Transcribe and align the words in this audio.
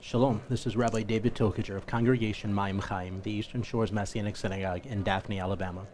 Shalom, 0.00 0.40
this 0.48 0.64
is 0.64 0.76
Rabbi 0.76 1.02
David 1.02 1.34
Tokajer 1.34 1.76
of 1.76 1.86
Congregation 1.86 2.54
Mayim 2.54 2.80
Chaim, 2.80 3.20
the 3.24 3.32
Eastern 3.32 3.64
Shores 3.64 3.90
Messianic 3.90 4.36
Synagogue 4.36 4.86
in 4.86 5.02
Daphne, 5.02 5.40
Alabama. 5.40 5.86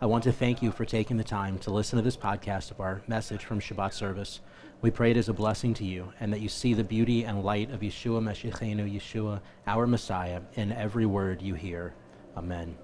I 0.00 0.06
want 0.06 0.24
to 0.24 0.32
thank 0.32 0.62
you 0.62 0.72
for 0.72 0.86
taking 0.86 1.18
the 1.18 1.24
time 1.24 1.58
to 1.58 1.70
listen 1.70 1.98
to 1.98 2.02
this 2.02 2.16
podcast 2.16 2.70
of 2.70 2.80
our 2.80 3.02
message 3.06 3.44
from 3.44 3.60
Shabbat 3.60 3.92
service. 3.92 4.40
We 4.80 4.90
pray 4.90 5.10
it 5.10 5.18
is 5.18 5.28
a 5.28 5.34
blessing 5.34 5.74
to 5.74 5.84
you 5.84 6.10
and 6.20 6.32
that 6.32 6.40
you 6.40 6.48
see 6.48 6.72
the 6.72 6.82
beauty 6.82 7.24
and 7.24 7.44
light 7.44 7.70
of 7.70 7.80
Yeshua 7.80 8.22
Meshichenu, 8.22 8.90
Yeshua, 8.90 9.42
our 9.66 9.86
Messiah, 9.86 10.40
in 10.54 10.72
every 10.72 11.04
word 11.04 11.42
you 11.42 11.52
hear. 11.52 11.92
Amen. 12.38 12.74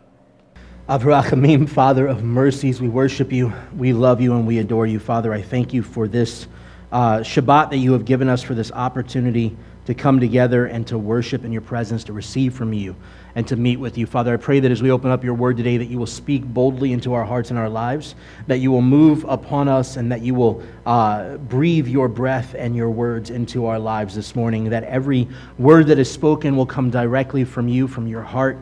Avrachamim, 0.91 1.67
Father 1.71 2.07
of 2.07 2.23
mercies, 2.23 2.83
we 2.83 2.89
worship 2.89 3.33
you, 3.33 3.51
we 3.75 3.95
love 3.95 4.21
you, 4.21 4.35
and 4.35 4.47
we 4.47 4.59
adore 4.59 4.87
you. 4.87 4.99
Father, 4.99 5.33
I 5.33 5.41
thank 5.41 5.73
you 5.73 5.83
for 5.83 6.07
this 6.07 6.47
uh, 6.93 7.21
Shabbat 7.21 7.71
that 7.71 7.79
you 7.79 7.93
have 7.93 8.05
given 8.05 8.29
us, 8.29 8.43
for 8.43 8.55
this 8.55 8.71
opportunity 8.73 9.57
to 9.87 9.95
come 9.95 10.21
together 10.21 10.67
and 10.67 10.87
to 10.87 10.99
worship 10.99 11.45
in 11.45 11.53
your 11.53 11.63
presence, 11.63 12.05
to 12.05 12.13
receive 12.13 12.55
from 12.55 12.73
you, 12.73 12.95
and 13.35 13.47
to 13.49 13.57
meet 13.57 13.79
with 13.79 13.97
you. 13.97 14.07
Father, 14.07 14.35
I 14.35 14.37
pray 14.37 14.61
that 14.61 14.71
as 14.71 14.83
we 14.83 14.91
open 14.91 15.11
up 15.11 15.25
your 15.25 15.35
word 15.35 15.57
today, 15.57 15.77
that 15.79 15.87
you 15.87 15.99
will 15.99 16.07
speak 16.07 16.45
boldly 16.45 16.93
into 16.93 17.15
our 17.15 17.25
hearts 17.25 17.51
and 17.51 17.59
our 17.59 17.69
lives, 17.69 18.15
that 18.47 18.59
you 18.59 18.71
will 18.71 18.83
move 18.83 19.25
upon 19.25 19.69
us, 19.69 19.97
and 19.97 20.13
that 20.13 20.23
you 20.23 20.35
will 20.35 20.63
uh, 20.85 21.37
breathe 21.37 21.89
your 21.89 22.09
breath 22.09 22.55
and 22.57 22.77
your 22.77 22.91
words 22.91 23.31
into 23.31 23.67
our 23.67 23.79
lives 23.79 24.15
this 24.15 24.37
morning, 24.37 24.71
that 24.71 24.85
every 24.85 25.29
word 25.59 25.87
that 25.87 25.99
is 25.99 26.11
spoken 26.11 26.57
will 26.57 26.67
come 26.67 26.91
directly 26.91 27.45
from 27.45 27.69
you, 27.69 27.89
from 27.89 28.07
your 28.07 28.23
heart 28.23 28.59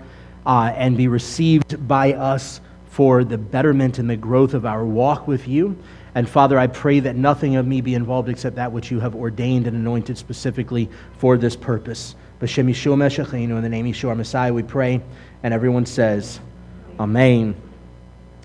uh, 0.47 0.73
and 0.77 0.97
be 0.97 1.09
received 1.09 1.87
by 1.89 2.13
us 2.13 2.61
for 2.91 3.25
the 3.25 3.39
betterment 3.39 3.99
and 3.99 4.09
the 4.09 4.17
growth 4.17 4.55
of 4.55 4.67
our 4.67 4.85
walk 4.85 5.27
with 5.27 5.49
you. 5.49 5.77
And 6.15 6.29
Father, 6.29 6.59
I 6.59 6.69
pray 6.69 7.01
that 7.01 7.17
nothing 7.17 7.57
of 7.57 7.67
me 7.67 7.81
be 7.81 7.95
involved 7.95 8.29
except 8.29 8.57
that 8.57 8.71
which 8.71 8.91
you 8.91 9.01
have 9.01 9.17
ordained 9.17 9.67
and 9.67 9.77
anointed 9.77 10.17
specifically 10.17 10.89
for 11.19 11.37
this 11.37 11.57
purpose. 11.57 12.15
B'Shem 12.41 12.71
Yeshua 12.71 12.97
Meshachinu, 12.97 13.57
in 13.57 13.63
the 13.63 13.69
name 13.69 13.87
of 13.87 13.93
Yeshua 13.93 14.17
Messiah, 14.17 14.53
we 14.53 14.63
pray. 14.63 15.01
And 15.43 15.53
everyone 15.53 15.87
says, 15.87 16.39
Amen. 17.01 17.57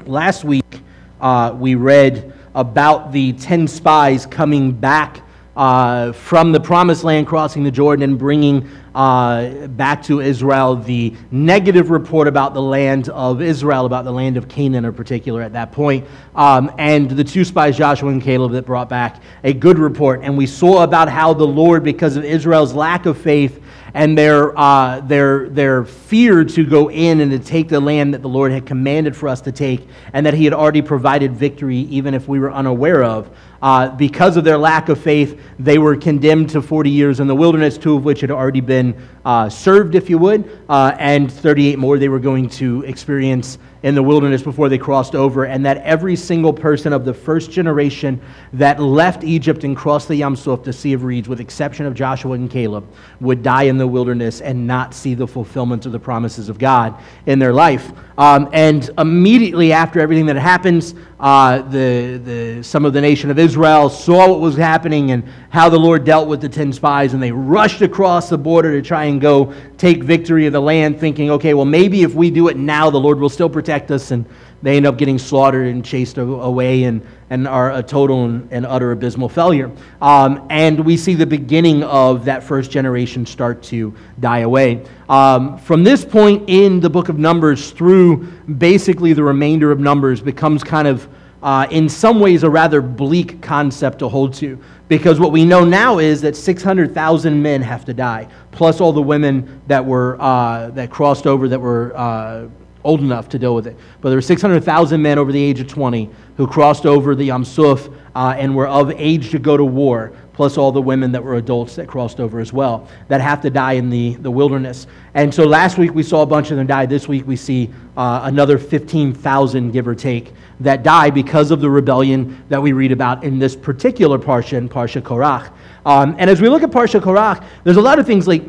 Last 0.06 0.44
week, 0.44 0.82
uh, 1.22 1.56
we 1.58 1.76
read 1.76 2.34
about 2.56 3.12
the 3.12 3.34
10 3.34 3.68
spies 3.68 4.26
coming 4.26 4.72
back 4.72 5.22
uh, 5.56 6.14
from 6.14 6.52
the 6.52 6.60
promised 6.60 7.04
land, 7.04 7.28
crossing 7.28 7.64
the 7.64 7.72
Jordan, 7.72 8.04
and 8.04 8.18
bringing 8.18 8.70
uh, 9.00 9.68
back 9.68 10.04
to 10.04 10.20
Israel 10.20 10.76
the 10.76 11.16
negative 11.32 11.90
report 11.90 12.28
about 12.28 12.54
the 12.54 12.62
land 12.62 13.08
of 13.08 13.42
Israel, 13.42 13.86
about 13.86 14.04
the 14.04 14.12
land 14.12 14.36
of 14.36 14.50
Canaan 14.50 14.84
in 14.84 14.94
particular 14.94 15.42
at 15.42 15.54
that 15.54 15.72
point. 15.72 16.06
Um, 16.36 16.70
and 16.78 17.10
the 17.10 17.24
two 17.24 17.46
spies, 17.46 17.78
Joshua 17.78 18.10
and 18.10 18.22
Caleb, 18.22 18.52
that 18.52 18.66
brought 18.66 18.90
back 18.90 19.24
a 19.46 19.54
good 19.54 19.80
report. 19.80 20.20
And 20.22 20.38
we 20.38 20.46
saw 20.46 20.84
about 20.84 21.08
how 21.08 21.34
the 21.34 21.48
Lord, 21.48 21.82
because 21.82 22.18
of 22.18 22.26
Israel's 22.26 22.74
lack 22.74 23.06
of 23.06 23.18
faith, 23.18 23.64
and 23.94 24.18
their, 24.18 24.58
uh, 24.60 25.00
their, 25.00 25.48
their 25.48 25.86
fear 25.86 26.44
to 26.44 26.66
go 26.66 26.92
in 26.92 27.22
and 27.22 27.32
to 27.32 27.40
take 27.40 27.70
the 27.70 27.80
land 27.80 28.14
that 28.14 28.22
the 28.22 28.30
Lord 28.30 28.52
had 28.52 28.66
commanded 28.66 29.16
for 29.16 29.30
us 29.30 29.40
to 29.42 29.54
take, 29.54 29.88
and 30.12 30.26
that 30.26 30.34
He 30.34 30.44
had 30.44 30.54
already 30.54 30.82
provided 30.82 31.34
victory, 31.34 31.78
even 31.78 32.14
if 32.14 32.28
we 32.28 32.38
were 32.38 32.52
unaware 32.52 33.04
of. 33.04 33.30
Uh, 33.62 33.90
because 33.90 34.38
of 34.38 34.44
their 34.44 34.58
lack 34.58 34.90
of 34.90 35.00
faith, 35.00 35.40
they 35.60 35.78
were 35.78 35.96
condemned 35.98 36.50
to 36.50 36.62
40 36.62 36.90
years 36.90 37.20
in 37.20 37.28
the 37.28 37.36
wilderness, 37.36 37.78
two 37.78 37.96
of 37.96 38.06
which 38.06 38.22
had 38.22 38.32
already 38.32 38.62
been 38.62 38.96
uh, 39.30 39.48
served, 39.48 39.94
if 39.94 40.10
you 40.10 40.18
would, 40.18 40.60
uh, 40.70 40.96
and 40.98 41.32
38 41.32 41.78
more 41.78 42.00
they 42.00 42.10
were 42.10 42.18
going 42.18 42.50
to 42.50 42.82
experience 42.86 43.60
in 43.84 43.96
the 43.96 44.04
wilderness 44.04 44.42
before 44.42 44.68
they 44.68 44.78
crossed 44.78 45.16
over, 45.16 45.46
and 45.46 45.66
that 45.66 45.78
every 45.78 46.16
single 46.16 46.52
person 46.52 46.92
of 46.92 47.06
the 47.06 47.14
first 47.14 47.50
generation 47.50 48.20
that 48.54 48.80
left 48.80 49.24
Egypt 49.24 49.64
and 49.64 49.78
crossed 49.78 50.08
the 50.08 50.16
Yam 50.16 50.36
Suf, 50.36 50.64
the 50.64 50.74
Sea 50.74 50.94
of 50.94 51.04
Reeds, 51.04 51.30
with 51.30 51.40
exception 51.40 51.86
of 51.86 51.94
Joshua 51.94 52.34
and 52.34 52.50
Caleb, 52.50 52.86
would 53.22 53.42
die 53.42 53.64
in 53.64 53.78
the 53.78 53.88
wilderness 53.88 54.42
and 54.42 54.68
not 54.68 54.94
see 54.94 55.14
the 55.14 55.28
fulfillment 55.28 55.86
of 55.86 55.92
the 55.92 56.00
promises 56.00 56.50
of 56.50 56.58
God 56.58 57.00
in 57.26 57.40
their 57.40 57.54
life. 57.54 57.92
Um, 58.18 58.50
and 58.52 58.90
immediately 58.98 59.72
after 59.72 60.02
everything 60.02 60.26
that 60.26 60.36
happens, 60.36 60.94
uh, 61.22 61.62
the, 61.62 62.20
the, 62.24 62.64
some 62.64 62.84
of 62.84 62.92
the 62.92 63.00
nation 63.00 63.32
of 63.32 63.40
Israel 63.40 63.90
saw 63.90 64.30
what 64.30 64.42
was 64.42 64.58
happening 64.58 65.12
and 65.12 65.24
how 65.50 65.70
the 65.70 65.80
Lord 65.80 66.04
dealt 66.04 66.28
with 66.28 66.42
the 66.42 66.50
10 66.50 66.74
spies, 66.74 67.14
and 67.14 67.24
they 67.24 67.32
rushed 67.32 67.82
across 67.82 68.30
the 68.30 68.38
border 68.38 68.74
to 68.74 68.86
try 68.86 69.06
and 69.06 69.19
go 69.20 69.54
take 69.78 70.04
victory 70.04 70.46
of 70.46 70.54
the 70.54 70.62
land, 70.62 71.00
thinking, 71.00 71.32
okay, 71.32 71.54
well, 71.54 71.66
maybe 71.66 72.04
if 72.04 72.14
we 72.14 72.32
do 72.32 72.48
it 72.48 72.58
now, 72.58 72.90
the 72.90 73.00
Lord 73.00 73.20
will 73.20 73.30
still 73.30 73.50
protect 73.50 73.92
us. 73.92 74.12
And 74.12 74.26
they 74.62 74.78
end 74.78 74.86
up 74.86 74.98
getting 74.98 75.18
slaughtered 75.18 75.68
and 75.68 75.86
chased 75.86 76.18
away 76.18 76.84
and, 76.84 77.06
and 77.30 77.48
are 77.48 77.72
a 77.72 77.82
total 77.82 78.26
and, 78.26 78.48
and 78.52 78.66
utter 78.66 78.92
abysmal 78.92 79.30
failure. 79.30 79.72
Um, 80.02 80.48
and 80.50 80.80
we 80.82 80.98
see 80.98 81.14
the 81.16 81.26
beginning 81.26 81.84
of 81.84 82.26
that 82.26 82.44
first 82.44 82.70
generation 82.70 83.26
start 83.26 83.64
to 83.64 83.94
die 84.20 84.40
away. 84.40 84.86
Um, 85.08 85.58
from 85.60 85.84
this 85.84 86.04
point 86.04 86.50
in 86.50 86.82
the 86.82 86.90
book 86.90 87.10
of 87.10 87.18
Numbers 87.18 87.72
through 87.72 88.28
basically 88.58 89.14
the 89.14 89.24
remainder 89.24 89.72
of 89.72 89.80
Numbers 89.80 90.20
becomes 90.20 90.64
kind 90.64 90.88
of, 90.88 91.08
uh, 91.42 91.68
in 91.72 91.88
some 91.88 92.20
ways, 92.20 92.44
a 92.44 92.50
rather 92.50 92.82
bleak 92.82 93.42
concept 93.42 94.00
to 94.00 94.10
hold 94.10 94.34
to. 94.36 94.60
Because 94.88 95.20
what 95.20 95.32
we 95.32 95.46
know 95.46 95.64
now 95.64 96.00
is 96.00 96.22
that 96.22 96.36
600,000 96.36 97.42
men 97.42 97.62
have 97.62 97.86
to 97.86 97.94
die, 97.94 98.28
plus 98.52 98.82
all 98.82 98.92
the 98.92 99.02
women 99.02 99.62
that 99.68 99.86
were 99.86 100.18
uh, 100.20 100.70
that 100.72 100.90
crossed 100.90 101.28
over 101.28 101.48
that 101.48 101.60
were 101.60 101.96
uh, 101.96 102.48
old 102.84 103.02
enough 103.02 103.30
to 103.30 103.40
deal 103.40 103.56
with 103.56 103.68
it. 103.68 103.78
But 104.02 104.10
there 104.10 104.18
were 104.18 104.22
600,000 104.22 105.02
men 105.02 105.18
over 105.18 105.32
the 105.32 105.42
age 105.42 105.60
of 105.60 105.68
20 105.68 106.10
who 106.38 106.48
crossed 106.48 106.86
over 106.86 107.16
the 107.16 107.26
Yam 107.26 107.44
Suf 107.44 107.90
uh, 108.16 108.36
and 108.38 108.56
were 108.56 108.68
of 108.68 108.92
age 108.92 109.32
to 109.32 109.40
go 109.40 109.58
to 109.58 109.66
war, 109.66 110.14
plus 110.34 110.58
all 110.58 110.72
the 110.72 110.82
women 110.82 111.12
that 111.12 111.24
were 111.24 111.36
adults 111.36 111.76
that 111.76 111.88
crossed 111.88 112.20
over 112.20 112.40
as 112.40 112.54
well, 112.54 112.88
that 113.10 113.20
have 113.20 113.42
to 113.42 113.50
die 113.50 113.74
in 113.74 113.90
the, 113.90 114.16
the 114.16 114.32
wilderness. 114.32 114.88
And 115.14 115.34
so 115.34 115.46
last 115.46 115.78
week 115.78 115.94
we 115.94 116.04
saw 116.04 116.22
a 116.22 116.26
bunch 116.26 116.52
of 116.52 116.58
them 116.58 116.66
die. 116.66 116.86
This 116.86 117.08
week 117.08 117.28
we 117.28 117.36
see 117.36 117.70
uh, 117.98 118.22
another 118.24 118.58
15,000, 118.58 119.72
give 119.72 119.88
or 119.88 119.96
take, 119.96 120.32
that 120.60 120.84
die 120.84 121.10
because 121.10 121.52
of 121.52 121.62
the 121.62 121.70
rebellion 121.70 122.44
that 122.50 122.62
we 122.62 122.72
read 122.74 122.92
about 122.92 123.24
in 123.24 123.40
this 123.40 123.56
particular 123.56 124.20
Parsha, 124.20 124.58
in 124.58 124.68
Parsha 124.70 125.02
Korach. 125.02 125.52
Um, 125.86 126.16
and 126.18 126.30
as 126.30 126.42
we 126.42 126.50
look 126.50 126.64
at 126.64 126.72
Parsha 126.72 127.00
Korach, 127.00 127.46
there's 127.64 127.78
a 127.78 127.82
lot 127.82 128.00
of 128.00 128.06
things 128.06 128.28
like 128.28 128.44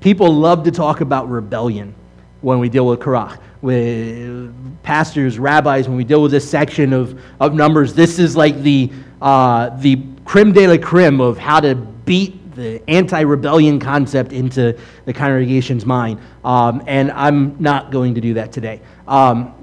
people 0.00 0.32
love 0.32 0.64
to 0.64 0.70
talk 0.70 1.00
about 1.00 1.28
rebellion 1.28 1.94
when 2.40 2.58
we 2.58 2.68
deal 2.68 2.86
with 2.86 3.00
Korach 3.00 3.38
with 3.62 4.52
pastors, 4.82 5.38
rabbis, 5.38 5.88
when 5.88 5.96
we 5.96 6.04
deal 6.04 6.20
with 6.20 6.32
this 6.32 6.48
section 6.48 6.92
of, 6.92 7.18
of 7.40 7.54
Numbers, 7.54 7.94
this 7.94 8.18
is 8.18 8.36
like 8.36 8.60
the, 8.62 8.90
uh, 9.22 9.70
the 9.78 10.02
creme 10.24 10.52
de 10.52 10.66
la 10.66 10.76
creme 10.76 11.20
of 11.20 11.38
how 11.38 11.60
to 11.60 11.76
beat 11.76 12.54
the 12.56 12.82
anti-rebellion 12.90 13.78
concept 13.78 14.32
into 14.32 14.76
the 15.06 15.12
congregation's 15.12 15.86
mind. 15.86 16.20
Um, 16.44 16.82
and 16.86 17.10
I'm 17.12 17.56
not 17.62 17.90
going 17.90 18.16
to 18.16 18.20
do 18.20 18.34
that 18.34 18.52
today. 18.52 18.80
Um, 19.06 19.54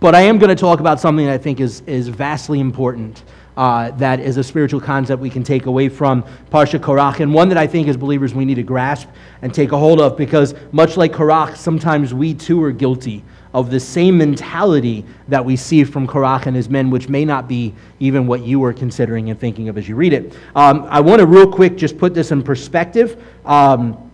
but 0.00 0.14
I 0.14 0.20
am 0.22 0.38
going 0.38 0.48
to 0.48 0.60
talk 0.60 0.80
about 0.80 1.00
something 1.00 1.26
that 1.26 1.34
I 1.34 1.38
think 1.38 1.60
is, 1.60 1.82
is 1.86 2.08
vastly 2.08 2.60
important. 2.60 3.22
Uh, 3.56 3.90
that 3.92 4.20
is 4.20 4.36
a 4.36 4.44
spiritual 4.44 4.80
concept 4.80 5.20
we 5.20 5.28
can 5.28 5.42
take 5.42 5.66
away 5.66 5.88
from 5.88 6.22
Parsha 6.52 6.78
Korach, 6.78 7.18
and 7.18 7.34
one 7.34 7.48
that 7.48 7.58
I 7.58 7.66
think 7.66 7.88
as 7.88 7.96
believers 7.96 8.32
we 8.32 8.44
need 8.44 8.54
to 8.54 8.62
grasp 8.62 9.08
and 9.42 9.52
take 9.52 9.72
a 9.72 9.76
hold 9.76 10.00
of 10.00 10.16
because, 10.16 10.54
much 10.70 10.96
like 10.96 11.12
Korach, 11.12 11.56
sometimes 11.56 12.14
we 12.14 12.34
too 12.34 12.62
are 12.62 12.70
guilty 12.70 13.24
of 13.52 13.70
the 13.70 13.80
same 13.80 14.16
mentality 14.16 15.04
that 15.26 15.44
we 15.44 15.56
see 15.56 15.82
from 15.82 16.06
Korach 16.06 16.46
and 16.46 16.54
his 16.54 16.68
men, 16.68 16.90
which 16.90 17.08
may 17.08 17.24
not 17.24 17.48
be 17.48 17.74
even 17.98 18.28
what 18.28 18.42
you 18.42 18.62
are 18.62 18.72
considering 18.72 19.30
and 19.30 19.40
thinking 19.40 19.68
of 19.68 19.76
as 19.76 19.88
you 19.88 19.96
read 19.96 20.12
it. 20.12 20.36
Um, 20.54 20.86
I 20.88 21.00
want 21.00 21.18
to 21.18 21.26
real 21.26 21.50
quick 21.50 21.76
just 21.76 21.98
put 21.98 22.14
this 22.14 22.30
in 22.30 22.44
perspective. 22.44 23.20
Um, 23.44 24.07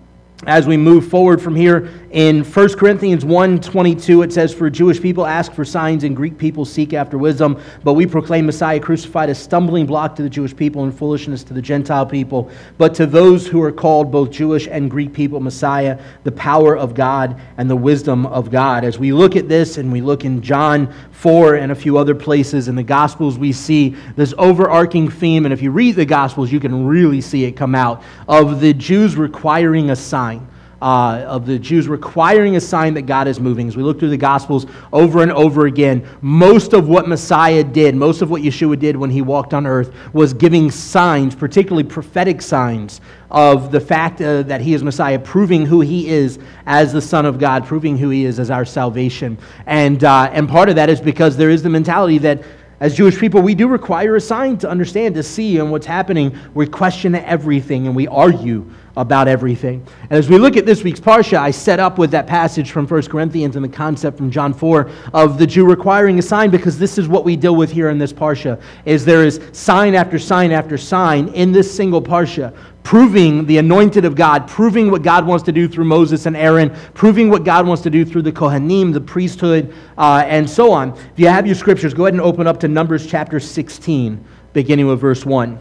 as 0.47 0.67
we 0.67 0.77
move 0.77 1.09
forward 1.09 1.41
from 1.41 1.55
here 1.55 1.89
in 2.11 2.43
1 2.43 2.75
corinthians 2.75 3.25
1.22 3.25 4.25
it 4.25 4.33
says 4.33 4.53
for 4.53 4.69
jewish 4.69 5.01
people 5.01 5.25
ask 5.25 5.53
for 5.53 5.65
signs 5.65 6.03
and 6.03 6.17
greek 6.17 6.37
people 6.37 6.65
seek 6.65 6.93
after 6.93 7.17
wisdom 7.17 7.59
but 7.85 7.95
we 7.95 8.05
proclaim 8.05 8.45
messiah 8.45 8.81
crucified 8.81 9.31
a 9.31 9.35
stumbling 9.35 9.87
block 9.87 10.17
to 10.17 10.23
the 10.23 10.29
jewish 10.29 10.55
people 10.55 10.83
and 10.83 10.93
foolishness 10.99 11.45
to 11.45 11.55
the 11.55 11.63
gentile 11.63 12.05
people. 12.05 12.51
But 12.79 12.95
to 12.97 13.07
those 13.07 13.47
who 13.47 13.63
are 13.63 13.73
called 13.73 14.11
both 14.11 14.31
jewish 14.31 14.67
and 14.69 14.91
greek 14.91 15.13
people 15.13 15.41
messiah 15.41 16.01
the 16.25 16.33
power 16.33 16.77
of 16.77 16.95
god 16.95 17.41
and 17.57 17.71
the 17.71 17.77
wisdom 17.77 18.27
of 18.27 18.51
god. 18.51 18.85
As 18.85 18.99
we 18.99 19.13
look 19.13 19.37
at 19.37 19.49
this 19.49 19.79
and 19.79 19.91
we 19.93 20.01
look 20.01 20.25
in 20.25 20.43
john 20.43 20.93
4 21.13 21.55
and 21.57 21.73
a 21.73 21.75
few 21.75 21.97
other 21.97 22.15
places 22.15 22.69
in 22.69 22.75
the 22.75 22.83
gospels 22.83 23.39
we 23.39 23.53
see 23.53 23.97
this 24.17 24.35
overarching 24.37 25.09
theme. 25.09 25.47
And 25.47 25.53
if 25.53 25.63
you 25.63 25.71
read 25.71 25.97
the 25.97 26.05
gospels 26.05 26.51
you 26.51 26.61
can 26.61 26.87
really 26.87 27.21
see 27.21 27.45
it 27.45 27.53
come 27.53 27.75
out 27.75 28.03
of 28.29 28.61
the 28.61 28.73
jews 28.73 29.17
requiring 29.17 29.91
a 29.91 29.97
sign 29.97 30.34
uh, 30.83 31.25
of 31.27 31.47
the 31.47 31.59
Jews 31.59 31.89
requiring 31.89 32.57
a 32.57 32.61
sign 32.61 32.95
that 32.95 33.03
God 33.03 33.29
is 33.29 33.41
moving. 33.41 33.69
As 33.69 33.77
we 33.77 33.83
look 33.83 33.99
through 33.99 34.11
the 34.11 34.17
Gospels 34.17 34.67
over 34.93 35.23
and 35.23 35.33
over 35.33 35.67
again, 35.67 36.07
most 36.21 36.73
of 36.73 36.89
what 36.89 37.09
Messiah 37.09 37.65
did, 37.65 37.95
most 37.95 38.23
of 38.23 38.31
what 38.31 38.43
Yeshua 38.43 38.79
did 38.79 38.97
when 38.97 39.11
he 39.11 39.23
walked 39.23 39.55
on 39.55 39.67
earth, 39.67 39.95
was 40.13 40.35
giving 40.35 40.71
signs, 40.71 41.35
particularly 41.35 41.85
prophetic 41.85 42.43
signs, 42.43 43.01
of 43.31 43.73
the 43.73 43.81
fact 43.81 44.21
uh, 44.21 44.43
that 44.43 44.61
he 44.61 44.75
is 44.75 44.85
Messiah, 44.85 45.19
proving 45.19 45.67
who 45.67 45.81
he 45.81 46.09
is 46.09 46.39
as 46.67 46.93
the 46.93 47.01
Son 47.01 47.27
of 47.27 47.39
God, 47.39 47.67
proving 47.67 47.99
who 47.99 48.11
he 48.11 48.25
is 48.25 48.39
as 48.39 48.51
our 48.51 48.65
salvation. 48.65 49.37
And, 49.67 50.05
uh, 50.05 50.31
and 50.33 50.49
part 50.49 50.69
of 50.69 50.77
that 50.77 50.89
is 50.89 51.01
because 51.01 51.37
there 51.37 51.51
is 51.51 51.63
the 51.63 51.69
mentality 51.69 52.19
that 52.19 52.43
as 52.81 52.95
Jewish 52.95 53.19
people, 53.19 53.41
we 53.41 53.55
do 53.55 53.67
require 53.67 54.17
a 54.17 54.21
sign 54.21 54.59
to 54.59 54.69
understand, 54.69 55.15
to 55.15 55.23
see, 55.23 55.59
and 55.59 55.71
what's 55.71 55.87
happening. 55.87 56.37
We 56.55 56.67
question 56.67 57.15
everything 57.15 57.87
and 57.87 57.97
we 57.97 58.07
argue 58.09 58.71
about 58.97 59.27
everything. 59.27 59.85
And 60.03 60.13
as 60.13 60.29
we 60.29 60.39
look 60.39 60.57
at 60.57 60.67
this 60.67 60.85
week's 60.85 61.01
Parsha, 61.01 61.39
I 61.39 61.51
set 61.51 61.81
up 61.81 61.99
with 61.99 62.11
that 62.13 62.27
passage 62.27 62.71
from 62.71 62.87
1 62.87 63.03
Corinthians 63.03 63.57
and 63.57 63.65
the 63.65 63.69
concept 63.69 64.17
from 64.17 64.31
John 64.31 64.55
4 64.55 64.91
of 65.13 65.39
the 65.39 65.47
Jew 65.47 65.67
requiring 65.67 66.19
a 66.19 66.23
sign 66.23 66.51
because 66.51 66.79
this 66.79 66.97
is 66.97 67.09
what 67.09 67.25
we 67.25 67.37
deal 67.37 67.57
with 67.57 67.71
here 67.71 67.91
in 67.91 67.99
this 67.99 68.13
Parsha, 68.13 68.61
is 68.85 69.05
there 69.05 69.25
is 69.25 69.41
sign 69.53 69.95
after 69.95 70.19
sign 70.19 70.53
after 70.53 70.79
sign 70.79 71.29
in 71.29 71.51
this 71.51 71.75
single 71.75 72.03
Parsha 72.03 72.55
proving 72.85 73.47
the 73.47 73.57
anointed 73.59 74.05
of 74.05 74.15
God, 74.15 74.47
proving 74.47 74.91
what 74.91 75.03
God 75.03 75.27
wants 75.27 75.43
to 75.45 75.53
do 75.53 75.67
through 75.67 75.87
Moses 75.87 76.27
and 76.27 76.37
Aaron, 76.37 76.69
proving 76.93 77.31
what 77.31 77.43
God 77.43 77.67
wants 77.67 77.83
to 77.83 77.91
do 77.91 78.05
through 78.05 78.23
the 78.23 78.31
Kohanim, 78.31 78.93
the 78.93 79.01
priesthood, 79.01 79.75
uh, 79.97 80.23
and 80.27 80.49
so 80.49 80.71
on. 80.71 80.91
If 80.91 81.13
you 81.17 81.29
have 81.29 81.47
your 81.47 81.57
scriptures, 81.57 81.95
go 81.95 82.05
ahead 82.05 82.13
and 82.13 82.21
open 82.21 82.47
up 82.47 82.61
to 82.61 82.69
Numbers 82.69 83.07
chapter 83.07 83.41
16, 83.41 84.23
beginning 84.53 84.87
with 84.87 85.01
verse 85.01 85.25
1. 85.25 85.59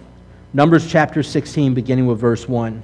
Numbers 0.53 0.85
chapter 0.85 1.23
16, 1.23 1.73
beginning 1.73 2.05
with 2.05 2.19
verse 2.19 2.47
1. 2.47 2.83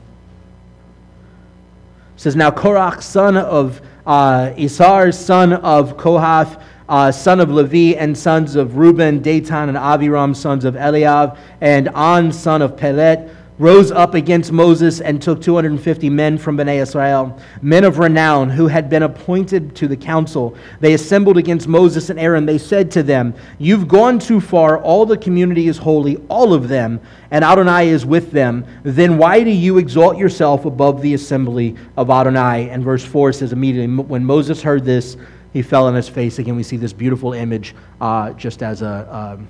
It 2.20 2.24
says, 2.24 2.36
Now 2.36 2.52
Korach, 2.52 3.02
son 3.02 3.38
of 3.38 3.82
uh, 4.06 4.52
Izhar, 4.58 5.16
son 5.16 5.54
of 5.54 5.96
Kohath, 5.96 6.62
uh, 6.90 7.14
son 7.14 7.40
of 7.40 7.50
Levi, 7.50 7.98
and 7.98 8.18
sons 8.18 8.58
of 8.58 8.76
Reuben, 8.76 9.22
Datan 9.22 9.70
and 9.70 9.78
Aviram, 9.78 10.36
sons 10.36 10.66
of 10.66 10.74
Eliav, 10.74 11.38
and 11.62 11.88
On, 11.88 12.34
son 12.34 12.62
of 12.62 12.76
Pelet, 12.76 13.34
rose 13.60 13.92
up 13.92 14.14
against 14.16 14.54
Moses 14.54 15.02
and 15.02 15.22
took 15.22 15.42
250 15.42 16.10
men 16.10 16.38
from 16.38 16.58
Bnei 16.58 16.82
Israel, 16.82 17.38
men 17.62 17.84
of 17.84 18.00
renown 18.00 18.50
who 18.50 18.68
had 18.68 18.90
been 18.90 19.04
appointed 19.04 19.76
to 19.76 19.88
the 19.88 19.98
council. 19.98 20.56
They 20.80 20.94
assembled 20.94 21.38
against 21.38 21.68
Moses 21.68 22.10
and 22.10 22.18
Aaron. 22.20 22.46
They 22.46 22.58
said 22.58 22.90
to 22.92 23.04
them, 23.04 23.36
You've 23.60 23.88
gone 23.88 24.18
too 24.18 24.40
far. 24.40 24.80
All 24.80 25.06
the 25.06 25.18
community 25.18 25.68
is 25.68 25.78
holy, 25.78 26.18
all 26.30 26.54
of 26.54 26.70
them, 26.70 27.02
and 27.32 27.44
Adonai 27.44 27.90
is 27.90 28.06
with 28.06 28.32
them. 28.32 28.66
Then 28.84 29.18
why 29.18 29.44
do 29.44 29.52
you 29.52 29.78
exalt 29.78 30.18
yourself 30.18 30.66
above 30.66 31.02
the 31.02 31.14
assembly 31.14 31.76
of 31.98 32.10
Adonai? 32.10 32.70
And 32.70 32.84
verse 32.84 33.04
4 33.04 33.34
says 33.34 33.52
immediately, 33.52 33.94
when 34.04 34.24
Moses 34.24 34.64
heard 34.64 34.86
this, 34.86 35.18
he 35.52 35.62
fell 35.62 35.88
on 35.88 35.96
his 35.96 36.08
face. 36.08 36.40
Again, 36.40 36.56
we 36.56 36.64
see 36.64 36.78
this 36.78 36.94
beautiful 36.94 37.34
image 37.34 37.76
uh, 38.00 38.32
just 38.34 38.64
as 38.64 38.82
a, 38.82 39.36
um, 39.38 39.48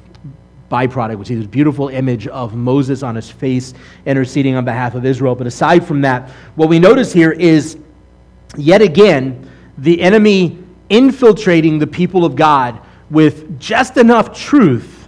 byproduct. 0.69 1.17
We 1.17 1.25
see 1.25 1.35
this 1.35 1.47
beautiful 1.47 1.89
image 1.89 2.27
of 2.27 2.55
Moses 2.55 3.03
on 3.03 3.15
his 3.15 3.29
face 3.29 3.73
interceding 4.05 4.55
on 4.55 4.65
behalf 4.65 4.95
of 4.95 5.05
Israel. 5.05 5.35
But 5.35 5.47
aside 5.47 5.85
from 5.85 6.01
that, 6.01 6.29
what 6.55 6.69
we 6.69 6.79
notice 6.79 7.11
here 7.11 7.31
is 7.31 7.77
yet 8.57 8.81
again 8.81 9.49
the 9.77 10.01
enemy 10.01 10.57
infiltrating 10.89 11.79
the 11.79 11.87
people 11.87 12.25
of 12.25 12.35
God 12.35 12.81
with 13.09 13.59
just 13.59 13.97
enough 13.97 14.37
truth 14.37 15.07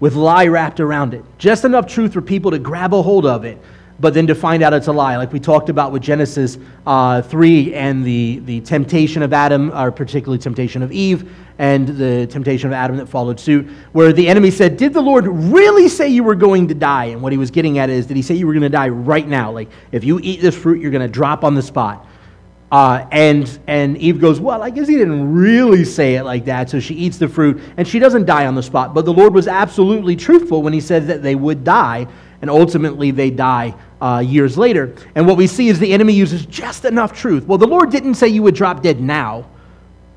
with 0.00 0.14
lie 0.14 0.46
wrapped 0.46 0.80
around 0.80 1.14
it. 1.14 1.24
Just 1.38 1.64
enough 1.64 1.86
truth 1.86 2.12
for 2.12 2.20
people 2.20 2.50
to 2.50 2.58
grab 2.58 2.92
a 2.92 3.02
hold 3.02 3.26
of 3.26 3.44
it 3.44 3.58
but 3.98 4.12
then 4.12 4.26
to 4.26 4.34
find 4.34 4.62
out 4.62 4.74
it's 4.74 4.88
a 4.88 4.92
lie, 4.92 5.16
like 5.16 5.32
we 5.32 5.40
talked 5.40 5.70
about 5.70 5.90
with 5.90 6.02
Genesis 6.02 6.58
uh, 6.86 7.22
3 7.22 7.74
and 7.74 8.04
the, 8.04 8.40
the 8.40 8.60
temptation 8.60 9.22
of 9.22 9.32
Adam, 9.32 9.70
or 9.72 9.90
particularly 9.90 10.38
temptation 10.38 10.82
of 10.82 10.92
Eve, 10.92 11.32
and 11.58 11.88
the 11.88 12.26
temptation 12.26 12.68
of 12.68 12.74
Adam 12.74 12.98
that 12.98 13.06
followed 13.06 13.40
suit, 13.40 13.66
where 13.92 14.12
the 14.12 14.28
enemy 14.28 14.50
said, 14.50 14.76
Did 14.76 14.92
the 14.92 15.00
Lord 15.00 15.26
really 15.26 15.88
say 15.88 16.08
you 16.08 16.22
were 16.22 16.34
going 16.34 16.68
to 16.68 16.74
die? 16.74 17.06
And 17.06 17.22
what 17.22 17.32
he 17.32 17.38
was 17.38 17.50
getting 17.50 17.78
at 17.78 17.88
is, 17.88 18.06
Did 18.06 18.16
he 18.16 18.22
say 18.22 18.34
you 18.34 18.46
were 18.46 18.52
going 18.52 18.62
to 18.62 18.68
die 18.68 18.88
right 18.88 19.26
now? 19.26 19.50
Like, 19.50 19.70
if 19.92 20.04
you 20.04 20.20
eat 20.22 20.42
this 20.42 20.54
fruit, 20.54 20.80
you're 20.80 20.90
going 20.90 21.06
to 21.06 21.12
drop 21.12 21.42
on 21.44 21.54
the 21.54 21.62
spot. 21.62 22.06
Uh, 22.70 23.06
and, 23.12 23.58
and 23.68 23.96
Eve 23.96 24.20
goes, 24.20 24.40
Well, 24.40 24.62
I 24.62 24.68
guess 24.68 24.88
he 24.88 24.96
didn't 24.96 25.32
really 25.32 25.84
say 25.84 26.16
it 26.16 26.24
like 26.24 26.44
that. 26.44 26.68
So 26.68 26.80
she 26.80 26.94
eats 26.94 27.16
the 27.16 27.28
fruit, 27.28 27.62
and 27.78 27.88
she 27.88 27.98
doesn't 27.98 28.26
die 28.26 28.44
on 28.44 28.54
the 28.54 28.62
spot. 28.62 28.92
But 28.92 29.06
the 29.06 29.12
Lord 29.14 29.32
was 29.32 29.48
absolutely 29.48 30.16
truthful 30.16 30.62
when 30.62 30.74
he 30.74 30.80
said 30.82 31.06
that 31.06 31.22
they 31.22 31.34
would 31.34 31.64
die, 31.64 32.06
and 32.42 32.50
ultimately 32.50 33.10
they 33.10 33.30
die 33.30 33.74
uh, 34.06 34.20
years 34.20 34.56
later. 34.56 34.94
And 35.16 35.26
what 35.26 35.36
we 35.36 35.46
see 35.48 35.68
is 35.68 35.80
the 35.80 35.92
enemy 35.92 36.12
uses 36.12 36.46
just 36.46 36.84
enough 36.84 37.12
truth. 37.12 37.44
Well, 37.46 37.58
the 37.58 37.66
Lord 37.66 37.90
didn't 37.90 38.14
say 38.14 38.28
you 38.28 38.42
would 38.44 38.54
drop 38.54 38.80
dead 38.82 39.00
now. 39.00 39.46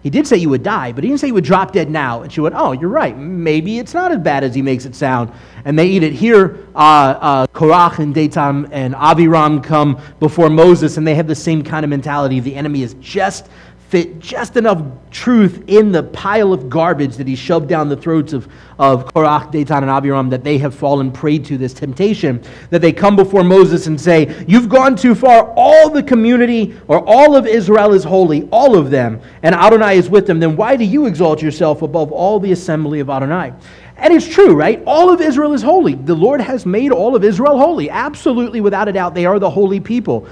He 0.02 0.10
did 0.10 0.28
say 0.28 0.38
you 0.38 0.50
would 0.50 0.64
die, 0.64 0.94
but 0.94 1.04
he 1.04 1.10
didn't 1.10 1.20
say 1.20 1.28
you 1.28 1.34
would 1.34 1.44
drop 1.44 1.74
dead 1.74 1.90
now. 1.90 2.22
And 2.22 2.32
she 2.32 2.40
went, 2.40 2.56
Oh, 2.56 2.72
you're 2.72 2.90
right. 2.90 3.18
Maybe 3.18 3.80
it's 3.80 3.94
not 3.94 4.12
as 4.12 4.20
bad 4.20 4.44
as 4.46 4.56
he 4.56 4.62
makes 4.62 4.86
it 4.86 4.96
sound. 4.96 5.32
And 5.66 5.78
they 5.78 5.88
eat 5.88 6.04
it. 6.04 6.14
Here, 6.14 6.68
uh, 6.74 6.78
uh, 6.80 7.48
Korach 7.48 8.00
and 8.00 8.16
Datan 8.16 8.70
and 8.72 8.94
Aviram 8.94 9.62
come 9.62 10.00
before 10.20 10.50
Moses, 10.50 10.96
and 10.96 11.06
they 11.06 11.16
have 11.16 11.28
the 11.28 11.36
same 11.36 11.64
kind 11.64 11.84
of 11.84 11.90
mentality. 11.90 12.40
The 12.40 12.56
enemy 12.56 12.84
is 12.84 12.94
just 13.02 13.50
fit 13.90 14.20
just 14.20 14.56
enough 14.56 14.84
truth 15.10 15.64
in 15.66 15.92
the 15.92 16.04
pile 16.04 16.54
of 16.54 16.70
garbage 16.70 17.16
that 17.16 17.28
he 17.28 17.36
shoved 17.36 17.68
down 17.68 17.90
the 17.90 17.98
throats 17.98 18.34
of, 18.34 18.48
of 18.78 19.04
Korach, 19.06 19.52
Datan, 19.52 19.82
and 19.82 19.90
Abiram 19.90 20.30
that 20.30 20.44
they 20.44 20.60
have 20.60 20.76
fallen 20.76 21.12
prey 21.12 21.40
to 21.40 21.58
this 21.58 21.74
temptation, 21.74 22.44
that 22.70 22.84
they 22.84 22.94
come 22.94 23.16
before 23.16 23.44
Moses 23.44 23.88
and 23.88 24.00
say, 24.00 24.46
You've 24.48 24.70
gone 24.70 24.96
too 24.96 25.16
far. 25.16 25.52
All 25.56 25.90
the 25.90 26.04
community 26.04 26.80
or 26.88 27.04
all 27.04 27.36
of 27.36 27.48
Israel 27.48 27.94
is 27.94 28.04
holy, 28.04 28.48
all 28.52 28.78
of 28.78 28.92
them, 28.92 29.20
and 29.42 29.56
Adonai 29.56 29.98
is 29.98 30.08
with 30.08 30.28
them. 30.28 30.40
Then 30.40 30.56
why 30.56 30.76
do 30.76 30.84
you 30.84 31.08
exalt 31.08 31.42
yourself 31.42 31.82
above 31.82 32.12
all 32.12 32.40
the 32.40 32.52
assembly 32.52 33.00
of 33.00 33.10
Adonai? 33.10 33.54
And 33.98 34.14
it's 34.14 34.28
true, 34.28 34.54
right? 34.54 34.84
All 34.86 35.12
of 35.12 35.20
Israel 35.20 35.54
is 35.54 35.64
holy. 35.64 35.96
The 35.96 36.14
Lord 36.14 36.42
has 36.42 36.64
made 36.64 36.92
all 36.92 37.16
of 37.16 37.24
Israel 37.24 37.58
holy. 37.58 37.90
Absolutely, 37.90 38.62
without 38.62 38.88
a 38.88 38.94
doubt, 38.94 39.16
they 39.16 39.26
are 39.26 39.40
the 39.40 39.50
holy 39.50 39.80
people. 39.80 40.28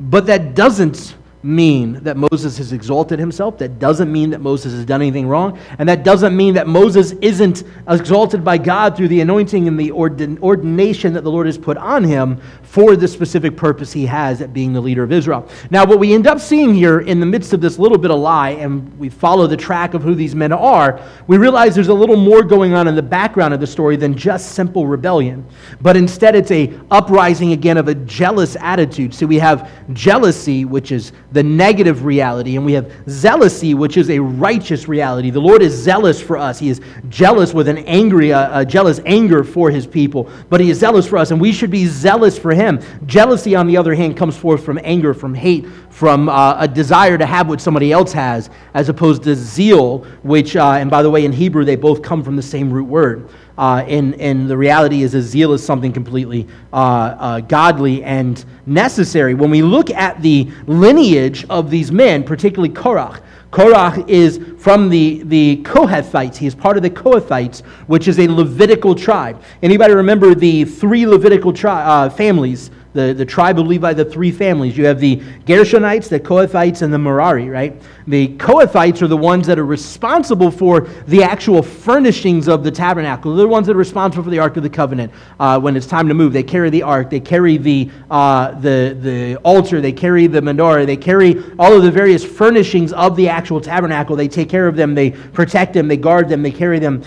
But 0.00 0.26
that 0.26 0.56
doesn't 0.56 1.14
mean 1.46 1.94
that 2.02 2.16
Moses 2.16 2.58
has 2.58 2.72
exalted 2.72 3.18
himself. 3.18 3.58
That 3.58 3.78
doesn't 3.78 4.10
mean 4.10 4.30
that 4.30 4.40
Moses 4.40 4.72
has 4.72 4.84
done 4.84 5.00
anything 5.00 5.28
wrong. 5.28 5.58
And 5.78 5.88
that 5.88 6.02
doesn't 6.02 6.36
mean 6.36 6.54
that 6.54 6.66
Moses 6.66 7.12
isn't 7.22 7.62
exalted 7.88 8.44
by 8.44 8.58
God 8.58 8.96
through 8.96 9.08
the 9.08 9.20
anointing 9.20 9.68
and 9.68 9.78
the 9.78 9.92
ordination 9.92 11.12
that 11.12 11.22
the 11.22 11.30
Lord 11.30 11.46
has 11.46 11.56
put 11.56 11.76
on 11.76 12.02
him 12.02 12.40
for 12.62 12.96
the 12.96 13.06
specific 13.06 13.56
purpose 13.56 13.92
he 13.92 14.06
has 14.06 14.42
at 14.42 14.52
being 14.52 14.72
the 14.72 14.80
leader 14.80 15.04
of 15.04 15.12
Israel. 15.12 15.48
Now, 15.70 15.86
what 15.86 16.00
we 16.00 16.12
end 16.12 16.26
up 16.26 16.40
seeing 16.40 16.74
here 16.74 17.00
in 17.00 17.20
the 17.20 17.26
midst 17.26 17.52
of 17.52 17.60
this 17.60 17.78
little 17.78 17.98
bit 17.98 18.10
of 18.10 18.18
lie, 18.18 18.50
and 18.50 18.98
we 18.98 19.08
follow 19.08 19.46
the 19.46 19.56
track 19.56 19.94
of 19.94 20.02
who 20.02 20.14
these 20.14 20.34
men 20.34 20.52
are, 20.52 21.00
we 21.28 21.38
realize 21.38 21.74
there's 21.74 21.88
a 21.88 21.94
little 21.94 22.16
more 22.16 22.42
going 22.42 22.74
on 22.74 22.88
in 22.88 22.96
the 22.96 23.02
background 23.02 23.54
of 23.54 23.60
the 23.60 23.66
story 23.66 23.96
than 23.96 24.16
just 24.16 24.52
simple 24.52 24.86
rebellion. 24.86 25.46
But 25.80 25.96
instead, 25.96 26.34
it's 26.34 26.50
a 26.50 26.78
uprising 26.90 27.52
again 27.52 27.76
of 27.76 27.86
a 27.86 27.94
jealous 27.94 28.56
attitude. 28.56 29.14
So 29.14 29.26
we 29.26 29.38
have 29.38 29.70
jealousy, 29.92 30.64
which 30.64 30.90
is 30.90 31.12
the 31.36 31.42
negative 31.42 32.06
reality, 32.06 32.56
and 32.56 32.64
we 32.64 32.72
have 32.72 32.86
zealousy, 33.04 33.74
which 33.74 33.98
is 33.98 34.08
a 34.08 34.18
righteous 34.18 34.88
reality. 34.88 35.28
The 35.28 35.38
Lord 35.38 35.60
is 35.60 35.74
zealous 35.74 36.18
for 36.18 36.38
us. 36.38 36.58
He 36.58 36.70
is 36.70 36.80
jealous 37.10 37.52
with 37.52 37.68
an 37.68 37.76
angry, 37.78 38.32
uh, 38.32 38.60
a 38.60 38.64
jealous 38.64 39.00
anger 39.04 39.44
for 39.44 39.70
his 39.70 39.86
people, 39.86 40.30
but 40.48 40.60
he 40.60 40.70
is 40.70 40.78
zealous 40.78 41.06
for 41.06 41.18
us, 41.18 41.32
and 41.32 41.38
we 41.40 41.52
should 41.52 41.70
be 41.70 41.86
zealous 41.86 42.38
for 42.38 42.54
him. 42.54 42.80
Jealousy, 43.04 43.54
on 43.54 43.66
the 43.66 43.76
other 43.76 43.94
hand, 43.94 44.16
comes 44.16 44.34
forth 44.34 44.64
from 44.64 44.80
anger, 44.82 45.12
from 45.12 45.34
hate, 45.34 45.66
from 45.90 46.30
uh, 46.30 46.56
a 46.58 46.66
desire 46.66 47.18
to 47.18 47.26
have 47.26 47.50
what 47.50 47.60
somebody 47.60 47.92
else 47.92 48.12
has, 48.14 48.48
as 48.72 48.88
opposed 48.88 49.22
to 49.24 49.34
zeal, 49.34 50.04
which, 50.22 50.56
uh, 50.56 50.72
and 50.72 50.90
by 50.90 51.02
the 51.02 51.10
way, 51.10 51.26
in 51.26 51.32
Hebrew, 51.32 51.66
they 51.66 51.76
both 51.76 52.00
come 52.00 52.24
from 52.24 52.36
the 52.36 52.42
same 52.42 52.72
root 52.72 52.88
word. 52.88 53.28
Uh, 53.58 53.84
and, 53.86 54.14
and 54.20 54.48
the 54.48 54.56
reality 54.56 55.02
is, 55.02 55.14
a 55.14 55.22
zeal 55.22 55.52
is 55.52 55.64
something 55.64 55.92
completely 55.92 56.46
uh, 56.72 56.76
uh, 56.76 57.40
godly 57.40 58.04
and 58.04 58.44
necessary. 58.66 59.34
When 59.34 59.50
we 59.50 59.62
look 59.62 59.90
at 59.90 60.20
the 60.20 60.50
lineage 60.66 61.46
of 61.48 61.70
these 61.70 61.90
men, 61.90 62.22
particularly 62.22 62.74
Korach, 62.74 63.22
Korach 63.50 64.06
is 64.08 64.40
from 64.58 64.90
the, 64.90 65.22
the 65.24 65.62
Kohathites. 65.62 66.36
He 66.36 66.46
is 66.46 66.54
part 66.54 66.76
of 66.76 66.82
the 66.82 66.90
Kohathites, 66.90 67.64
which 67.86 68.08
is 68.08 68.18
a 68.18 68.28
Levitical 68.28 68.94
tribe. 68.94 69.42
Anybody 69.62 69.94
remember 69.94 70.34
the 70.34 70.64
three 70.64 71.06
Levitical 71.06 71.52
tri- 71.52 71.82
uh, 71.82 72.10
families 72.10 72.70
the, 72.96 73.12
the 73.12 73.24
tribe 73.24 73.58
of 73.60 73.66
Levi, 73.66 73.92
the 73.92 74.04
three 74.04 74.32
families. 74.32 74.76
You 74.76 74.86
have 74.86 74.98
the 74.98 75.18
Gershonites, 75.44 76.08
the 76.08 76.18
Kohathites, 76.18 76.82
and 76.82 76.92
the 76.92 76.98
Merari, 76.98 77.48
right? 77.48 77.80
The 78.08 78.28
Kohathites 78.38 79.02
are 79.02 79.06
the 79.06 79.16
ones 79.16 79.46
that 79.46 79.58
are 79.58 79.66
responsible 79.66 80.50
for 80.50 80.88
the 81.06 81.22
actual 81.22 81.62
furnishings 81.62 82.48
of 82.48 82.64
the 82.64 82.70
tabernacle. 82.70 83.36
They're 83.36 83.44
the 83.44 83.48
ones 83.48 83.66
that 83.66 83.74
are 83.74 83.78
responsible 83.78 84.24
for 84.24 84.30
the 84.30 84.38
Ark 84.38 84.56
of 84.56 84.62
the 84.62 84.70
Covenant. 84.70 85.12
Uh, 85.38 85.60
when 85.60 85.76
it's 85.76 85.86
time 85.86 86.08
to 86.08 86.14
move, 86.14 86.32
they 86.32 86.42
carry 86.42 86.70
the 86.70 86.82
Ark, 86.82 87.10
they 87.10 87.20
carry 87.20 87.58
the, 87.58 87.90
uh, 88.10 88.52
the, 88.52 88.96
the 88.98 89.36
altar, 89.44 89.80
they 89.80 89.92
carry 89.92 90.26
the 90.26 90.40
menorah, 90.40 90.86
they 90.86 90.96
carry 90.96 91.44
all 91.58 91.74
of 91.74 91.82
the 91.82 91.90
various 91.90 92.24
furnishings 92.24 92.92
of 92.94 93.14
the 93.14 93.28
actual 93.28 93.60
tabernacle. 93.60 94.16
They 94.16 94.28
take 94.28 94.48
care 94.48 94.66
of 94.66 94.74
them, 94.74 94.94
they 94.94 95.10
protect 95.10 95.74
them, 95.74 95.86
they 95.86 95.98
guard 95.98 96.28
them, 96.28 96.42
they 96.42 96.50
carry 96.50 96.78
them. 96.78 97.04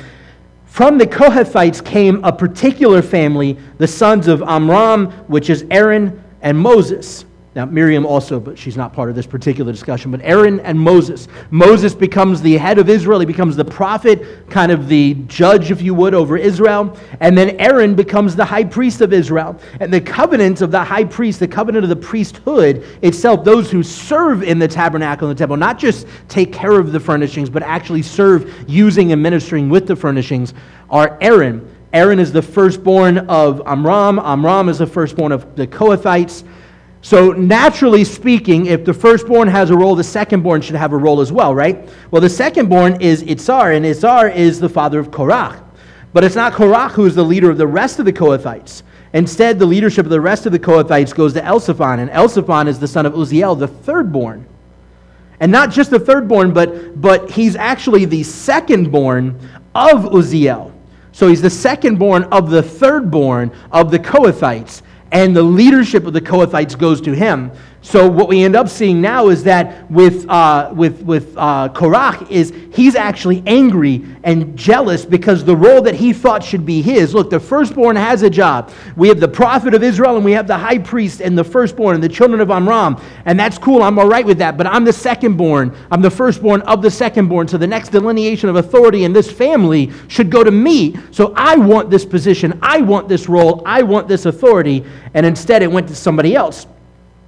From 0.80 0.98
the 0.98 1.06
Kohathites 1.06 1.84
came 1.84 2.24
a 2.24 2.32
particular 2.32 3.02
family, 3.02 3.58
the 3.80 3.86
sons 3.86 4.30
of 4.30 4.42
Amram, 4.42 5.12
which 5.28 5.50
is 5.50 5.66
Aaron 5.70 6.24
and 6.42 6.58
Moses. 6.58 7.26
Now, 7.56 7.66
Miriam 7.66 8.06
also, 8.06 8.40
but 8.40 8.60
she's 8.60 8.78
not 8.78 8.94
part 8.94 9.10
of 9.10 9.16
this 9.16 9.26
particular 9.26 9.72
discussion. 9.72 10.12
But 10.12 10.22
Aaron 10.24 10.60
and 10.60 10.80
Moses. 10.80 11.28
Moses 11.50 11.96
becomes 11.96 12.44
the 12.44 12.56
head 12.58 12.78
of 12.78 12.90
Israel. 12.90 13.20
He 13.20 13.26
becomes 13.26 13.56
the 13.56 13.66
prophet, 13.66 14.48
kind 14.52 14.72
of 14.72 14.88
the 14.88 15.16
judge, 15.26 15.72
if 15.72 15.82
you 15.82 15.96
would, 15.96 16.14
over 16.14 16.38
Israel. 16.38 16.96
And 17.20 17.36
then 17.36 17.60
Aaron 17.60 17.96
becomes 17.96 18.36
the 18.36 18.46
high 18.46 18.66
priest 18.66 19.02
of 19.02 19.14
Israel. 19.14 19.60
And 19.80 19.92
the 19.92 20.00
covenant 20.00 20.62
of 20.62 20.70
the 20.70 20.84
high 20.84 21.06
priest, 21.06 21.40
the 21.40 21.48
covenant 21.48 21.84
of 21.84 21.90
the 21.90 21.96
priesthood 21.96 22.86
itself, 23.02 23.44
those 23.44 23.72
who 23.72 23.82
serve 23.82 24.44
in 24.44 24.60
the 24.60 24.68
tabernacle 24.68 25.28
and 25.28 25.36
the 25.36 25.40
temple, 25.40 25.58
not 25.58 25.80
just 25.80 26.06
take 26.28 26.54
care 26.54 26.80
of 26.80 26.92
the 26.92 27.00
furnishings, 27.00 27.50
but 27.50 27.64
actually 27.64 28.04
serve 28.04 28.70
using 28.70 29.12
and 29.12 29.24
ministering 29.24 29.70
with 29.70 29.88
the 29.88 29.96
furnishings, 29.96 30.54
are 30.92 31.18
Aaron. 31.20 31.68
Aaron 31.94 32.20
is 32.20 32.32
the 32.32 32.44
firstborn 32.44 33.18
of 33.18 33.64
Amram. 33.66 34.20
Amram 34.20 34.70
is 34.70 34.78
the 34.78 34.86
firstborn 34.86 35.32
of 35.32 35.56
the 35.56 35.66
Kohathites. 35.66 36.44
So, 37.02 37.32
naturally 37.32 38.04
speaking, 38.04 38.66
if 38.66 38.84
the 38.84 38.94
firstborn 38.94 39.48
has 39.48 39.70
a 39.70 39.78
role, 39.78 39.96
the 39.96 40.04
secondborn 40.04 40.62
should 40.62 40.76
have 40.76 40.92
a 40.92 40.98
role 40.98 41.22
as 41.22 41.32
well, 41.32 41.56
right? 41.56 41.90
Well, 42.12 42.22
the 42.22 42.28
secondborn 42.28 43.02
is 43.02 43.24
Itzar, 43.24 43.76
and 43.76 43.86
Itzar 43.86 44.36
is 44.36 44.60
the 44.60 44.68
father 44.68 45.00
of 45.00 45.10
Korach. 45.10 45.64
But 46.12 46.24
it's 46.26 46.36
not 46.36 46.54
Korach 46.54 46.92
who 46.92 47.06
is 47.06 47.16
the 47.16 47.24
leader 47.24 47.50
of 47.50 47.58
the 47.58 47.68
rest 47.68 48.00
of 48.00 48.06
the 48.06 48.12
Kohathites. 48.12 48.84
Instead, 49.14 49.60
the 49.60 49.66
leadership 49.66 50.06
of 50.06 50.10
the 50.10 50.20
rest 50.20 50.46
of 50.46 50.52
the 50.52 50.60
Kohathites 50.60 51.16
goes 51.16 51.34
to 51.34 51.42
Elsaphon, 51.42 52.00
and 52.00 52.12
Elsaphon 52.12 52.68
is 52.68 52.80
the 52.80 52.88
son 52.88 53.06
of 53.06 53.14
Uziel, 53.14 53.58
the 53.58 53.68
thirdborn. 53.68 54.44
And 55.40 55.52
not 55.52 55.72
just 55.72 55.92
the 55.92 56.00
thirdborn, 56.00 56.54
but, 56.54 57.00
but 57.00 57.32
he's 57.32 57.56
actually 57.56 58.06
the 58.06 58.22
secondborn 58.22 59.40
of 59.74 60.04
Uziel. 60.12 60.74
So 61.14 61.30
he's 61.30 61.42
the 61.42 61.48
secondborn 61.48 62.28
of 62.30 62.50
the 62.50 62.62
thirdborn 62.62 63.54
of 63.72 63.90
the 63.90 64.00
Kohathites 64.00 64.82
and 65.12 65.36
the 65.36 65.44
leadership 65.44 66.06
of 66.06 66.14
the 66.14 66.22
Kohathites 66.22 66.78
goes 66.78 67.02
to 67.02 67.14
him. 67.14 67.52
So 67.82 68.10
what 68.10 68.28
we 68.28 68.44
end 68.44 68.58
up 68.58 68.68
seeing 68.68 69.00
now 69.00 69.30
is 69.30 69.46
that 69.46 69.90
with, 69.90 70.30
uh, 70.30 70.72
with, 70.76 71.02
with 71.04 71.34
uh, 71.38 71.70
Korach 71.70 72.30
is 72.30 72.54
he's 72.74 72.94
actually 72.94 73.42
angry 73.48 74.06
and 74.24 74.58
jealous 74.58 75.06
because 75.06 75.46
the 75.46 75.56
role 75.56 75.82
that 75.84 75.96
he 75.96 76.12
thought 76.12 76.44
should 76.44 76.66
be 76.66 76.82
his. 76.82 77.14
Look, 77.14 77.30
the 77.30 77.40
firstborn 77.40 77.96
has 77.96 78.22
a 78.22 78.30
job. 78.30 78.72
We 78.98 79.08
have 79.08 79.22
the 79.22 79.30
prophet 79.30 79.74
of 79.74 79.82
Israel 79.82 80.18
and 80.18 80.26
we 80.26 80.34
have 80.34 80.46
the 80.46 80.58
high 80.58 80.78
priest 80.78 81.22
and 81.22 81.38
the 81.38 81.44
firstborn 81.44 81.96
and 81.96 82.04
the 82.04 82.10
children 82.10 82.42
of 82.42 82.52
Amram. 82.52 83.02
And 83.24 83.40
that's 83.40 83.58
cool. 83.58 83.82
I'm 83.82 83.98
all 83.98 84.10
right 84.10 84.26
with 84.26 84.40
that. 84.40 84.58
But 84.58 84.68
I'm 84.68 84.84
the 84.84 84.92
secondborn. 84.92 85.74
I'm 85.90 86.02
the 86.02 86.12
firstborn 86.12 86.62
of 86.64 86.82
the 86.82 86.90
secondborn. 86.90 87.50
So 87.50 87.58
the 87.58 87.68
next 87.68 87.90
delineation 87.90 88.50
of 88.50 88.58
authority 88.58 89.06
in 89.06 89.14
this 89.14 89.32
family 89.32 89.92
should 90.10 90.30
go 90.30 90.44
to 90.44 90.52
me. 90.52 90.98
So 91.12 91.34
I 91.38 91.56
want 91.56 91.90
this 91.90 92.06
position. 92.06 92.60
I 92.62 92.82
want 92.82 93.08
this 93.08 93.30
role. 93.30 93.64
I 93.66 93.84
want 93.84 94.10
this 94.10 94.26
authority. 94.26 94.84
And 95.14 95.26
instead 95.26 95.64
it 95.64 95.72
went 95.72 95.88
to 95.88 95.96
somebody 95.96 96.36
else. 96.36 96.68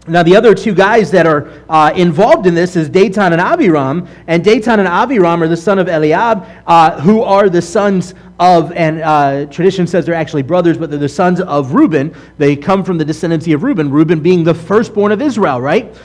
Now, 0.08 0.24
the 0.24 0.36
other 0.36 0.56
two 0.56 0.74
guys 0.74 1.12
that 1.12 1.28
are 1.28 1.52
uh, 1.70 1.94
involved 1.96 2.48
in 2.48 2.56
this 2.56 2.76
is 2.76 2.90
Datan 2.90 3.34
and 3.34 3.42
Aviram. 3.42 4.08
And 4.26 4.44
Datan 4.44 4.80
and 4.80 4.88
Aviram 4.88 5.42
are 5.42 5.48
the 5.48 5.56
son 5.56 5.78
of 5.78 5.88
Eliab, 5.88 6.44
uh, 6.66 7.00
who 7.02 7.22
are 7.22 7.50
the 7.50 7.62
sons 7.62 8.16
of, 8.40 8.72
and 8.72 9.02
uh, 9.02 9.46
tradition 9.46 9.86
says 9.86 10.08
they're 10.08 10.16
actually 10.16 10.42
brothers, 10.42 10.76
but 10.76 10.90
they're 10.90 10.98
the 10.98 11.08
sons 11.08 11.40
of 11.40 11.74
Reuben. 11.74 12.16
They 12.40 12.56
come 12.56 12.84
from 12.84 12.98
the 12.98 13.06
descendancy 13.06 13.54
of 13.54 13.62
Reuben, 13.62 13.92
Reuben 13.92 14.22
being 14.22 14.44
the 14.44 14.56
firstborn 14.56 15.12
of 15.12 15.22
Israel, 15.22 15.62
right? 15.62 15.96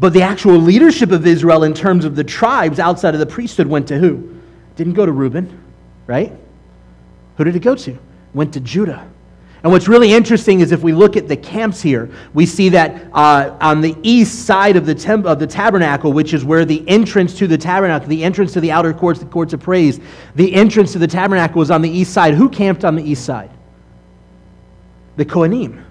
But 0.00 0.12
the 0.12 0.22
actual 0.22 0.56
leadership 0.56 1.12
of 1.12 1.24
Israel 1.24 1.62
in 1.62 1.74
terms 1.74 2.04
of 2.04 2.16
the 2.16 2.24
tribes 2.24 2.80
outside 2.80 3.14
of 3.14 3.20
the 3.20 3.26
priesthood 3.26 3.68
went 3.68 3.86
to 3.86 3.98
who? 3.98 4.36
Didn't 4.74 4.94
go 4.94 5.06
to 5.06 5.12
Reuben, 5.12 5.62
right? 6.08 6.32
Who 7.36 7.44
did 7.44 7.54
it 7.54 7.60
go 7.60 7.76
to? 7.76 7.96
Went 8.32 8.52
to 8.54 8.60
Judah. 8.60 9.08
And 9.64 9.72
what's 9.72 9.88
really 9.88 10.12
interesting 10.12 10.60
is 10.60 10.72
if 10.72 10.82
we 10.82 10.92
look 10.92 11.16
at 11.16 11.26
the 11.26 11.38
camps 11.38 11.80
here, 11.80 12.10
we 12.34 12.44
see 12.44 12.68
that 12.68 13.08
uh, 13.14 13.56
on 13.62 13.80
the 13.80 13.96
east 14.02 14.44
side 14.44 14.76
of 14.76 14.84
the, 14.84 14.94
temp- 14.94 15.24
of 15.24 15.38
the 15.38 15.46
tabernacle, 15.46 16.12
which 16.12 16.34
is 16.34 16.44
where 16.44 16.66
the 16.66 16.86
entrance 16.86 17.34
to 17.38 17.46
the 17.46 17.56
tabernacle, 17.56 18.06
the 18.06 18.22
entrance 18.22 18.52
to 18.52 18.60
the 18.60 18.70
outer 18.70 18.92
courts, 18.92 19.20
the 19.20 19.26
courts 19.26 19.54
of 19.54 19.60
praise, 19.60 20.00
the 20.34 20.54
entrance 20.54 20.92
to 20.92 20.98
the 20.98 21.06
tabernacle 21.06 21.58
was 21.58 21.70
on 21.70 21.80
the 21.80 21.88
east 21.88 22.12
side. 22.12 22.34
Who 22.34 22.50
camped 22.50 22.84
on 22.84 22.94
the 22.94 23.02
east 23.02 23.24
side? 23.24 23.50
The 25.16 25.24
Kohanim. 25.24 25.82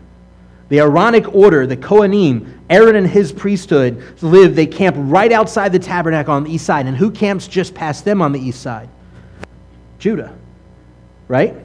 The 0.69 0.79
Aaronic 0.79 1.33
order, 1.33 1.65
the 1.65 1.77
Kohanim, 1.77 2.59
Aaron 2.69 2.95
and 2.95 3.07
his 3.07 3.31
priesthood 3.31 4.03
live, 4.21 4.55
they 4.55 4.67
camp 4.67 4.95
right 4.99 5.31
outside 5.31 5.71
the 5.71 5.79
tabernacle 5.79 6.35
on 6.35 6.43
the 6.43 6.51
east 6.51 6.67
side. 6.67 6.85
And 6.85 6.95
who 6.95 7.09
camps 7.09 7.47
just 7.47 7.73
past 7.73 8.05
them 8.05 8.21
on 8.21 8.33
the 8.33 8.39
east 8.39 8.61
side? 8.61 8.87
Judah, 9.97 10.35
right? 11.27 11.62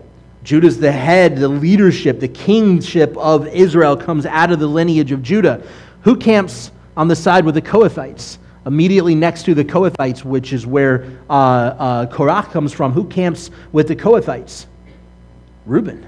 Judah's 0.49 0.79
the 0.79 0.91
head, 0.91 1.37
the 1.37 1.47
leadership, 1.47 2.21
the 2.21 2.29
kingship 2.29 3.15
of 3.19 3.47
Israel 3.49 3.95
comes 3.95 4.25
out 4.25 4.51
of 4.51 4.59
the 4.59 4.67
lineage 4.67 5.13
of 5.13 5.23
Judah. 5.23 5.63
Who 6.05 6.17
camps 6.17 6.71
on 6.97 7.07
the 7.07 7.15
side 7.15 7.45
with 7.45 7.55
the 7.55 7.61
Kohathites? 7.61 8.39
Immediately 8.65 9.15
next 9.15 9.43
to 9.43 9.55
the 9.55 9.63
Kohathites, 9.63 10.25
which 10.25 10.55
is 10.55 10.67
where 10.67 11.05
uh, 11.29 11.33
uh, 11.35 12.07
Korach 12.07 12.51
comes 12.51 12.73
from. 12.73 12.93
Who 12.93 13.05
camps 13.05 13.51
with 13.73 13.89
the 13.89 13.97
Kohathites? 13.97 14.65
Reuben. 15.67 16.07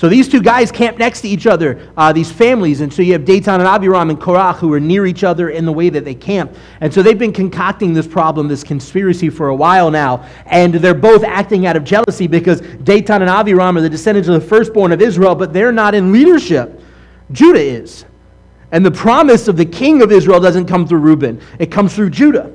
So 0.00 0.08
these 0.08 0.28
two 0.28 0.40
guys 0.40 0.72
camp 0.72 0.96
next 0.96 1.20
to 1.20 1.28
each 1.28 1.46
other, 1.46 1.92
uh, 1.94 2.10
these 2.10 2.32
families. 2.32 2.80
And 2.80 2.90
so 2.90 3.02
you 3.02 3.12
have 3.12 3.26
Datan 3.26 3.58
and 3.58 3.64
Abiram 3.64 4.08
and 4.08 4.18
Korach 4.18 4.56
who 4.56 4.72
are 4.72 4.80
near 4.80 5.04
each 5.04 5.24
other 5.24 5.50
in 5.50 5.66
the 5.66 5.72
way 5.72 5.90
that 5.90 6.06
they 6.06 6.14
camp. 6.14 6.54
And 6.80 6.90
so 6.90 7.02
they've 7.02 7.18
been 7.18 7.34
concocting 7.34 7.92
this 7.92 8.06
problem, 8.06 8.48
this 8.48 8.64
conspiracy 8.64 9.28
for 9.28 9.48
a 9.48 9.54
while 9.54 9.90
now. 9.90 10.26
And 10.46 10.72
they're 10.72 10.94
both 10.94 11.22
acting 11.22 11.66
out 11.66 11.76
of 11.76 11.84
jealousy 11.84 12.26
because 12.26 12.62
Datan 12.62 13.20
and 13.20 13.28
Abiram 13.28 13.76
are 13.76 13.82
the 13.82 13.90
descendants 13.90 14.26
of 14.26 14.40
the 14.40 14.48
firstborn 14.48 14.92
of 14.92 15.02
Israel, 15.02 15.34
but 15.34 15.52
they're 15.52 15.70
not 15.70 15.94
in 15.94 16.12
leadership. 16.12 16.80
Judah 17.32 17.60
is. 17.60 18.06
And 18.72 18.86
the 18.86 18.90
promise 18.90 19.48
of 19.48 19.58
the 19.58 19.66
king 19.66 20.00
of 20.00 20.10
Israel 20.12 20.40
doesn't 20.40 20.64
come 20.64 20.88
through 20.88 21.00
Reuben, 21.00 21.42
it 21.58 21.70
comes 21.70 21.94
through 21.94 22.08
Judah. 22.08 22.50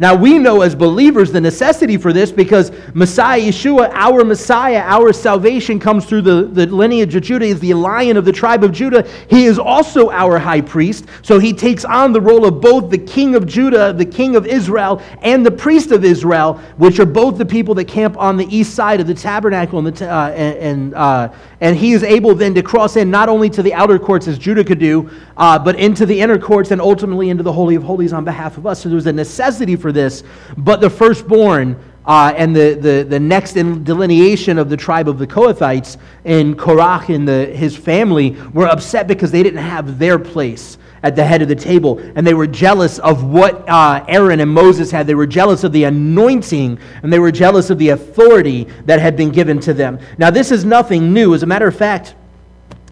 Now, 0.00 0.14
we 0.14 0.38
know 0.38 0.62
as 0.62 0.74
believers 0.74 1.30
the 1.30 1.42
necessity 1.42 1.98
for 1.98 2.10
this 2.10 2.32
because 2.32 2.72
Messiah, 2.94 3.38
Yeshua, 3.38 3.90
our 3.92 4.24
Messiah, 4.24 4.78
our 4.78 5.12
salvation 5.12 5.78
comes 5.78 6.06
through 6.06 6.22
the, 6.22 6.44
the 6.44 6.64
lineage 6.68 7.14
of 7.14 7.22
Judah. 7.22 7.44
He's 7.44 7.60
the 7.60 7.74
lion 7.74 8.16
of 8.16 8.24
the 8.24 8.32
tribe 8.32 8.64
of 8.64 8.72
Judah. 8.72 9.06
He 9.28 9.44
is 9.44 9.58
also 9.58 10.10
our 10.10 10.38
high 10.38 10.62
priest. 10.62 11.04
So 11.20 11.38
he 11.38 11.52
takes 11.52 11.84
on 11.84 12.14
the 12.14 12.20
role 12.20 12.46
of 12.46 12.62
both 12.62 12.88
the 12.88 12.96
king 12.96 13.34
of 13.34 13.46
Judah, 13.46 13.92
the 13.92 14.06
king 14.06 14.36
of 14.36 14.46
Israel, 14.46 15.02
and 15.20 15.44
the 15.44 15.50
priest 15.50 15.90
of 15.90 16.02
Israel, 16.02 16.54
which 16.78 16.98
are 16.98 17.04
both 17.04 17.36
the 17.36 17.44
people 17.44 17.74
that 17.74 17.84
camp 17.84 18.16
on 18.16 18.38
the 18.38 18.46
east 18.46 18.74
side 18.74 19.00
of 19.00 19.06
the 19.06 19.12
tabernacle. 19.12 19.86
And, 19.86 19.94
the, 19.94 20.10
uh, 20.10 20.30
and, 20.30 20.94
uh, 20.94 21.30
and 21.60 21.76
he 21.76 21.92
is 21.92 22.02
able 22.04 22.34
then 22.34 22.54
to 22.54 22.62
cross 22.62 22.96
in 22.96 23.10
not 23.10 23.28
only 23.28 23.50
to 23.50 23.62
the 23.62 23.74
outer 23.74 23.98
courts 23.98 24.26
as 24.28 24.38
Judah 24.38 24.64
could 24.64 24.78
do, 24.78 25.10
uh, 25.36 25.58
but 25.58 25.78
into 25.78 26.06
the 26.06 26.18
inner 26.18 26.38
courts 26.38 26.70
and 26.70 26.80
ultimately 26.80 27.28
into 27.28 27.42
the 27.42 27.52
Holy 27.52 27.74
of 27.74 27.82
Holies 27.82 28.14
on 28.14 28.24
behalf 28.24 28.56
of 28.56 28.66
us. 28.66 28.82
So 28.82 28.88
there's 28.88 29.04
a 29.04 29.12
necessity 29.12 29.76
for 29.76 29.89
for 29.90 29.94
this, 29.94 30.22
but 30.56 30.80
the 30.80 30.90
firstborn 30.90 31.76
uh, 32.06 32.32
and 32.36 32.54
the, 32.54 32.74
the, 32.74 33.06
the 33.08 33.20
next 33.20 33.56
in 33.56 33.84
delineation 33.84 34.56
of 34.58 34.68
the 34.70 34.76
tribe 34.76 35.08
of 35.08 35.18
the 35.18 35.26
Kohathites 35.26 35.96
and 36.24 36.56
Korach 36.56 37.14
and 37.14 37.26
the, 37.26 37.46
his 37.46 37.76
family 37.76 38.36
were 38.54 38.66
upset 38.66 39.06
because 39.06 39.30
they 39.30 39.42
didn't 39.42 39.62
have 39.62 39.98
their 39.98 40.18
place 40.18 40.78
at 41.02 41.16
the 41.16 41.24
head 41.24 41.42
of 41.42 41.48
the 41.48 41.56
table. 41.56 41.98
And 42.14 42.26
they 42.26 42.34
were 42.34 42.46
jealous 42.46 42.98
of 43.00 43.24
what 43.24 43.68
uh, 43.68 44.04
Aaron 44.08 44.40
and 44.40 44.50
Moses 44.50 44.90
had. 44.90 45.06
They 45.06 45.14
were 45.14 45.26
jealous 45.26 45.64
of 45.64 45.72
the 45.72 45.84
anointing 45.84 46.78
and 47.02 47.12
they 47.12 47.18
were 47.18 47.32
jealous 47.32 47.70
of 47.70 47.78
the 47.78 47.90
authority 47.90 48.64
that 48.86 49.00
had 49.00 49.16
been 49.16 49.30
given 49.30 49.60
to 49.60 49.74
them. 49.74 49.98
Now, 50.18 50.30
this 50.30 50.50
is 50.50 50.64
nothing 50.64 51.12
new. 51.12 51.34
As 51.34 51.42
a 51.42 51.46
matter 51.46 51.66
of 51.66 51.76
fact, 51.76 52.14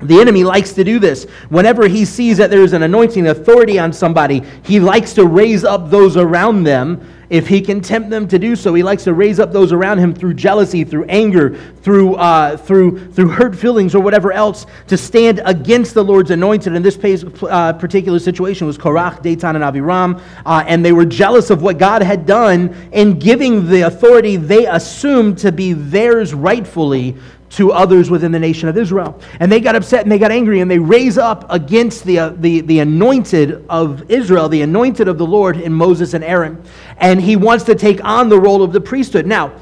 the 0.00 0.20
enemy 0.20 0.44
likes 0.44 0.72
to 0.74 0.84
do 0.84 0.98
this. 0.98 1.24
Whenever 1.48 1.88
he 1.88 2.04
sees 2.04 2.36
that 2.36 2.50
there 2.50 2.62
is 2.62 2.72
an 2.72 2.82
anointing 2.84 3.26
authority 3.26 3.78
on 3.78 3.92
somebody, 3.92 4.42
he 4.62 4.78
likes 4.78 5.12
to 5.14 5.26
raise 5.26 5.64
up 5.64 5.90
those 5.90 6.16
around 6.16 6.62
them. 6.64 7.14
If 7.30 7.46
he 7.46 7.60
can 7.60 7.82
tempt 7.82 8.08
them 8.08 8.26
to 8.28 8.38
do 8.38 8.56
so, 8.56 8.72
he 8.72 8.82
likes 8.82 9.04
to 9.04 9.12
raise 9.12 9.38
up 9.38 9.52
those 9.52 9.70
around 9.70 9.98
him 9.98 10.14
through 10.14 10.34
jealousy, 10.34 10.82
through 10.82 11.04
anger, 11.06 11.58
through, 11.82 12.14
uh, 12.14 12.56
through, 12.56 13.12
through 13.12 13.28
hurt 13.28 13.54
feelings, 13.54 13.94
or 13.94 14.00
whatever 14.00 14.32
else 14.32 14.64
to 14.86 14.96
stand 14.96 15.42
against 15.44 15.92
the 15.92 16.02
Lord's 16.02 16.30
anointed. 16.30 16.74
In 16.74 16.82
this 16.82 16.96
uh, 17.42 17.74
particular 17.74 18.18
situation 18.18 18.66
was 18.66 18.78
Korach, 18.78 19.22
Datan, 19.22 19.56
and 19.56 19.64
Abiram, 19.64 20.22
uh, 20.46 20.64
and 20.66 20.82
they 20.82 20.92
were 20.92 21.04
jealous 21.04 21.50
of 21.50 21.60
what 21.60 21.76
God 21.76 22.02
had 22.02 22.24
done 22.24 22.74
in 22.92 23.18
giving 23.18 23.68
the 23.68 23.82
authority 23.82 24.36
they 24.36 24.64
assumed 24.64 25.36
to 25.38 25.52
be 25.52 25.74
theirs 25.74 26.32
rightfully 26.32 27.14
to 27.50 27.72
others 27.72 28.10
within 28.10 28.32
the 28.32 28.38
nation 28.38 28.68
of 28.68 28.76
Israel. 28.76 29.20
And 29.40 29.50
they 29.50 29.60
got 29.60 29.74
upset 29.74 30.02
and 30.02 30.12
they 30.12 30.18
got 30.18 30.30
angry 30.30 30.60
and 30.60 30.70
they 30.70 30.78
raise 30.78 31.18
up 31.18 31.46
against 31.50 32.04
the, 32.04 32.18
uh, 32.18 32.28
the, 32.30 32.60
the 32.60 32.80
anointed 32.80 33.64
of 33.68 34.10
Israel, 34.10 34.48
the 34.48 34.62
anointed 34.62 35.08
of 35.08 35.18
the 35.18 35.26
Lord 35.26 35.56
in 35.56 35.72
Moses 35.72 36.14
and 36.14 36.22
Aaron. 36.22 36.62
And 36.98 37.20
he 37.20 37.36
wants 37.36 37.64
to 37.64 37.74
take 37.74 38.04
on 38.04 38.28
the 38.28 38.38
role 38.38 38.62
of 38.62 38.72
the 38.72 38.80
priesthood. 38.80 39.26
Now, 39.26 39.52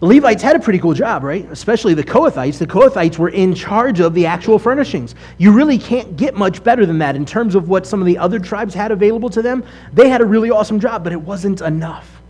the 0.00 0.06
Levites 0.06 0.42
had 0.42 0.56
a 0.56 0.58
pretty 0.58 0.80
cool 0.80 0.94
job, 0.94 1.22
right? 1.22 1.48
Especially 1.52 1.94
the 1.94 2.02
Kohathites. 2.02 2.58
The 2.58 2.66
Kohathites 2.66 3.18
were 3.18 3.28
in 3.28 3.54
charge 3.54 4.00
of 4.00 4.14
the 4.14 4.26
actual 4.26 4.58
furnishings. 4.58 5.14
You 5.38 5.52
really 5.52 5.78
can't 5.78 6.16
get 6.16 6.34
much 6.34 6.64
better 6.64 6.86
than 6.86 6.98
that 6.98 7.14
in 7.14 7.24
terms 7.24 7.54
of 7.54 7.68
what 7.68 7.86
some 7.86 8.00
of 8.00 8.06
the 8.06 8.18
other 8.18 8.40
tribes 8.40 8.74
had 8.74 8.90
available 8.90 9.30
to 9.30 9.42
them. 9.42 9.62
They 9.92 10.08
had 10.08 10.20
a 10.20 10.24
really 10.24 10.50
awesome 10.50 10.80
job, 10.80 11.04
but 11.04 11.12
it 11.12 11.20
wasn't 11.20 11.60
enough 11.60 12.21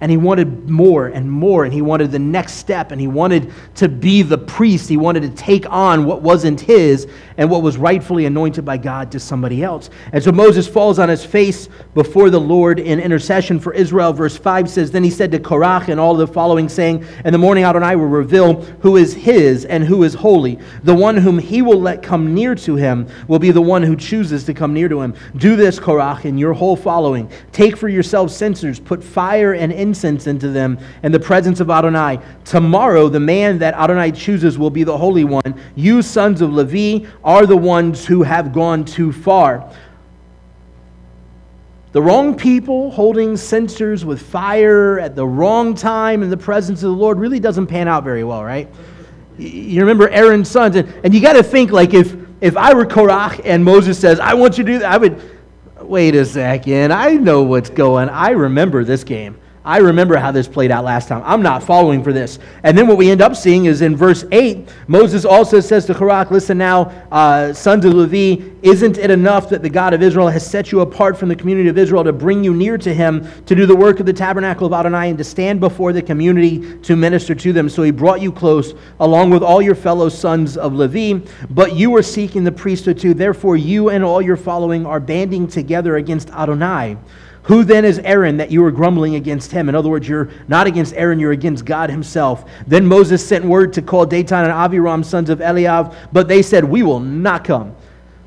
and 0.00 0.10
he 0.10 0.16
wanted 0.16 0.70
more 0.70 1.08
and 1.08 1.30
more, 1.30 1.64
and 1.64 1.74
he 1.74 1.82
wanted 1.82 2.12
the 2.12 2.18
next 2.18 2.54
step, 2.54 2.92
and 2.92 3.00
he 3.00 3.08
wanted 3.08 3.52
to 3.76 3.88
be 3.88 4.22
the 4.22 4.38
priest. 4.38 4.88
He 4.88 4.96
wanted 4.96 5.22
to 5.22 5.30
take 5.30 5.68
on 5.70 6.04
what 6.04 6.22
wasn't 6.22 6.60
his 6.60 7.08
and 7.36 7.50
what 7.50 7.62
was 7.62 7.76
rightfully 7.76 8.26
anointed 8.26 8.64
by 8.64 8.76
God 8.76 9.10
to 9.12 9.20
somebody 9.20 9.62
else. 9.62 9.90
And 10.12 10.22
so 10.22 10.30
Moses 10.30 10.68
falls 10.68 10.98
on 10.98 11.08
his 11.08 11.24
face 11.24 11.68
before 11.94 12.30
the 12.30 12.40
Lord 12.40 12.78
in 12.78 13.00
intercession 13.00 13.58
for 13.58 13.72
Israel. 13.72 14.12
Verse 14.12 14.36
5 14.36 14.70
says, 14.70 14.90
Then 14.90 15.04
he 15.04 15.10
said 15.10 15.32
to 15.32 15.38
Korach 15.38 15.88
and 15.88 15.98
all 15.98 16.14
the 16.14 16.26
following, 16.26 16.68
saying, 16.68 17.04
In 17.24 17.32
the 17.32 17.38
morning 17.38 17.64
Adonai 17.64 17.96
will 17.96 18.06
reveal 18.06 18.62
who 18.80 18.96
is 18.96 19.14
his 19.14 19.64
and 19.64 19.82
who 19.82 20.04
is 20.04 20.14
holy. 20.14 20.58
The 20.84 20.94
one 20.94 21.16
whom 21.16 21.38
he 21.38 21.60
will 21.62 21.80
let 21.80 22.02
come 22.02 22.34
near 22.34 22.54
to 22.56 22.76
him 22.76 23.08
will 23.26 23.38
be 23.38 23.50
the 23.50 23.62
one 23.62 23.82
who 23.82 23.96
chooses 23.96 24.44
to 24.44 24.54
come 24.54 24.72
near 24.72 24.88
to 24.88 25.00
him. 25.00 25.14
Do 25.36 25.56
this, 25.56 25.80
Korach, 25.80 26.24
and 26.24 26.38
your 26.38 26.52
whole 26.52 26.76
following. 26.76 27.30
Take 27.50 27.76
for 27.76 27.88
yourselves 27.88 28.34
censers, 28.36 28.78
put 28.78 29.02
fire 29.02 29.54
and 29.54 29.72
incense 29.72 29.87
into 29.94 30.48
them 30.48 30.78
in 31.02 31.12
the 31.12 31.20
presence 31.20 31.60
of 31.60 31.70
Adonai. 31.70 32.20
Tomorrow, 32.44 33.08
the 33.08 33.20
man 33.20 33.58
that 33.58 33.74
Adonai 33.74 34.12
chooses 34.12 34.58
will 34.58 34.70
be 34.70 34.84
the 34.84 34.96
Holy 34.96 35.24
One. 35.24 35.60
You, 35.74 36.02
sons 36.02 36.40
of 36.40 36.52
Levi, 36.52 37.06
are 37.24 37.46
the 37.46 37.56
ones 37.56 38.06
who 38.06 38.22
have 38.22 38.52
gone 38.52 38.84
too 38.84 39.12
far. 39.12 39.70
The 41.92 42.02
wrong 42.02 42.36
people 42.36 42.90
holding 42.90 43.36
censers 43.36 44.04
with 44.04 44.20
fire 44.20 45.00
at 45.00 45.16
the 45.16 45.26
wrong 45.26 45.74
time 45.74 46.22
in 46.22 46.28
the 46.28 46.36
presence 46.36 46.82
of 46.82 46.90
the 46.90 46.96
Lord 46.96 47.18
really 47.18 47.40
doesn't 47.40 47.66
pan 47.66 47.88
out 47.88 48.04
very 48.04 48.24
well, 48.24 48.44
right? 48.44 48.68
You 49.38 49.80
remember 49.80 50.08
Aaron's 50.10 50.50
sons, 50.50 50.76
and, 50.76 50.92
and 51.02 51.14
you 51.14 51.20
got 51.20 51.32
to 51.34 51.42
think 51.42 51.70
like 51.70 51.94
if, 51.94 52.14
if 52.40 52.56
I 52.56 52.74
were 52.74 52.84
Korach 52.84 53.40
and 53.44 53.64
Moses 53.64 53.98
says, 53.98 54.20
I 54.20 54.34
want 54.34 54.58
you 54.58 54.64
to 54.64 54.72
do 54.72 54.78
that, 54.80 54.92
I 54.92 54.98
would, 54.98 55.22
wait 55.80 56.14
a 56.14 56.24
second, 56.24 56.92
I 56.92 57.12
know 57.12 57.42
what's 57.42 57.70
going 57.70 58.08
I 58.08 58.30
remember 58.30 58.84
this 58.84 59.04
game. 59.04 59.38
I 59.68 59.80
remember 59.80 60.16
how 60.16 60.32
this 60.32 60.48
played 60.48 60.70
out 60.70 60.84
last 60.84 61.08
time. 61.08 61.22
I'm 61.26 61.42
not 61.42 61.62
following 61.62 62.02
for 62.02 62.10
this. 62.10 62.38
And 62.62 62.76
then 62.76 62.86
what 62.86 62.96
we 62.96 63.10
end 63.10 63.20
up 63.20 63.36
seeing 63.36 63.66
is 63.66 63.82
in 63.82 63.94
verse 63.94 64.24
8, 64.32 64.66
Moses 64.86 65.26
also 65.26 65.60
says 65.60 65.84
to 65.84 65.92
Korach, 65.94 66.30
Listen 66.30 66.56
now, 66.56 66.84
uh, 67.12 67.52
sons 67.52 67.84
of 67.84 67.92
Levi, 67.92 68.48
isn't 68.62 68.96
it 68.96 69.10
enough 69.10 69.50
that 69.50 69.60
the 69.60 69.68
God 69.68 69.92
of 69.92 70.02
Israel 70.02 70.28
has 70.28 70.50
set 70.50 70.72
you 70.72 70.80
apart 70.80 71.18
from 71.18 71.28
the 71.28 71.36
community 71.36 71.68
of 71.68 71.76
Israel 71.76 72.02
to 72.02 72.14
bring 72.14 72.42
you 72.42 72.54
near 72.54 72.78
to 72.78 72.94
him, 72.94 73.28
to 73.44 73.54
do 73.54 73.66
the 73.66 73.76
work 73.76 74.00
of 74.00 74.06
the 74.06 74.12
tabernacle 74.14 74.66
of 74.66 74.72
Adonai, 74.72 75.10
and 75.10 75.18
to 75.18 75.24
stand 75.24 75.60
before 75.60 75.92
the 75.92 76.00
community 76.00 76.78
to 76.78 76.96
minister 76.96 77.34
to 77.34 77.52
them? 77.52 77.68
So 77.68 77.82
he 77.82 77.90
brought 77.90 78.22
you 78.22 78.32
close, 78.32 78.72
along 79.00 79.28
with 79.28 79.42
all 79.42 79.60
your 79.60 79.74
fellow 79.74 80.08
sons 80.08 80.56
of 80.56 80.72
Levi. 80.72 81.22
But 81.50 81.76
you 81.76 81.94
are 81.94 82.02
seeking 82.02 82.42
the 82.42 82.52
priesthood 82.52 82.98
too. 82.98 83.12
Therefore, 83.12 83.58
you 83.58 83.90
and 83.90 84.02
all 84.02 84.22
your 84.22 84.38
following 84.38 84.86
are 84.86 84.98
banding 84.98 85.46
together 85.46 85.96
against 85.96 86.30
Adonai. 86.30 86.96
Who 87.48 87.64
then 87.64 87.86
is 87.86 87.98
Aaron 88.00 88.36
that 88.36 88.50
you 88.50 88.62
are 88.64 88.70
grumbling 88.70 89.14
against 89.14 89.50
him? 89.50 89.70
In 89.70 89.74
other 89.74 89.88
words, 89.88 90.06
you're 90.06 90.28
not 90.48 90.66
against 90.66 90.92
Aaron, 90.94 91.18
you're 91.18 91.32
against 91.32 91.64
God 91.64 91.88
himself. 91.88 92.44
Then 92.66 92.84
Moses 92.84 93.26
sent 93.26 93.42
word 93.42 93.72
to 93.72 93.82
call 93.82 94.04
Dathan 94.04 94.44
and 94.44 94.52
Aviram, 94.52 95.02
sons 95.02 95.30
of 95.30 95.40
Eliab, 95.40 95.94
but 96.12 96.28
they 96.28 96.42
said, 96.42 96.62
We 96.62 96.82
will 96.82 97.00
not 97.00 97.44
come. 97.44 97.74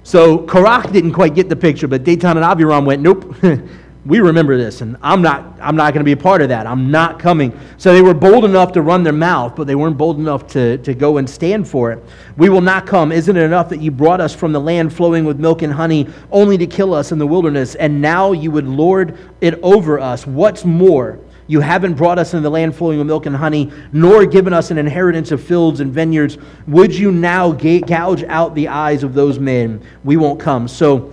So 0.01 0.39
Korach 0.39 0.91
didn't 0.91 1.13
quite 1.13 1.35
get 1.35 1.49
the 1.49 1.55
picture, 1.55 1.87
but 1.87 2.03
Dathan 2.03 2.35
and 2.35 2.45
Aviram 2.45 2.85
went, 2.85 3.03
Nope. 3.03 3.35
we 4.05 4.19
remember 4.19 4.57
this 4.57 4.81
and 4.81 4.97
i'm 5.01 5.21
not 5.21 5.45
i'm 5.61 5.75
not 5.75 5.93
going 5.93 5.99
to 5.99 6.05
be 6.05 6.11
a 6.11 6.17
part 6.17 6.41
of 6.41 6.49
that 6.49 6.65
i'm 6.65 6.89
not 6.89 7.19
coming 7.19 7.57
so 7.77 7.93
they 7.93 8.01
were 8.01 8.13
bold 8.13 8.43
enough 8.45 8.71
to 8.71 8.81
run 8.81 9.03
their 9.03 9.13
mouth 9.13 9.55
but 9.55 9.67
they 9.67 9.75
weren't 9.75 9.97
bold 9.97 10.17
enough 10.17 10.47
to, 10.47 10.77
to 10.79 10.93
go 10.93 11.17
and 11.17 11.29
stand 11.29 11.67
for 11.67 11.91
it 11.91 12.03
we 12.37 12.49
will 12.49 12.61
not 12.61 12.87
come 12.87 13.11
isn't 13.11 13.37
it 13.37 13.43
enough 13.43 13.69
that 13.69 13.79
you 13.79 13.91
brought 13.91 14.19
us 14.19 14.33
from 14.33 14.51
the 14.51 14.59
land 14.59 14.91
flowing 14.91 15.23
with 15.23 15.39
milk 15.39 15.61
and 15.61 15.71
honey 15.71 16.07
only 16.31 16.57
to 16.57 16.65
kill 16.65 16.93
us 16.93 17.11
in 17.11 17.19
the 17.19 17.27
wilderness 17.27 17.75
and 17.75 18.01
now 18.01 18.31
you 18.31 18.49
would 18.49 18.67
lord 18.67 19.17
it 19.39 19.59
over 19.61 19.99
us 19.99 20.25
what's 20.25 20.65
more 20.65 21.19
you 21.47 21.59
haven't 21.59 21.95
brought 21.95 22.17
us 22.17 22.33
in 22.33 22.43
the 22.43 22.49
land 22.49 22.73
flowing 22.73 22.97
with 22.97 23.07
milk 23.07 23.25
and 23.25 23.35
honey, 23.35 23.73
nor 23.91 24.25
given 24.25 24.53
us 24.53 24.71
an 24.71 24.77
inheritance 24.77 25.31
of 25.31 25.43
fields 25.43 25.81
and 25.81 25.91
vineyards. 25.91 26.37
Would 26.67 26.95
you 26.95 27.11
now 27.11 27.51
gouge 27.51 28.23
out 28.23 28.55
the 28.55 28.69
eyes 28.69 29.03
of 29.03 29.13
those 29.13 29.37
men? 29.37 29.81
We 30.05 30.15
won't 30.15 30.39
come. 30.39 30.69
So 30.69 31.11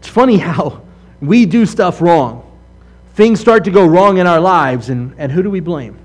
it's 0.00 0.08
funny 0.08 0.36
how 0.38 0.83
we 1.26 1.46
do 1.46 1.66
stuff 1.66 2.00
wrong. 2.00 2.40
Things 3.14 3.40
start 3.40 3.64
to 3.64 3.70
go 3.70 3.86
wrong 3.86 4.18
in 4.18 4.26
our 4.26 4.40
lives, 4.40 4.90
and, 4.90 5.14
and 5.18 5.30
who 5.30 5.42
do 5.42 5.50
we 5.50 5.60
blame? 5.60 5.98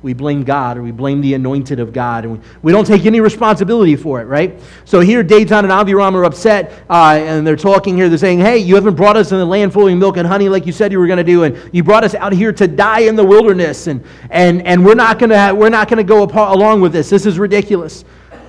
We 0.00 0.12
blame 0.14 0.44
God 0.44 0.78
or 0.78 0.82
we 0.82 0.92
blame 0.92 1.20
the 1.20 1.34
anointed 1.34 1.80
of 1.80 1.92
God, 1.92 2.24
and 2.24 2.38
we, 2.38 2.48
we 2.62 2.72
don't 2.72 2.86
take 2.86 3.04
any 3.04 3.20
responsibility 3.20 3.96
for 3.96 4.20
it, 4.20 4.24
right? 4.24 4.60
So 4.84 5.00
here, 5.00 5.24
Dathan 5.24 5.64
and 5.64 5.72
Abiram 5.72 6.16
are 6.16 6.24
upset, 6.24 6.84
uh, 6.88 7.18
and 7.20 7.44
they're 7.44 7.56
talking 7.56 7.96
here. 7.96 8.08
They're 8.08 8.16
saying, 8.16 8.38
Hey, 8.38 8.58
you 8.58 8.76
haven't 8.76 8.94
brought 8.94 9.16
us 9.16 9.32
in 9.32 9.38
the 9.38 9.44
land 9.44 9.72
flowing 9.72 9.98
milk 9.98 10.16
and 10.16 10.26
honey 10.26 10.48
like 10.48 10.66
you 10.66 10.72
said 10.72 10.92
you 10.92 11.00
were 11.00 11.08
going 11.08 11.18
to 11.18 11.24
do, 11.24 11.42
and 11.42 11.58
you 11.74 11.82
brought 11.82 12.04
us 12.04 12.14
out 12.14 12.32
here 12.32 12.52
to 12.52 12.68
die 12.68 13.00
in 13.00 13.16
the 13.16 13.24
wilderness, 13.24 13.88
and, 13.88 14.04
and, 14.30 14.64
and 14.64 14.86
we're 14.86 14.94
not 14.94 15.18
going 15.18 15.30
to 15.30 16.04
go 16.04 16.22
apart, 16.22 16.56
along 16.56 16.80
with 16.80 16.92
this. 16.92 17.10
This 17.10 17.26
is 17.26 17.38
ridiculous. 17.38 18.04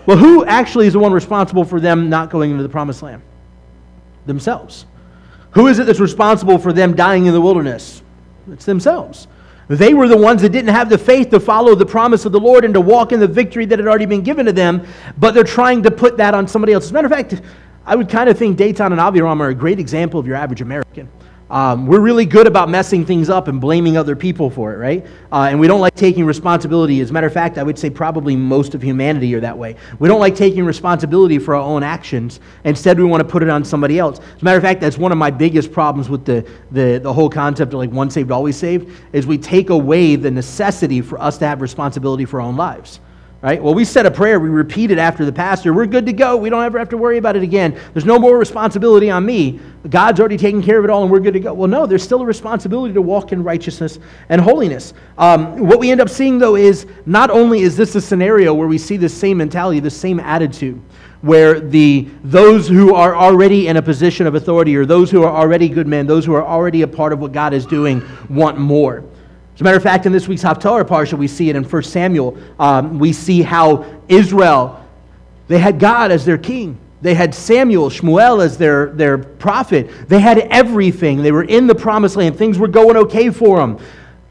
Well, 0.06 0.18
who 0.18 0.46
actually 0.46 0.86
is 0.88 0.94
the 0.94 1.00
one 1.00 1.12
responsible 1.12 1.66
for 1.66 1.80
them 1.80 2.10
not 2.10 2.30
going 2.30 2.52
into 2.52 2.64
the 2.64 2.70
promised 2.70 3.02
land? 3.02 3.24
Themselves. 4.28 4.86
Who 5.52 5.68
is 5.68 5.80
it 5.80 5.86
that's 5.86 6.00
responsible 6.00 6.58
for 6.58 6.74
them 6.74 6.96
dying 6.96 7.26
in 7.26 7.34
the 7.34 7.42
wilderness? 7.42 8.02
It's 8.52 8.66
themselves. 8.66 9.28
They 9.68 9.94
were 9.94 10.08
the 10.08 10.18
ones 10.18 10.42
that 10.42 10.50
didn't 10.50 10.74
have 10.74 10.90
the 10.90 10.98
faith 10.98 11.30
to 11.30 11.40
follow 11.40 11.76
the 11.76 11.86
promise 11.86 12.26
of 12.26 12.32
the 12.32 12.40
Lord 12.40 12.66
and 12.66 12.74
to 12.74 12.82
walk 12.82 13.12
in 13.12 13.20
the 13.20 13.28
victory 13.28 13.66
that 13.66 13.78
had 13.78 13.88
already 13.88 14.08
been 14.08 14.24
given 14.24 14.48
to 14.48 14.52
them, 14.52 14.86
but 15.18 15.36
they're 15.36 15.44
trying 15.44 15.84
to 15.84 15.92
put 15.92 16.18
that 16.18 16.34
on 16.34 16.48
somebody 16.48 16.74
else. 16.74 16.86
As 16.86 16.92
a 16.92 16.94
matter 16.94 17.06
of 17.06 17.12
fact, 17.12 17.42
I 17.86 17.96
would 17.96 18.10
kind 18.10 18.30
of 18.30 18.38
think 18.38 18.58
Dathan 18.58 18.92
and 18.92 19.00
Abiram 19.00 19.42
are 19.42 19.50
a 19.50 19.56
great 19.56 19.80
example 19.80 20.20
of 20.20 20.26
your 20.26 20.36
average 20.36 20.62
American. 20.62 21.08
Um, 21.50 21.88
we're 21.88 22.00
really 22.00 22.26
good 22.26 22.46
about 22.46 22.70
messing 22.70 23.04
things 23.04 23.28
up 23.28 23.48
and 23.48 23.60
blaming 23.60 23.98
other 23.98 24.16
people 24.16 24.52
for 24.52 24.72
it, 24.72 24.78
right? 24.78 25.06
Uh, 25.32 25.48
and 25.50 25.60
we 25.60 25.68
don't 25.68 25.82
like 25.82 25.96
taking 25.96 26.24
responsibility. 26.26 27.00
As 27.00 27.10
a 27.10 27.14
matter 27.14 27.26
of 27.26 27.34
fact, 27.34 27.58
I 27.58 27.64
would 27.64 27.80
say 27.80 27.90
probably 27.90 28.36
most 28.36 28.76
of 28.76 28.84
humanity 28.84 29.34
are 29.34 29.40
that 29.40 29.58
way. 29.58 29.76
We 29.98 30.08
don't 30.08 30.20
like 30.20 30.36
taking 30.36 30.64
responsibility 30.64 31.40
for 31.40 31.56
our 31.56 31.62
own 31.62 31.82
actions. 31.82 32.40
Instead, 32.66 33.00
we 33.00 33.06
want 33.06 33.22
to 33.22 33.28
put 33.28 33.42
it 33.42 33.50
on 33.50 33.66
somebody 33.66 33.98
else. 33.98 34.20
As 34.20 34.42
a 34.42 34.46
matter 34.46 34.58
of 34.58 34.64
fact, 34.64 34.80
that's 34.80 35.00
one 35.00 35.12
of 35.12 35.18
my 35.18 35.32
biggest 35.32 35.72
problems 35.72 36.08
with 36.08 36.24
the, 36.24 36.48
the, 36.70 37.00
the 37.02 37.12
whole 37.12 37.32
concept 37.32 37.74
of 37.74 37.80
like 37.80 37.92
once 37.92 38.14
saved, 38.14 38.30
always 38.30 38.56
saved, 38.56 38.92
is 39.12 39.26
we 39.26 39.38
take 39.40 39.72
away 39.72 40.16
the 40.16 40.30
necessity 40.30 41.02
for 41.02 41.20
us 41.20 41.40
to 41.40 41.48
have 41.48 41.62
responsibility 41.62 42.26
for 42.26 42.42
our 42.42 42.48
own 42.48 42.58
lives 42.58 43.00
right? 43.42 43.62
Well, 43.62 43.74
we 43.74 43.86
said 43.86 44.06
a 44.06 44.12
prayer, 44.12 44.40
we 44.40 44.50
repeat 44.50 44.92
it 44.92 44.98
after 44.98 45.24
the 45.24 45.32
pastor. 45.32 45.74
We're 45.74 45.86
good 45.86 46.06
to 46.08 46.14
go. 46.14 46.36
We 46.36 46.50
don't 46.50 46.64
ever 46.64 46.78
have 46.78 46.90
to 46.90 46.98
worry 46.98 47.18
about 47.18 47.38
it 47.38 47.44
again. 47.44 47.80
There's 47.94 48.06
no 48.06 48.20
more 48.20 48.38
responsibility 48.38 49.10
on 49.10 49.26
me. 49.26 49.60
God's 49.90 50.20
already 50.20 50.38
taken 50.38 50.62
care 50.62 50.78
of 50.78 50.84
it 50.84 50.90
all 50.90 51.04
and 51.04 51.12
we're 51.12 51.22
good 51.22 51.34
to 51.34 51.40
go. 51.40 51.54
Well, 51.54 51.70
no, 51.70 51.86
there's 51.86 52.04
still 52.04 52.22
a 52.22 52.26
responsibility 52.26 52.94
to 52.94 53.02
walk 53.02 53.32
in 53.32 53.44
righteousness 53.44 54.00
and 54.28 54.42
holiness. 54.42 54.94
Um, 55.18 55.68
what 55.68 55.80
we 55.80 55.90
end 55.90 56.02
up 56.02 56.10
seeing, 56.10 56.38
though, 56.38 56.56
is 56.56 56.86
not 57.06 57.30
only 57.30 57.62
is 57.62 57.78
this 57.78 57.96
a 57.96 58.02
scenario 58.02 58.54
where 58.54 58.68
we 58.68 58.78
see 58.78 58.98
the 58.98 59.10
same 59.10 59.38
mentality, 59.38 59.80
the 59.80 59.90
same 59.90 60.20
attitude, 60.20 60.82
where 61.22 61.60
the 61.60 62.08
those 62.24 62.68
who 62.68 62.94
are 62.94 63.16
already 63.16 63.68
in 63.68 63.78
a 63.78 63.82
position 63.82 64.26
of 64.26 64.36
authority 64.36 64.76
or 64.76 64.86
those 64.86 65.12
who 65.12 65.24
are 65.24 65.34
already 65.34 65.68
good 65.68 65.88
men, 65.88 66.08
those 66.08 66.26
who 66.26 66.34
are 66.34 66.46
already 66.46 66.82
a 66.82 66.88
part 66.88 67.14
of 67.14 67.20
what 67.20 67.32
God 67.32 67.54
is 67.54 67.66
doing, 67.66 68.02
want 68.30 68.58
more. 68.58 69.04
As 69.60 69.62
a 69.62 69.66
matter 69.66 69.76
of 69.76 69.84
fact, 69.84 70.06
in 70.06 70.14
this 70.14 70.26
week's 70.26 70.42
Haftarah 70.42 70.86
Parsha, 70.86 71.18
we 71.18 71.28
see 71.28 71.50
it 71.50 71.56
in 71.58 71.66
1 71.66 71.84
Samuel. 71.84 72.38
Um, 72.58 72.98
we 72.98 73.12
see 73.12 73.42
how 73.42 73.86
Israel, 74.08 74.82
they 75.50 75.60
had 75.60 75.80
God 75.80 76.12
as 76.12 76.24
their 76.24 76.38
king. 76.38 76.80
They 77.02 77.14
had 77.14 77.36
Samuel, 77.36 77.90
Shmuel 77.90 78.42
as 78.42 78.58
their, 78.58 78.86
their 78.92 79.18
prophet. 79.18 80.08
They 80.08 80.22
had 80.22 80.38
everything. 80.38 81.22
They 81.22 81.34
were 81.34 81.44
in 81.44 81.68
the 81.68 81.76
promised 81.76 82.16
land. 82.16 82.38
Things 82.38 82.58
were 82.58 82.70
going 82.70 82.96
okay 82.96 83.32
for 83.32 83.58
them. 83.58 83.80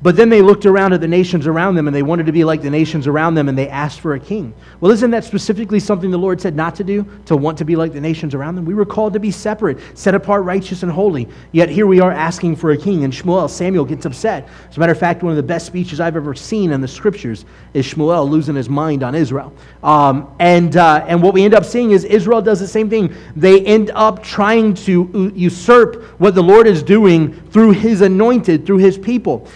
But 0.00 0.14
then 0.14 0.28
they 0.28 0.42
looked 0.42 0.64
around 0.64 0.92
at 0.92 1.00
the 1.00 1.08
nations 1.08 1.48
around 1.48 1.74
them 1.74 1.88
and 1.88 1.94
they 1.94 2.04
wanted 2.04 2.26
to 2.26 2.32
be 2.32 2.44
like 2.44 2.62
the 2.62 2.70
nations 2.70 3.08
around 3.08 3.34
them 3.34 3.48
and 3.48 3.58
they 3.58 3.68
asked 3.68 3.98
for 3.98 4.14
a 4.14 4.20
king. 4.20 4.54
Well, 4.80 4.92
isn't 4.92 5.10
that 5.10 5.24
specifically 5.24 5.80
something 5.80 6.12
the 6.12 6.18
Lord 6.18 6.40
said 6.40 6.54
not 6.54 6.76
to 6.76 6.84
do? 6.84 7.04
To 7.26 7.36
want 7.36 7.58
to 7.58 7.64
be 7.64 7.74
like 7.74 7.92
the 7.92 8.00
nations 8.00 8.32
around 8.32 8.54
them? 8.54 8.64
We 8.64 8.74
were 8.74 8.86
called 8.86 9.12
to 9.14 9.18
be 9.18 9.32
separate, 9.32 9.78
set 9.98 10.14
apart, 10.14 10.44
righteous, 10.44 10.84
and 10.84 10.92
holy. 10.92 11.26
Yet 11.50 11.68
here 11.68 11.88
we 11.88 11.98
are 11.98 12.12
asking 12.12 12.56
for 12.56 12.70
a 12.70 12.76
king. 12.76 13.02
And 13.02 13.12
Shmuel, 13.12 13.50
Samuel 13.50 13.84
gets 13.84 14.06
upset. 14.06 14.48
As 14.70 14.76
a 14.76 14.80
matter 14.80 14.92
of 14.92 15.00
fact, 15.00 15.24
one 15.24 15.32
of 15.32 15.36
the 15.36 15.42
best 15.42 15.66
speeches 15.66 15.98
I've 15.98 16.14
ever 16.14 16.32
seen 16.32 16.70
in 16.70 16.80
the 16.80 16.86
scriptures 16.86 17.44
is 17.74 17.84
Shmuel 17.84 18.30
losing 18.30 18.54
his 18.54 18.68
mind 18.68 19.02
on 19.02 19.16
Israel. 19.16 19.52
Um, 19.82 20.32
and, 20.38 20.76
uh, 20.76 21.04
and 21.08 21.20
what 21.20 21.34
we 21.34 21.44
end 21.44 21.54
up 21.54 21.64
seeing 21.64 21.90
is 21.90 22.04
Israel 22.04 22.40
does 22.40 22.60
the 22.60 22.68
same 22.68 22.88
thing. 22.88 23.12
They 23.34 23.64
end 23.64 23.90
up 23.96 24.22
trying 24.22 24.74
to 24.74 25.32
usurp 25.34 26.04
what 26.20 26.36
the 26.36 26.42
Lord 26.42 26.68
is 26.68 26.84
doing 26.84 27.32
through 27.50 27.72
his 27.72 28.00
anointed, 28.00 28.64
through 28.64 28.78
his 28.78 28.96
people. 28.96 29.48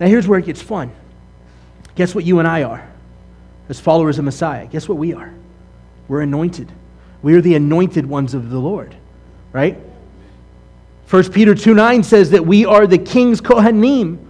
Now, 0.00 0.06
here's 0.06 0.28
where 0.28 0.38
it 0.38 0.46
gets 0.46 0.62
fun. 0.62 0.92
Guess 1.94 2.14
what 2.14 2.24
you 2.24 2.38
and 2.38 2.46
I 2.46 2.62
are 2.62 2.88
as 3.68 3.80
followers 3.80 4.18
of 4.18 4.24
Messiah? 4.24 4.66
Guess 4.66 4.88
what 4.88 4.98
we 4.98 5.12
are? 5.12 5.32
We're 6.06 6.20
anointed. 6.20 6.70
We 7.22 7.34
are 7.34 7.40
the 7.40 7.56
anointed 7.56 8.06
ones 8.06 8.34
of 8.34 8.50
the 8.50 8.58
Lord, 8.58 8.94
right? 9.52 9.76
1 11.10 11.32
Peter 11.32 11.54
2 11.54 11.74
9 11.74 12.02
says 12.02 12.30
that 12.30 12.46
we 12.46 12.64
are 12.64 12.86
the 12.86 12.98
king's 12.98 13.40
Kohanim. 13.40 14.24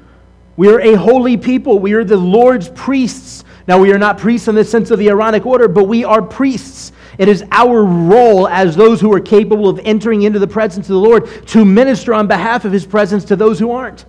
We 0.57 0.69
are 0.69 0.81
a 0.81 0.95
holy 0.95 1.37
people. 1.37 1.79
We 1.79 1.93
are 1.93 2.05
the 2.05 2.17
Lord's 2.17 2.71
priests. 2.71 3.45
Now, 3.67 3.79
we 3.79 3.93
are 3.93 3.99
not 3.99 4.17
priests 4.17 4.49
in 4.49 4.55
the 4.55 4.65
sense 4.65 4.91
of 4.91 4.99
the 4.99 5.09
Aaronic 5.09 5.45
order, 5.45 5.69
but 5.69 5.85
we 5.85 6.05
are 6.05 6.23
priests. 6.23 6.93
It 7.19 7.29
is 7.29 7.45
our 7.51 7.85
role 7.85 8.49
as 8.49 8.75
those 8.75 9.01
who 9.01 9.13
are 9.13 9.21
capable 9.21 9.69
of 9.69 9.79
entering 9.85 10.23
into 10.23 10.39
the 10.39 10.47
presence 10.47 10.89
of 10.89 10.95
the 10.95 11.01
Lord 11.01 11.47
to 11.49 11.65
minister 11.65 12.15
on 12.15 12.27
behalf 12.27 12.65
of 12.65 12.73
his 12.73 12.87
presence 12.87 13.27
to 13.27 13.37
those 13.37 13.59
who 13.59 13.71
aren't 13.71 14.07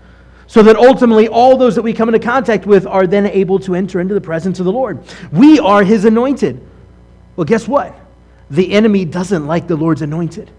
so 0.49 0.63
that 0.63 0.75
ultimately 0.75 1.27
all 1.27 1.55
those 1.57 1.75
that 1.75 1.83
we 1.83 1.93
come 1.93 2.09
into 2.09 2.19
contact 2.19 2.65
with 2.65 2.87
are 2.87 3.05
then 3.05 3.27
able 3.27 3.59
to 3.59 3.75
enter 3.75 4.01
into 4.01 4.15
the 4.15 4.21
presence 4.21 4.57
of 4.57 4.65
the 4.65 4.71
Lord. 4.71 4.99
We 5.31 5.59
are 5.59 5.83
his 5.83 6.05
anointed. 6.05 6.59
Well, 7.35 7.45
guess 7.45 7.67
what? 7.67 7.95
The 8.49 8.73
enemy 8.73 9.05
doesn't 9.05 9.45
like 9.45 9.67
the 9.67 9.75
Lord's 9.75 10.01
anointed. 10.01 10.49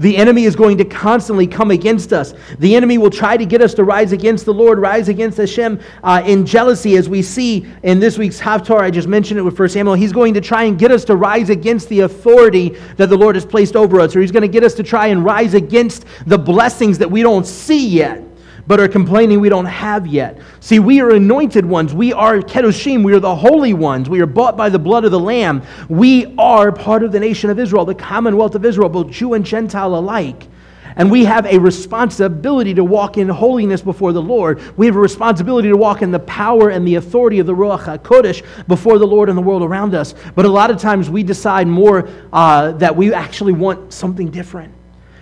The 0.00 0.16
enemy 0.16 0.46
is 0.46 0.56
going 0.56 0.78
to 0.78 0.84
constantly 0.84 1.46
come 1.46 1.70
against 1.70 2.12
us. 2.12 2.34
The 2.58 2.74
enemy 2.74 2.98
will 2.98 3.08
try 3.08 3.36
to 3.36 3.46
get 3.46 3.62
us 3.62 3.72
to 3.74 3.84
rise 3.84 4.10
against 4.10 4.46
the 4.46 4.52
Lord, 4.52 4.80
rise 4.80 5.08
against 5.08 5.38
Hashem 5.38 5.80
uh, 6.02 6.24
in 6.26 6.44
jealousy, 6.44 6.96
as 6.96 7.08
we 7.08 7.22
see 7.22 7.72
in 7.84 8.00
this 8.00 8.18
week's 8.18 8.40
Haftarah. 8.40 8.80
I 8.80 8.90
just 8.90 9.06
mentioned 9.06 9.38
it 9.38 9.44
with 9.44 9.56
1 9.56 9.68
Samuel. 9.68 9.94
He's 9.94 10.12
going 10.12 10.34
to 10.34 10.40
try 10.40 10.64
and 10.64 10.76
get 10.76 10.90
us 10.90 11.04
to 11.04 11.14
rise 11.14 11.50
against 11.50 11.88
the 11.88 12.00
authority 12.00 12.70
that 12.96 13.10
the 13.10 13.16
Lord 13.16 13.36
has 13.36 13.46
placed 13.46 13.76
over 13.76 14.00
us, 14.00 14.16
or 14.16 14.20
he's 14.22 14.32
going 14.32 14.42
to 14.42 14.48
get 14.48 14.64
us 14.64 14.74
to 14.74 14.82
try 14.82 15.06
and 15.06 15.24
rise 15.24 15.54
against 15.54 16.04
the 16.26 16.36
blessings 16.36 16.98
that 16.98 17.08
we 17.08 17.22
don't 17.22 17.46
see 17.46 17.86
yet. 17.86 18.25
But 18.66 18.80
are 18.80 18.88
complaining 18.88 19.40
we 19.40 19.48
don't 19.48 19.66
have 19.66 20.06
yet. 20.06 20.40
See, 20.60 20.78
we 20.78 21.00
are 21.00 21.10
anointed 21.10 21.64
ones. 21.64 21.94
We 21.94 22.12
are 22.12 22.38
Kedoshim. 22.38 23.04
We 23.04 23.12
are 23.14 23.20
the 23.20 23.34
holy 23.34 23.74
ones. 23.74 24.08
We 24.08 24.20
are 24.20 24.26
bought 24.26 24.56
by 24.56 24.68
the 24.68 24.78
blood 24.78 25.04
of 25.04 25.10
the 25.10 25.20
Lamb. 25.20 25.62
We 25.88 26.34
are 26.36 26.72
part 26.72 27.02
of 27.02 27.12
the 27.12 27.20
nation 27.20 27.50
of 27.50 27.58
Israel, 27.58 27.84
the 27.84 27.94
commonwealth 27.94 28.54
of 28.54 28.64
Israel, 28.64 28.88
both 28.88 29.10
Jew 29.10 29.34
and 29.34 29.44
Gentile 29.44 29.96
alike. 29.96 30.48
And 30.96 31.10
we 31.10 31.26
have 31.26 31.44
a 31.44 31.58
responsibility 31.58 32.72
to 32.74 32.82
walk 32.82 33.18
in 33.18 33.28
holiness 33.28 33.82
before 33.82 34.12
the 34.14 34.22
Lord. 34.22 34.62
We 34.78 34.86
have 34.86 34.96
a 34.96 35.00
responsibility 35.00 35.68
to 35.68 35.76
walk 35.76 36.00
in 36.00 36.10
the 36.10 36.20
power 36.20 36.70
and 36.70 36.88
the 36.88 36.94
authority 36.94 37.38
of 37.38 37.46
the 37.46 37.54
Ruach 37.54 37.98
HaKodesh 37.98 38.42
before 38.66 38.98
the 38.98 39.06
Lord 39.06 39.28
and 39.28 39.36
the 39.36 39.42
world 39.42 39.62
around 39.62 39.94
us. 39.94 40.14
But 40.34 40.46
a 40.46 40.48
lot 40.48 40.70
of 40.70 40.78
times 40.78 41.10
we 41.10 41.22
decide 41.22 41.68
more 41.68 42.08
uh, 42.32 42.72
that 42.72 42.96
we 42.96 43.12
actually 43.12 43.52
want 43.52 43.92
something 43.92 44.30
different. 44.30 44.72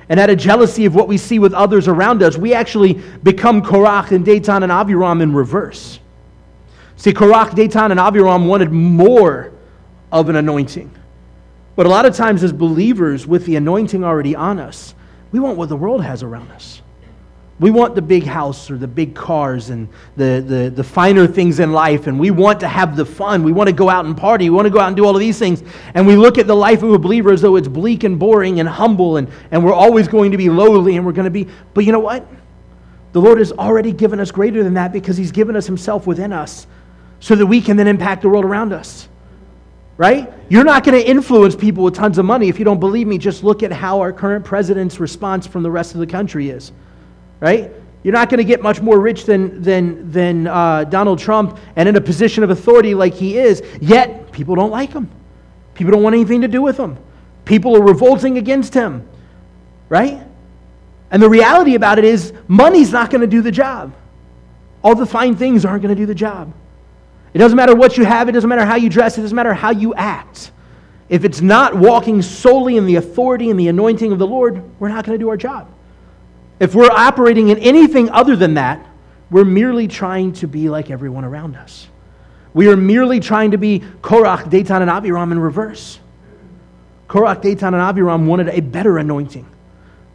And 0.08 0.20
out 0.20 0.30
of 0.30 0.38
jealousy 0.38 0.84
of 0.84 0.94
what 0.94 1.08
we 1.08 1.16
see 1.16 1.38
with 1.38 1.54
others 1.54 1.88
around 1.88 2.22
us, 2.22 2.36
we 2.36 2.52
actually 2.52 2.94
become 3.22 3.62
Korach 3.62 4.10
and 4.10 4.24
Datan 4.24 4.62
and 4.62 4.70
Aviram 4.70 5.22
in 5.22 5.32
reverse. 5.32 5.98
See, 6.96 7.12
Korach, 7.12 7.50
Datan, 7.50 7.90
and 7.90 8.00
Aviram 8.00 8.46
wanted 8.46 8.70
more 8.70 9.52
of 10.12 10.28
an 10.28 10.36
anointing. 10.36 10.90
But 11.76 11.86
a 11.86 11.88
lot 11.88 12.04
of 12.04 12.14
times, 12.14 12.44
as 12.44 12.52
believers, 12.52 13.26
with 13.26 13.46
the 13.46 13.56
anointing 13.56 14.04
already 14.04 14.36
on 14.36 14.60
us, 14.60 14.94
we 15.32 15.40
want 15.40 15.56
what 15.56 15.68
the 15.68 15.76
world 15.76 16.04
has 16.04 16.22
around 16.22 16.50
us. 16.52 16.82
We 17.64 17.70
want 17.70 17.94
the 17.94 18.02
big 18.02 18.24
house 18.24 18.70
or 18.70 18.76
the 18.76 18.86
big 18.86 19.14
cars 19.14 19.70
and 19.70 19.88
the, 20.18 20.44
the, 20.46 20.68
the 20.68 20.84
finer 20.84 21.26
things 21.26 21.60
in 21.60 21.72
life, 21.72 22.06
and 22.06 22.20
we 22.20 22.30
want 22.30 22.60
to 22.60 22.68
have 22.68 22.94
the 22.94 23.06
fun. 23.06 23.42
We 23.42 23.52
want 23.52 23.68
to 23.68 23.72
go 23.72 23.88
out 23.88 24.04
and 24.04 24.14
party. 24.14 24.50
We 24.50 24.54
want 24.54 24.66
to 24.66 24.70
go 24.70 24.80
out 24.80 24.88
and 24.88 24.96
do 24.96 25.06
all 25.06 25.16
of 25.16 25.18
these 25.18 25.38
things. 25.38 25.62
And 25.94 26.06
we 26.06 26.14
look 26.14 26.36
at 26.36 26.46
the 26.46 26.54
life 26.54 26.82
of 26.82 26.92
a 26.92 26.98
believer 26.98 27.32
as 27.32 27.40
though 27.40 27.56
it's 27.56 27.66
bleak 27.66 28.04
and 28.04 28.18
boring 28.18 28.60
and 28.60 28.68
humble, 28.68 29.16
and, 29.16 29.30
and 29.50 29.64
we're 29.64 29.72
always 29.72 30.08
going 30.08 30.30
to 30.32 30.36
be 30.36 30.50
lowly, 30.50 30.98
and 30.98 31.06
we're 31.06 31.12
going 31.12 31.24
to 31.24 31.30
be. 31.30 31.48
But 31.72 31.86
you 31.86 31.92
know 31.92 32.00
what? 32.00 32.28
The 33.12 33.22
Lord 33.22 33.38
has 33.38 33.50
already 33.50 33.92
given 33.92 34.20
us 34.20 34.30
greater 34.30 34.62
than 34.62 34.74
that 34.74 34.92
because 34.92 35.16
He's 35.16 35.32
given 35.32 35.56
us 35.56 35.64
Himself 35.64 36.06
within 36.06 36.34
us 36.34 36.66
so 37.18 37.34
that 37.34 37.46
we 37.46 37.62
can 37.62 37.78
then 37.78 37.88
impact 37.88 38.20
the 38.20 38.28
world 38.28 38.44
around 38.44 38.74
us 38.74 39.08
right? 39.96 40.32
You're 40.48 40.64
not 40.64 40.82
going 40.82 41.00
to 41.00 41.08
influence 41.08 41.54
people 41.54 41.84
with 41.84 41.94
tons 41.94 42.18
of 42.18 42.24
money. 42.24 42.48
If 42.48 42.58
you 42.58 42.64
don't 42.64 42.80
believe 42.80 43.06
me, 43.06 43.16
just 43.16 43.44
look 43.44 43.62
at 43.62 43.70
how 43.70 44.00
our 44.00 44.12
current 44.12 44.44
president's 44.44 44.98
response 44.98 45.46
from 45.46 45.62
the 45.62 45.70
rest 45.70 45.94
of 45.94 46.00
the 46.00 46.06
country 46.08 46.50
is, 46.50 46.72
right? 47.40 47.70
You're 48.02 48.12
not 48.12 48.28
going 48.28 48.38
to 48.38 48.44
get 48.44 48.62
much 48.62 48.80
more 48.80 49.00
rich 49.00 49.24
than, 49.24 49.62
than, 49.62 50.10
than 50.12 50.46
uh, 50.46 50.84
Donald 50.84 51.18
Trump 51.18 51.58
and 51.74 51.88
in 51.88 51.96
a 51.96 52.00
position 52.00 52.44
of 52.44 52.50
authority 52.50 52.94
like 52.94 53.14
he 53.14 53.38
is, 53.38 53.62
yet 53.80 54.30
people 54.30 54.54
don't 54.54 54.70
like 54.70 54.92
him. 54.92 55.10
People 55.74 55.92
don't 55.92 56.02
want 56.02 56.14
anything 56.14 56.42
to 56.42 56.48
do 56.48 56.60
with 56.60 56.76
him. 56.78 56.98
People 57.44 57.76
are 57.76 57.82
revolting 57.82 58.38
against 58.38 58.74
him, 58.74 59.08
right? 59.88 60.22
And 61.10 61.22
the 61.22 61.28
reality 61.28 61.74
about 61.74 61.98
it 61.98 62.04
is, 62.04 62.32
money's 62.46 62.92
not 62.92 63.10
going 63.10 63.22
to 63.22 63.26
do 63.26 63.40
the 63.40 63.50
job. 63.50 63.94
All 64.82 64.94
the 64.94 65.06
fine 65.06 65.34
things 65.34 65.64
aren't 65.64 65.82
going 65.82 65.94
to 65.94 66.00
do 66.00 66.06
the 66.06 66.14
job. 66.14 66.52
It 67.32 67.38
doesn't 67.38 67.56
matter 67.56 67.74
what 67.74 67.96
you 67.96 68.04
have, 68.04 68.28
it 68.28 68.32
doesn't 68.32 68.48
matter 68.48 68.64
how 68.64 68.76
you 68.76 68.88
dress, 68.88 69.18
it 69.18 69.22
doesn't 69.22 69.34
matter 69.34 69.54
how 69.54 69.70
you 69.70 69.94
act. 69.94 70.52
If 71.08 71.24
it's 71.24 71.40
not 71.40 71.74
walking 71.74 72.22
solely 72.22 72.76
in 72.76 72.86
the 72.86 72.96
authority 72.96 73.50
and 73.50 73.58
the 73.58 73.68
anointing 73.68 74.12
of 74.12 74.18
the 74.18 74.26
Lord, 74.26 74.62
we're 74.78 74.88
not 74.88 75.04
going 75.04 75.18
to 75.18 75.22
do 75.22 75.28
our 75.28 75.36
job. 75.36 75.68
If 76.60 76.74
we're 76.74 76.90
operating 76.90 77.48
in 77.48 77.58
anything 77.58 78.10
other 78.10 78.36
than 78.36 78.54
that, 78.54 78.86
we're 79.30 79.44
merely 79.44 79.88
trying 79.88 80.32
to 80.34 80.46
be 80.46 80.68
like 80.68 80.90
everyone 80.90 81.24
around 81.24 81.56
us. 81.56 81.88
We 82.52 82.68
are 82.68 82.76
merely 82.76 83.18
trying 83.18 83.50
to 83.50 83.58
be 83.58 83.80
Korach, 84.00 84.44
Datan, 84.44 84.80
and 84.80 84.90
Abiram 84.90 85.32
in 85.32 85.40
reverse. 85.40 85.98
Korach, 87.08 87.42
Datan, 87.42 87.68
and 87.68 87.76
Abiram 87.76 88.26
wanted 88.26 88.48
a 88.48 88.60
better 88.60 88.98
anointing, 88.98 89.46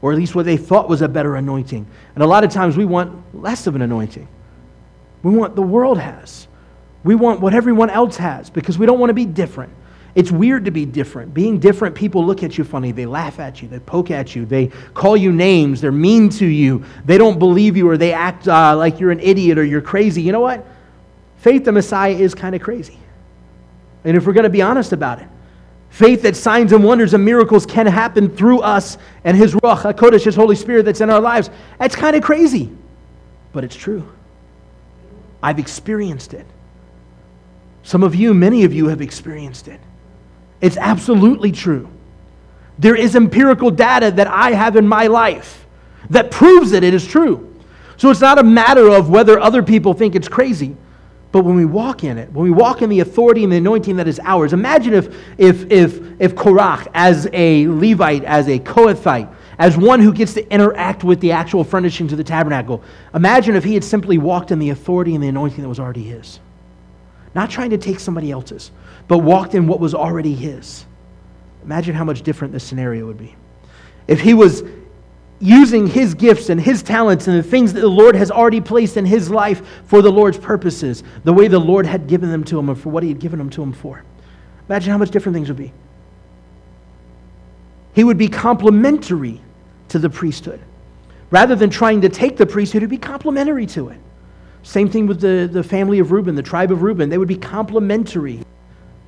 or 0.02 0.14
at 0.14 0.18
least 0.18 0.36
what 0.36 0.46
they 0.46 0.56
thought 0.56 0.88
was 0.88 1.02
a 1.02 1.10
better 1.10 1.36
anointing. 1.36 1.86
And 2.16 2.24
a 2.24 2.28
lot 2.28 2.46
of 2.46 2.52
times 2.52 2.78
we 2.78 2.86
want 2.86 3.36
less 3.36 3.68
of 3.68 3.76
an 3.76 3.82
anointing. 3.82 4.28
We 5.22 5.32
want 5.32 5.56
the 5.56 5.62
world 5.62 6.00
has. 6.00 6.48
We 7.04 7.16
want 7.16 7.42
what 7.42 7.54
everyone 7.54 7.90
else 7.90 8.16
has 8.18 8.50
because 8.50 8.78
we 8.78 8.86
don't 8.86 9.00
want 9.00 9.10
to 9.10 9.14
be 9.14 9.26
different. 9.26 9.74
It's 10.16 10.32
weird 10.32 10.66
to 10.66 10.72
be 10.72 10.86
different. 10.86 11.34
Being 11.34 11.60
different, 11.60 11.96
people 11.96 12.26
look 12.26 12.44
at 12.44 12.58
you 12.58 12.64
funny. 12.64 12.92
They 12.92 13.06
laugh 13.06 13.40
at 13.40 13.62
you. 13.62 13.68
They 13.68 13.80
poke 13.80 14.12
at 14.12 14.36
you. 14.36 14.46
They 14.46 14.68
call 14.94 15.16
you 15.16 15.32
names. 15.32 15.82
They're 15.82 15.92
mean 15.92 16.30
to 16.30 16.46
you. 16.46 16.84
They 17.06 17.18
don't 17.18 17.38
believe 17.38 17.78
you 17.78 17.88
or 17.88 17.98
they 17.98 18.14
act 18.14 18.48
uh, 18.48 18.76
like 18.76 19.00
you're 19.00 19.12
an 19.12 19.20
idiot 19.20 19.58
or 19.58 19.64
you're 19.64 19.82
crazy. 19.82 20.22
You 20.22 20.32
know 20.32 20.40
what? 20.40 20.66
Faith 21.38 21.64
the 21.64 21.72
Messiah 21.72 22.14
is 22.14 22.34
kind 22.34 22.56
of 22.56 22.62
crazy. 22.62 22.98
And 24.04 24.18
if 24.18 24.26
we're 24.26 24.34
going 24.34 24.44
to 24.44 24.50
be 24.50 24.62
honest 24.62 24.94
about 24.94 25.20
it, 25.20 25.28
faith 25.90 26.22
that 26.24 26.36
signs 26.36 26.72
and 26.72 26.84
wonders 26.84 27.14
and 27.14 27.24
miracles 27.24 27.66
can 27.66 27.86
happen 27.86 28.36
through 28.36 28.62
us 28.62 28.98
and 29.24 29.38
His 29.38 29.54
Ruach 29.54 29.94
HaKodesh, 29.94 30.24
His 30.24 30.36
Holy 30.36 30.56
Spirit 30.56 30.86
that's 30.86 31.02
in 31.02 31.10
our 31.10 31.22
lives, 31.22 31.50
that's 31.78 31.96
kind 31.96 32.16
of 32.16 32.24
crazy. 32.24 32.72
But 33.54 33.64
it's 33.64 33.76
true. 33.76 34.08
I've 35.42 35.60
experienced 35.60 36.34
it. 36.34 36.46
Some 37.84 38.04
of 38.04 38.16
you, 38.16 38.34
many 38.34 38.64
of 38.66 38.74
you 38.74 38.88
have 38.88 39.02
experienced 39.02 39.68
it. 39.68 39.80
It's 40.62 40.78
absolutely 40.78 41.52
true. 41.52 41.90
There 42.78 42.96
is 42.96 43.16
empirical 43.16 43.72
data 43.72 44.12
that 44.12 44.28
I 44.28 44.52
have 44.52 44.76
in 44.76 44.88
my 44.88 45.08
life 45.08 45.66
that 46.10 46.32
proves 46.32 46.72
that 46.72 46.84
it 46.84 46.94
is 46.94 47.06
true. 47.06 47.46
So 47.98 48.10
it's 48.10 48.22
not 48.22 48.40
a 48.40 48.44
matter 48.44 48.90
of 48.90 49.10
whether 49.10 49.40
other 49.40 49.62
people 49.62 49.94
think 49.94 50.16
it's 50.16 50.30
crazy, 50.30 50.76
but 51.32 51.44
when 51.44 51.56
we 51.56 51.66
walk 51.66 52.04
in 52.04 52.18
it, 52.18 52.32
when 52.32 52.46
we 52.46 52.52
walk 52.52 52.82
in 52.82 52.90
the 52.90 53.02
authority 53.02 53.44
and 53.44 53.52
the 53.52 53.58
anointing 53.58 53.98
that 53.98 54.08
is 54.08 54.20
ours, 54.24 54.54
imagine 54.54 54.94
if, 54.94 55.14
if, 55.38 55.70
if, 55.70 56.00
if 56.20 56.36
Korach, 56.36 56.88
as 56.94 57.28
a 57.34 57.68
Levite, 57.68 58.24
as 58.24 58.48
a 58.48 58.60
Kohathite, 58.60 59.32
as 59.60 59.78
one 59.78 60.00
who 60.00 60.14
gets 60.14 60.34
to 60.36 60.50
interact 60.52 61.04
with 61.04 61.20
the 61.20 61.34
actual 61.34 61.66
furnishings 61.66 62.14
of 62.14 62.18
the 62.18 62.24
tabernacle, 62.24 62.82
imagine 63.14 63.56
if 63.56 63.66
he 63.66 63.74
had 63.74 63.84
simply 63.84 64.18
walked 64.18 64.52
in 64.52 64.60
the 64.60 64.70
authority 64.70 65.14
and 65.14 65.24
the 65.24 65.28
anointing 65.28 65.62
that 65.62 65.70
was 65.70 65.80
already 65.80 66.04
his. 66.04 66.40
Not 67.36 67.50
trying 67.50 67.70
to 67.72 67.78
take 67.78 68.00
somebody 68.00 68.32
else's, 68.32 68.72
but 69.10 69.18
walked 69.18 69.56
in 69.56 69.68
what 69.68 69.82
was 69.82 69.94
already 69.94 70.34
his. 70.34 70.86
Imagine 71.66 71.96
how 71.96 72.06
much 72.06 72.22
different 72.22 72.54
this 72.54 72.64
scenario 72.64 73.06
would 73.08 73.18
be. 73.18 73.36
If 74.08 74.22
he 74.22 74.34
was 74.34 74.64
using 75.40 75.88
his 75.88 76.14
gifts 76.14 76.50
and 76.50 76.62
his 76.62 76.84
talents 76.84 77.28
and 77.28 77.38
the 77.38 77.44
things 77.44 77.74
that 77.74 77.82
the 77.82 77.90
Lord 77.90 78.16
has 78.16 78.30
already 78.30 78.62
placed 78.62 78.98
in 78.98 79.06
his 79.06 79.30
life 79.30 79.66
for 79.86 80.02
the 80.02 80.12
Lord's 80.12 80.38
purposes, 80.38 81.04
the 81.24 81.34
way 81.34 81.48
the 81.48 81.60
Lord 81.60 81.88
had 81.88 82.08
given 82.08 82.30
them 82.30 82.44
to 82.46 82.60
him 82.60 82.70
or 82.70 82.76
for 82.76 82.90
what 82.90 83.02
he 83.02 83.10
had 83.10 83.20
given 83.20 83.40
them 83.40 83.50
to 83.50 83.64
him 83.64 83.74
for. 83.74 84.04
Imagine 84.68 84.92
how 84.92 84.98
much 85.00 85.10
different 85.10 85.36
things 85.36 85.48
would 85.48 85.58
be. 85.58 85.74
He 87.96 88.04
would 88.04 88.18
be 88.18 88.28
complementary 88.28 89.42
to 89.88 89.98
the 89.98 90.10
priesthood. 90.10 90.60
Rather 91.32 91.56
than 91.56 91.72
trying 91.72 92.02
to 92.02 92.10
take 92.10 92.38
the 92.38 92.46
priesthood, 92.46 92.84
he'd 92.84 92.90
be 92.90 92.98
complementary 92.98 93.66
to 93.68 93.90
it. 93.90 93.98
Same 94.62 94.88
thing 94.88 95.08
with 95.08 95.20
the, 95.20 95.50
the 95.52 95.64
family 95.64 95.98
of 95.98 96.12
Reuben, 96.12 96.36
the 96.36 96.44
tribe 96.44 96.72
of 96.72 96.84
Reuben. 96.84 97.10
They 97.10 97.18
would 97.18 97.28
be 97.28 97.38
complementary 97.38 98.42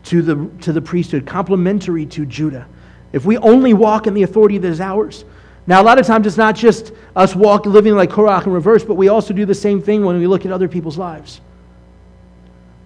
to 0.05 0.21
the, 0.21 0.49
to 0.61 0.73
the 0.73 0.81
priesthood, 0.81 1.25
complementary 1.25 2.05
to 2.07 2.25
Judah. 2.25 2.67
If 3.13 3.25
we 3.25 3.37
only 3.37 3.73
walk 3.73 4.07
in 4.07 4.13
the 4.13 4.23
authority 4.23 4.57
that 4.57 4.67
is 4.67 4.81
ours. 4.81 5.25
Now, 5.67 5.81
a 5.81 5.83
lot 5.83 5.99
of 5.99 6.07
times 6.07 6.25
it's 6.25 6.37
not 6.37 6.55
just 6.55 6.91
us 7.15 7.35
walk, 7.35 7.65
living 7.65 7.95
like 7.95 8.09
Korach 8.09 8.45
in 8.45 8.51
reverse, 8.51 8.83
but 8.83 8.95
we 8.95 9.09
also 9.09 9.33
do 9.33 9.45
the 9.45 9.55
same 9.55 9.81
thing 9.81 10.03
when 10.03 10.17
we 10.17 10.27
look 10.27 10.45
at 10.45 10.51
other 10.51 10.67
people's 10.67 10.97
lives. 10.97 11.41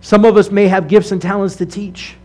Some 0.01 0.25
of 0.25 0.37
us 0.37 0.51
may 0.51 0.67
have 0.67 0.87
gifts 0.87 1.11
and 1.11 1.21
talents 1.21 1.55
to 1.57 1.65
teach. 1.65 2.15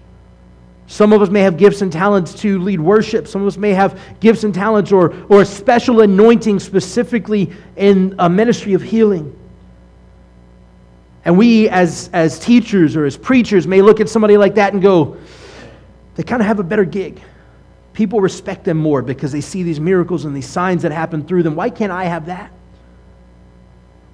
Some 0.86 1.12
of 1.12 1.22
us 1.22 1.28
may 1.28 1.40
have 1.42 1.56
gifts 1.56 1.82
and 1.82 1.92
talents 1.92 2.34
to 2.40 2.58
lead 2.58 2.80
worship. 2.80 3.28
Some 3.28 3.42
of 3.42 3.46
us 3.46 3.56
may 3.56 3.72
have 3.72 4.00
gifts 4.18 4.42
and 4.42 4.52
talents 4.52 4.90
or, 4.90 5.14
or 5.28 5.42
a 5.42 5.46
special 5.46 6.00
anointing 6.00 6.58
specifically 6.58 7.52
in 7.76 8.16
a 8.18 8.28
ministry 8.28 8.74
of 8.74 8.82
healing. 8.82 9.36
And 11.24 11.36
we, 11.36 11.68
as, 11.68 12.08
as 12.12 12.38
teachers 12.38 12.96
or 12.96 13.04
as 13.04 13.16
preachers, 13.16 13.66
may 13.66 13.82
look 13.82 14.00
at 14.00 14.08
somebody 14.08 14.36
like 14.36 14.54
that 14.54 14.72
and 14.72 14.80
go, 14.80 15.18
they 16.14 16.22
kind 16.22 16.40
of 16.40 16.46
have 16.46 16.58
a 16.58 16.64
better 16.64 16.84
gig. 16.84 17.20
People 17.92 18.20
respect 18.20 18.64
them 18.64 18.78
more 18.78 19.02
because 19.02 19.32
they 19.32 19.40
see 19.40 19.62
these 19.62 19.80
miracles 19.80 20.24
and 20.24 20.34
these 20.34 20.48
signs 20.48 20.82
that 20.82 20.92
happen 20.92 21.26
through 21.26 21.42
them. 21.42 21.54
Why 21.56 21.70
can't 21.70 21.92
I 21.92 22.04
have 22.04 22.26
that? 22.26 22.50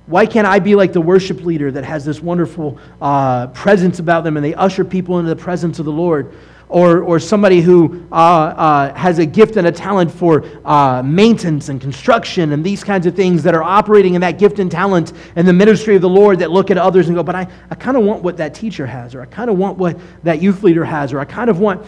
Why 0.06 0.24
can't 0.24 0.46
I 0.46 0.60
be 0.60 0.76
like 0.76 0.92
the 0.92 1.00
worship 1.00 1.44
leader 1.44 1.70
that 1.72 1.84
has 1.84 2.04
this 2.04 2.20
wonderful 2.20 2.78
uh, 3.00 3.48
presence 3.48 3.98
about 3.98 4.24
them 4.24 4.36
and 4.36 4.44
they 4.44 4.54
usher 4.54 4.84
people 4.84 5.18
into 5.18 5.28
the 5.28 5.40
presence 5.40 5.78
of 5.78 5.84
the 5.84 5.92
Lord? 5.92 6.32
Or, 6.68 7.02
or 7.02 7.20
somebody 7.20 7.60
who 7.60 8.06
uh, 8.10 8.14
uh, 8.14 8.94
has 8.94 9.18
a 9.18 9.26
gift 9.26 9.56
and 9.56 9.66
a 9.66 9.72
talent 9.72 10.10
for 10.10 10.44
uh, 10.64 11.02
maintenance 11.02 11.68
and 11.68 11.80
construction 11.80 12.52
and 12.52 12.64
these 12.64 12.82
kinds 12.82 13.06
of 13.06 13.14
things 13.14 13.42
that 13.44 13.54
are 13.54 13.62
operating 13.62 14.14
in 14.14 14.20
that 14.20 14.38
gift 14.38 14.58
and 14.58 14.70
talent 14.70 15.12
and 15.36 15.46
the 15.46 15.52
ministry 15.52 15.94
of 15.94 16.02
the 16.02 16.08
Lord 16.08 16.40
that 16.40 16.50
look 16.50 16.70
at 16.70 16.78
others 16.78 17.06
and 17.06 17.16
go, 17.16 17.22
but 17.22 17.36
I, 17.36 17.46
I 17.70 17.74
kind 17.76 17.96
of 17.96 18.02
want 18.02 18.22
what 18.22 18.36
that 18.38 18.54
teacher 18.54 18.86
has, 18.86 19.14
or 19.14 19.20
I 19.20 19.26
kind 19.26 19.48
of 19.48 19.56
want 19.56 19.78
what 19.78 19.98
that 20.24 20.42
youth 20.42 20.62
leader 20.62 20.84
has, 20.84 21.12
or 21.12 21.20
I 21.20 21.24
kind 21.24 21.50
of 21.50 21.60
want. 21.60 21.86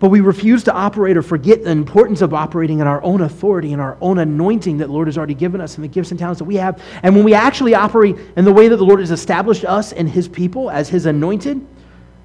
But 0.00 0.10
we 0.10 0.20
refuse 0.20 0.62
to 0.64 0.72
operate 0.72 1.16
or 1.16 1.22
forget 1.22 1.64
the 1.64 1.70
importance 1.70 2.22
of 2.22 2.32
operating 2.32 2.78
in 2.78 2.86
our 2.86 3.02
own 3.02 3.22
authority 3.22 3.72
and 3.72 3.82
our 3.82 3.98
own 4.00 4.20
anointing 4.20 4.78
that 4.78 4.90
Lord 4.90 5.08
has 5.08 5.18
already 5.18 5.34
given 5.34 5.60
us 5.60 5.74
and 5.74 5.82
the 5.82 5.88
gifts 5.88 6.12
and 6.12 6.20
talents 6.20 6.38
that 6.38 6.44
we 6.44 6.54
have. 6.54 6.80
And 7.02 7.16
when 7.16 7.24
we 7.24 7.34
actually 7.34 7.74
operate 7.74 8.16
in 8.36 8.44
the 8.44 8.52
way 8.52 8.68
that 8.68 8.76
the 8.76 8.84
Lord 8.84 9.00
has 9.00 9.10
established 9.10 9.64
us 9.64 9.92
and 9.92 10.08
His 10.08 10.28
people 10.28 10.70
as 10.70 10.88
His 10.88 11.06
anointed, 11.06 11.66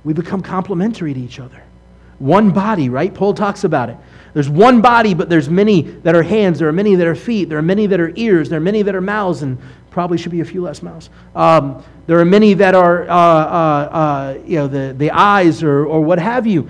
we 0.03 0.13
become 0.13 0.41
complementary 0.41 1.13
to 1.13 1.19
each 1.19 1.39
other. 1.39 1.63
One 2.19 2.51
body, 2.51 2.89
right? 2.89 3.13
Paul 3.13 3.33
talks 3.33 3.63
about 3.63 3.89
it. 3.89 3.97
There's 4.33 4.49
one 4.49 4.81
body, 4.81 5.13
but 5.13 5.29
there's 5.29 5.49
many 5.49 5.81
that 5.81 6.15
are 6.15 6.23
hands, 6.23 6.59
there 6.59 6.67
are 6.67 6.73
many 6.73 6.95
that 6.95 7.05
are 7.05 7.15
feet, 7.15 7.49
there 7.49 7.57
are 7.57 7.63
many 7.63 7.85
that 7.87 7.99
are 7.99 8.11
ears, 8.15 8.49
there 8.49 8.57
are 8.57 8.61
many 8.61 8.81
that 8.81 8.95
are 8.95 9.01
mouths. 9.01 9.43
And 9.43 9.57
Probably 9.93 10.17
should 10.17 10.31
be 10.31 10.41
a 10.41 10.45
few 10.45 10.63
less 10.63 10.81
mouths. 10.81 11.11
Um, 11.35 11.83
there 12.07 12.19
are 12.19 12.25
many 12.25 12.55
that 12.55 12.73
are, 12.73 13.03
uh, 13.03 13.15
uh, 13.15 13.89
uh, 13.91 14.37
you 14.43 14.55
know, 14.55 14.67
the, 14.67 14.95
the 14.97 15.11
eyes 15.11 15.61
or, 15.61 15.85
or 15.85 16.01
what 16.01 16.17
have 16.17 16.47
you. 16.47 16.67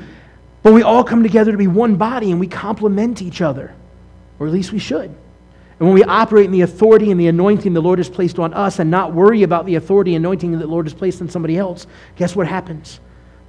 But 0.62 0.74
we 0.74 0.84
all 0.84 1.06
come 1.06 1.24
together 1.24 1.54
to 1.54 1.58
be 1.58 1.68
one 1.68 1.96
body 1.96 2.32
and 2.32 2.40
we 2.40 2.48
complement 2.48 3.22
each 3.22 3.40
other, 3.40 3.74
or 4.40 4.48
at 4.48 4.52
least 4.52 4.74
we 4.74 4.80
should. 4.80 5.06
And 5.06 5.88
when 5.88 5.94
we 5.94 6.04
operate 6.04 6.48
in 6.48 6.52
the 6.52 6.62
authority 6.62 7.12
and 7.12 7.20
the 7.20 7.28
anointing 7.28 7.72
the 7.74 7.82
Lord 7.82 7.98
has 8.00 8.10
placed 8.10 8.40
on 8.40 8.54
us 8.54 8.80
and 8.80 8.92
not 8.92 9.14
worry 9.14 9.44
about 9.44 9.66
the 9.66 9.76
authority 9.76 10.16
and 10.16 10.26
anointing 10.26 10.52
that 10.52 10.58
the 10.58 10.68
Lord 10.68 10.86
has 10.86 10.94
placed 10.94 11.22
on 11.22 11.30
somebody 11.30 11.58
else, 11.58 11.88
guess 12.18 12.36
what 12.36 12.46
happens? 12.46 13.00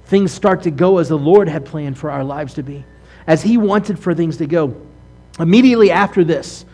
Things 0.05 0.31
start 0.31 0.63
to 0.63 0.71
go 0.71 0.99
as 0.99 1.09
the 1.09 1.17
Lord 1.17 1.49
had 1.49 1.65
planned 1.65 1.97
for 1.97 2.11
our 2.11 2.23
lives 2.23 2.53
to 2.55 2.63
be, 2.63 2.85
as 3.27 3.41
He 3.41 3.57
wanted 3.57 3.99
for 3.99 4.13
things 4.13 4.37
to 4.37 4.45
go. 4.45 4.75
Immediately 5.39 5.91
after 5.91 6.23
this, 6.23 6.65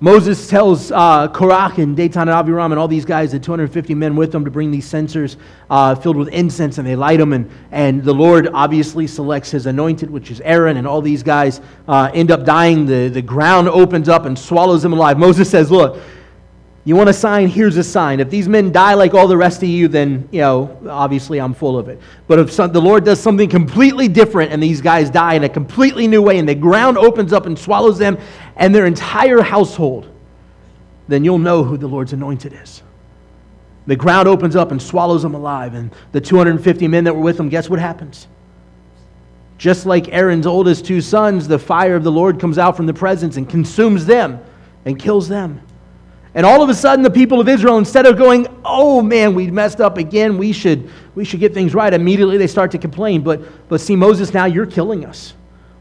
Moses 0.00 0.48
tells 0.48 0.90
uh, 0.90 1.28
Korach 1.28 1.78
and 1.78 1.96
Dathan 1.96 2.22
and 2.22 2.30
Abiram 2.30 2.72
and 2.72 2.78
all 2.78 2.88
these 2.88 3.04
guys, 3.04 3.32
the 3.32 3.38
250 3.38 3.94
men 3.94 4.16
with 4.16 4.32
them, 4.32 4.44
to 4.44 4.50
bring 4.50 4.70
these 4.70 4.86
censers 4.86 5.36
uh, 5.70 5.94
filled 5.94 6.16
with 6.16 6.28
incense, 6.28 6.78
and 6.78 6.86
they 6.86 6.96
light 6.96 7.18
them. 7.18 7.32
And, 7.32 7.50
and 7.70 8.02
the 8.02 8.12
Lord 8.12 8.48
obviously 8.52 9.06
selects 9.06 9.50
his 9.52 9.66
anointed, 9.66 10.10
which 10.10 10.30
is 10.30 10.40
Aaron, 10.40 10.76
and 10.76 10.86
all 10.86 11.00
these 11.00 11.22
guys 11.22 11.60
uh, 11.86 12.10
end 12.12 12.30
up 12.30 12.44
dying. 12.44 12.86
The, 12.86 13.08
the 13.08 13.22
ground 13.22 13.68
opens 13.68 14.08
up 14.08 14.24
and 14.24 14.38
swallows 14.38 14.82
them 14.82 14.92
alive. 14.92 15.18
Moses 15.18 15.48
says, 15.48 15.70
Look, 15.70 15.98
you 16.86 16.96
want 16.96 17.08
a 17.08 17.14
sign? 17.14 17.48
Here's 17.48 17.78
a 17.78 17.84
sign. 17.84 18.20
If 18.20 18.28
these 18.28 18.46
men 18.46 18.70
die 18.70 18.92
like 18.92 19.14
all 19.14 19.26
the 19.26 19.36
rest 19.36 19.62
of 19.62 19.68
you, 19.70 19.88
then, 19.88 20.28
you 20.30 20.42
know, 20.42 20.78
obviously 20.86 21.40
I'm 21.40 21.54
full 21.54 21.78
of 21.78 21.88
it. 21.88 21.98
But 22.26 22.38
if 22.38 22.52
some, 22.52 22.72
the 22.72 22.80
Lord 22.80 23.04
does 23.04 23.18
something 23.18 23.48
completely 23.48 24.06
different 24.06 24.52
and 24.52 24.62
these 24.62 24.82
guys 24.82 25.08
die 25.08 25.34
in 25.34 25.44
a 25.44 25.48
completely 25.48 26.06
new 26.06 26.20
way 26.20 26.38
and 26.38 26.46
the 26.46 26.54
ground 26.54 26.98
opens 26.98 27.32
up 27.32 27.46
and 27.46 27.58
swallows 27.58 27.96
them 27.96 28.18
and 28.56 28.74
their 28.74 28.84
entire 28.84 29.40
household, 29.40 30.10
then 31.08 31.24
you'll 31.24 31.38
know 31.38 31.64
who 31.64 31.78
the 31.78 31.86
Lord's 31.86 32.12
anointed 32.12 32.52
is. 32.52 32.82
The 33.86 33.96
ground 33.96 34.28
opens 34.28 34.54
up 34.54 34.70
and 34.70 34.80
swallows 34.80 35.22
them 35.22 35.34
alive. 35.34 35.74
And 35.74 35.90
the 36.12 36.20
250 36.20 36.86
men 36.88 37.04
that 37.04 37.14
were 37.14 37.22
with 37.22 37.38
them, 37.38 37.48
guess 37.48 37.70
what 37.70 37.78
happens? 37.78 38.28
Just 39.56 39.86
like 39.86 40.08
Aaron's 40.08 40.46
oldest 40.46 40.84
two 40.84 41.00
sons, 41.00 41.48
the 41.48 41.58
fire 41.58 41.96
of 41.96 42.04
the 42.04 42.12
Lord 42.12 42.38
comes 42.38 42.58
out 42.58 42.76
from 42.76 42.84
the 42.84 42.94
presence 42.94 43.38
and 43.38 43.48
consumes 43.48 44.04
them 44.04 44.38
and 44.84 44.98
kills 44.98 45.28
them. 45.28 45.62
And 46.34 46.44
all 46.44 46.62
of 46.62 46.68
a 46.68 46.74
sudden, 46.74 47.02
the 47.02 47.10
people 47.10 47.40
of 47.40 47.48
Israel, 47.48 47.78
instead 47.78 48.06
of 48.06 48.18
going, 48.18 48.48
oh 48.64 49.00
man, 49.00 49.34
we 49.34 49.50
messed 49.50 49.80
up 49.80 49.98
again, 49.98 50.36
we 50.36 50.52
should, 50.52 50.90
we 51.14 51.24
should 51.24 51.38
get 51.38 51.54
things 51.54 51.74
right, 51.74 51.92
immediately 51.92 52.36
they 52.38 52.48
start 52.48 52.72
to 52.72 52.78
complain. 52.78 53.22
But, 53.22 53.68
but 53.68 53.80
see, 53.80 53.94
Moses, 53.94 54.34
now 54.34 54.46
you're 54.46 54.66
killing 54.66 55.04
us. 55.04 55.34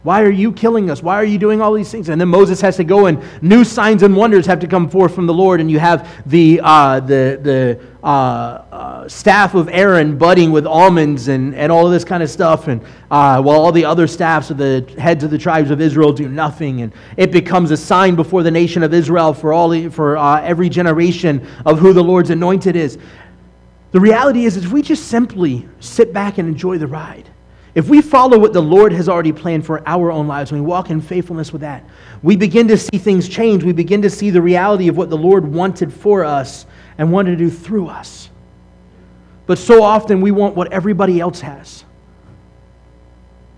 Why 0.03 0.21
are 0.21 0.29
you 0.29 0.51
killing 0.51 0.89
us? 0.89 1.01
Why 1.01 1.15
are 1.15 1.23
you 1.23 1.37
doing 1.37 1.61
all 1.61 1.71
these 1.71 1.89
things? 1.89 2.09
And 2.09 2.19
then 2.19 2.27
Moses 2.27 2.59
has 2.59 2.75
to 2.75 2.83
go, 2.83 3.05
and 3.05 3.23
new 3.41 3.63
signs 3.63 4.03
and 4.03 4.13
wonders 4.13 4.45
have 4.47 4.59
to 4.59 4.67
come 4.67 4.89
forth 4.89 5.15
from 5.15 5.27
the 5.27 5.33
Lord. 5.33 5.61
And 5.61 5.71
you 5.71 5.79
have 5.79 6.29
the, 6.29 6.59
uh, 6.61 6.99
the, 6.99 7.39
the 7.41 7.79
uh, 8.05 8.05
uh, 8.05 9.07
staff 9.07 9.55
of 9.55 9.69
Aaron 9.69 10.17
budding 10.17 10.51
with 10.51 10.67
almonds 10.67 11.29
and, 11.29 11.55
and 11.55 11.71
all 11.71 11.85
of 11.85 11.93
this 11.93 12.03
kind 12.03 12.21
of 12.21 12.29
stuff. 12.29 12.67
And 12.67 12.81
uh, 13.09 13.41
while 13.41 13.61
all 13.61 13.71
the 13.71 13.85
other 13.85 14.05
staffs 14.05 14.49
of 14.49 14.57
the 14.57 14.85
heads 14.99 15.23
of 15.23 15.31
the 15.31 15.37
tribes 15.37 15.71
of 15.71 15.79
Israel 15.79 16.11
do 16.11 16.27
nothing. 16.27 16.81
And 16.81 16.91
it 17.15 17.31
becomes 17.31 17.71
a 17.71 17.77
sign 17.77 18.15
before 18.15 18.43
the 18.43 18.51
nation 18.51 18.83
of 18.83 18.93
Israel 18.93 19.33
for, 19.33 19.53
all, 19.53 19.89
for 19.89 20.17
uh, 20.17 20.41
every 20.41 20.67
generation 20.67 21.47
of 21.65 21.79
who 21.79 21.93
the 21.93 22.03
Lord's 22.03 22.29
anointed 22.29 22.75
is. 22.75 22.97
The 23.93 24.01
reality 24.01 24.43
is, 24.43 24.57
is 24.57 24.65
if 24.65 24.71
we 24.73 24.81
just 24.81 25.07
simply 25.07 25.65
sit 25.79 26.11
back 26.11 26.39
and 26.39 26.49
enjoy 26.49 26.77
the 26.77 26.87
ride, 26.87 27.29
if 27.75 27.89
we 27.89 28.01
follow 28.01 28.37
what 28.37 28.53
the 28.53 28.61
Lord 28.61 28.93
has 28.93 29.09
already 29.09 29.31
planned 29.31 29.65
for 29.65 29.87
our 29.87 30.11
own 30.11 30.27
lives, 30.27 30.51
and 30.51 30.61
we 30.61 30.65
walk 30.65 30.91
in 30.91 31.01
faithfulness 31.01 31.51
with 31.51 31.61
that, 31.61 31.83
we 32.21 32.35
begin 32.35 32.67
to 32.67 32.77
see 32.77 32.97
things 32.97 33.27
change. 33.27 33.63
We 33.63 33.73
begin 33.73 34.01
to 34.03 34.09
see 34.09 34.29
the 34.29 34.41
reality 34.41 34.87
of 34.87 34.97
what 34.97 35.09
the 35.09 35.17
Lord 35.17 35.45
wanted 35.45 35.91
for 35.91 36.23
us 36.23 36.67
and 36.97 37.11
wanted 37.11 37.31
to 37.31 37.37
do 37.37 37.49
through 37.49 37.87
us. 37.87 38.29
But 39.45 39.57
so 39.57 39.81
often 39.81 40.21
we 40.21 40.31
want 40.31 40.55
what 40.55 40.71
everybody 40.71 41.19
else 41.19 41.41
has. 41.41 41.83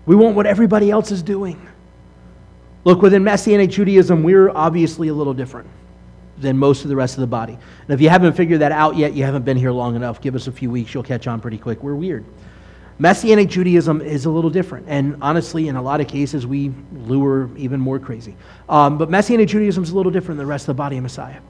We 0.06 0.16
want 0.16 0.34
what 0.34 0.46
everybody 0.46 0.90
else 0.90 1.10
is 1.10 1.22
doing. 1.22 1.60
Look, 2.84 3.02
within 3.02 3.22
Messianic 3.22 3.70
Judaism, 3.70 4.22
we're 4.22 4.50
obviously 4.50 5.08
a 5.08 5.14
little 5.14 5.34
different 5.34 5.68
than 6.38 6.56
most 6.56 6.84
of 6.84 6.88
the 6.88 6.96
rest 6.96 7.16
of 7.16 7.20
the 7.20 7.26
body. 7.26 7.52
And 7.52 7.90
if 7.90 8.00
you 8.00 8.08
haven't 8.08 8.34
figured 8.34 8.60
that 8.60 8.72
out 8.72 8.96
yet, 8.96 9.14
you 9.14 9.24
haven't 9.24 9.44
been 9.44 9.56
here 9.56 9.72
long 9.72 9.96
enough. 9.96 10.20
Give 10.20 10.34
us 10.34 10.46
a 10.46 10.52
few 10.52 10.70
weeks, 10.70 10.94
you'll 10.94 11.02
catch 11.02 11.26
on 11.26 11.40
pretty 11.40 11.58
quick. 11.58 11.82
We're 11.82 11.94
weird. 11.94 12.24
Messianic 12.98 13.48
Judaism 13.48 14.00
is 14.00 14.24
a 14.24 14.30
little 14.30 14.48
different. 14.48 14.86
And 14.88 15.16
honestly, 15.20 15.68
in 15.68 15.76
a 15.76 15.82
lot 15.82 16.00
of 16.00 16.08
cases, 16.08 16.46
we 16.46 16.72
lure 16.92 17.50
even 17.56 17.78
more 17.78 17.98
crazy. 17.98 18.36
Um, 18.68 18.96
but 18.96 19.10
Messianic 19.10 19.48
Judaism 19.48 19.84
is 19.84 19.90
a 19.90 19.96
little 19.96 20.12
different 20.12 20.38
than 20.38 20.46
the 20.46 20.50
rest 20.50 20.62
of 20.62 20.68
the 20.68 20.74
body 20.74 20.96
of 20.96 21.02
Messiah. 21.02 21.40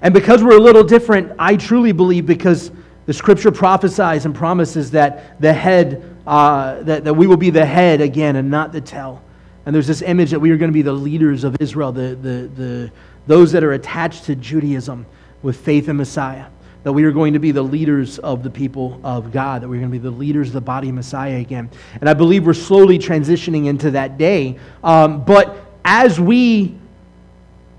And 0.00 0.14
because 0.14 0.42
we're 0.42 0.56
a 0.56 0.60
little 0.60 0.84
different, 0.84 1.32
I 1.38 1.56
truly 1.56 1.92
believe 1.92 2.24
because 2.26 2.70
the 3.06 3.12
scripture 3.12 3.52
prophesies 3.52 4.24
and 4.24 4.34
promises 4.34 4.90
that 4.92 5.38
the 5.40 5.52
head, 5.52 6.16
uh, 6.26 6.82
that, 6.82 7.04
that 7.04 7.14
we 7.14 7.26
will 7.26 7.36
be 7.36 7.50
the 7.50 7.64
head 7.66 8.00
again 8.00 8.36
and 8.36 8.50
not 8.50 8.72
the 8.72 8.80
tail. 8.80 9.22
And 9.66 9.74
there's 9.74 9.86
this 9.86 10.02
image 10.02 10.30
that 10.30 10.40
we 10.40 10.50
are 10.50 10.56
going 10.56 10.70
to 10.70 10.74
be 10.74 10.82
the 10.82 10.92
leaders 10.92 11.44
of 11.44 11.56
Israel, 11.60 11.92
the, 11.92 12.14
the, 12.14 12.50
the, 12.54 12.92
those 13.26 13.52
that 13.52 13.64
are 13.64 13.72
attached 13.72 14.24
to 14.24 14.36
Judaism 14.36 15.04
with 15.42 15.56
faith 15.58 15.88
in 15.88 15.96
Messiah 15.96 16.46
that 16.84 16.92
we 16.92 17.04
are 17.04 17.12
going 17.12 17.32
to 17.32 17.38
be 17.38 17.50
the 17.50 17.62
leaders 17.62 18.18
of 18.18 18.42
the 18.42 18.50
people 18.50 19.00
of 19.02 19.32
God, 19.32 19.62
that 19.62 19.68
we're 19.68 19.80
going 19.80 19.90
to 19.90 19.98
be 19.98 19.98
the 19.98 20.10
leaders 20.10 20.48
of 20.48 20.54
the 20.54 20.60
body 20.60 20.90
of 20.90 20.94
Messiah 20.94 21.38
again. 21.38 21.70
And 21.98 22.08
I 22.08 22.14
believe 22.14 22.46
we're 22.46 22.54
slowly 22.54 22.98
transitioning 22.98 23.66
into 23.66 23.90
that 23.92 24.18
day. 24.18 24.58
Um, 24.84 25.24
but 25.24 25.56
as 25.84 26.20
we, 26.20 26.74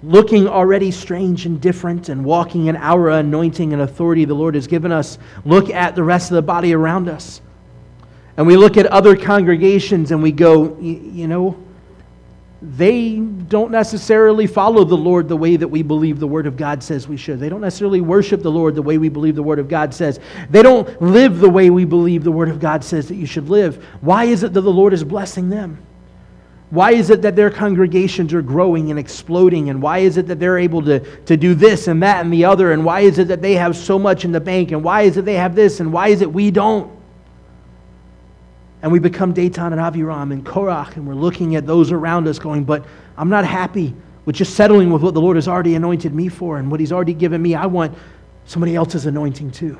looking 0.01 0.47
already 0.47 0.89
strange 0.91 1.45
and 1.45 1.61
different 1.61 2.09
and 2.09 2.25
walking 2.25 2.65
in 2.65 2.75
our 2.75 3.11
anointing 3.11 3.73
and 3.73 3.83
authority 3.83 4.25
the 4.25 4.33
Lord 4.33 4.55
has 4.55 4.67
given 4.67 4.91
us, 4.91 5.19
look 5.45 5.69
at 5.69 5.95
the 5.95 6.03
rest 6.03 6.31
of 6.31 6.35
the 6.35 6.41
body 6.41 6.73
around 6.73 7.07
us. 7.07 7.41
And 8.37 8.45
we 8.47 8.57
look 8.57 8.75
at 8.75 8.87
other 8.87 9.15
congregations 9.15 10.11
and 10.11 10.21
we 10.21 10.31
go, 10.31 10.77
you 10.79 11.27
know, 11.27 11.63
they 12.65 13.17
don't 13.17 13.71
necessarily 13.71 14.47
follow 14.47 14.83
the 14.83 14.97
Lord 14.97 15.29
the 15.29 15.37
way 15.37 15.55
that 15.55 15.67
we 15.67 15.83
believe 15.83 16.19
the 16.19 16.27
Word 16.27 16.47
of 16.47 16.57
God 16.57 16.83
says 16.83 17.07
we 17.07 17.17
should. 17.17 17.39
They 17.39 17.49
don't 17.49 17.61
necessarily 17.61 18.01
worship 18.01 18.41
the 18.41 18.51
Lord 18.51 18.75
the 18.75 18.81
way 18.81 18.97
we 18.97 19.09
believe 19.09 19.35
the 19.35 19.43
Word 19.43 19.59
of 19.59 19.67
God 19.67 19.93
says. 19.93 20.19
They 20.49 20.63
don't 20.63 21.01
live 21.01 21.39
the 21.39 21.49
way 21.49 21.69
we 21.69 21.85
believe 21.85 22.23
the 22.23 22.31
Word 22.31 22.49
of 22.49 22.59
God 22.59 22.83
says 22.83 23.07
that 23.07 23.15
you 23.15 23.25
should 23.25 23.49
live. 23.49 23.83
Why 24.01 24.25
is 24.25 24.43
it 24.43 24.53
that 24.53 24.61
the 24.61 24.71
Lord 24.71 24.93
is 24.93 25.03
blessing 25.03 25.49
them? 25.49 25.77
Why 26.71 26.91
is 26.91 27.09
it 27.09 27.21
that 27.21 27.35
their 27.35 27.51
congregations 27.51 28.33
are 28.33 28.41
growing 28.41 28.89
and 28.89 28.99
exploding? 28.99 29.69
And 29.69 29.81
why 29.81 29.99
is 29.99 30.17
it 30.17 30.27
that 30.27 30.39
they're 30.39 30.57
able 30.57 30.81
to, 30.83 30.99
to 31.25 31.37
do 31.37 31.53
this 31.53 31.87
and 31.87 32.01
that 32.01 32.23
and 32.23 32.33
the 32.33 32.45
other? 32.45 32.71
And 32.71 32.83
why 32.83 33.01
is 33.01 33.19
it 33.19 33.27
that 33.27 33.41
they 33.41 33.53
have 33.53 33.77
so 33.77 33.99
much 33.99 34.25
in 34.25 34.31
the 34.31 34.41
bank? 34.41 34.71
And 34.71 34.83
why 34.83 35.03
is 35.03 35.17
it 35.17 35.25
they 35.25 35.35
have 35.35 35.55
this? 35.55 35.79
And 35.79 35.93
why 35.93 36.07
is 36.07 36.21
it 36.21 36.31
we 36.31 36.51
don't? 36.51 36.94
And 38.85 38.91
we 38.91 38.99
become 38.99 39.33
Dathan 39.33 39.73
and 39.73 39.81
Aviram 39.81 40.31
and 40.31 40.45
Korach, 40.45 40.95
and 40.95 41.07
we're 41.07 41.15
looking 41.15 41.55
at 41.55 41.65
those 41.65 41.91
around 41.91 42.27
us 42.27 42.37
going, 42.37 42.63
but 42.63 42.85
I'm 43.17 43.29
not 43.29 43.43
happy 43.43 43.95
with 44.25 44.35
just 44.35 44.53
settling 44.53 44.91
with 44.91 45.01
what 45.01 45.15
the 45.15 45.21
Lord 45.21 45.37
has 45.37 45.47
already 45.47 45.73
anointed 45.73 46.13
me 46.13 46.29
for 46.29 46.59
and 46.59 46.69
what 46.69 46.79
He's 46.79 46.91
already 46.91 47.15
given 47.15 47.41
me. 47.41 47.55
I 47.55 47.65
want 47.65 47.97
somebody 48.45 48.75
else's 48.75 49.07
anointing 49.07 49.49
too. 49.49 49.79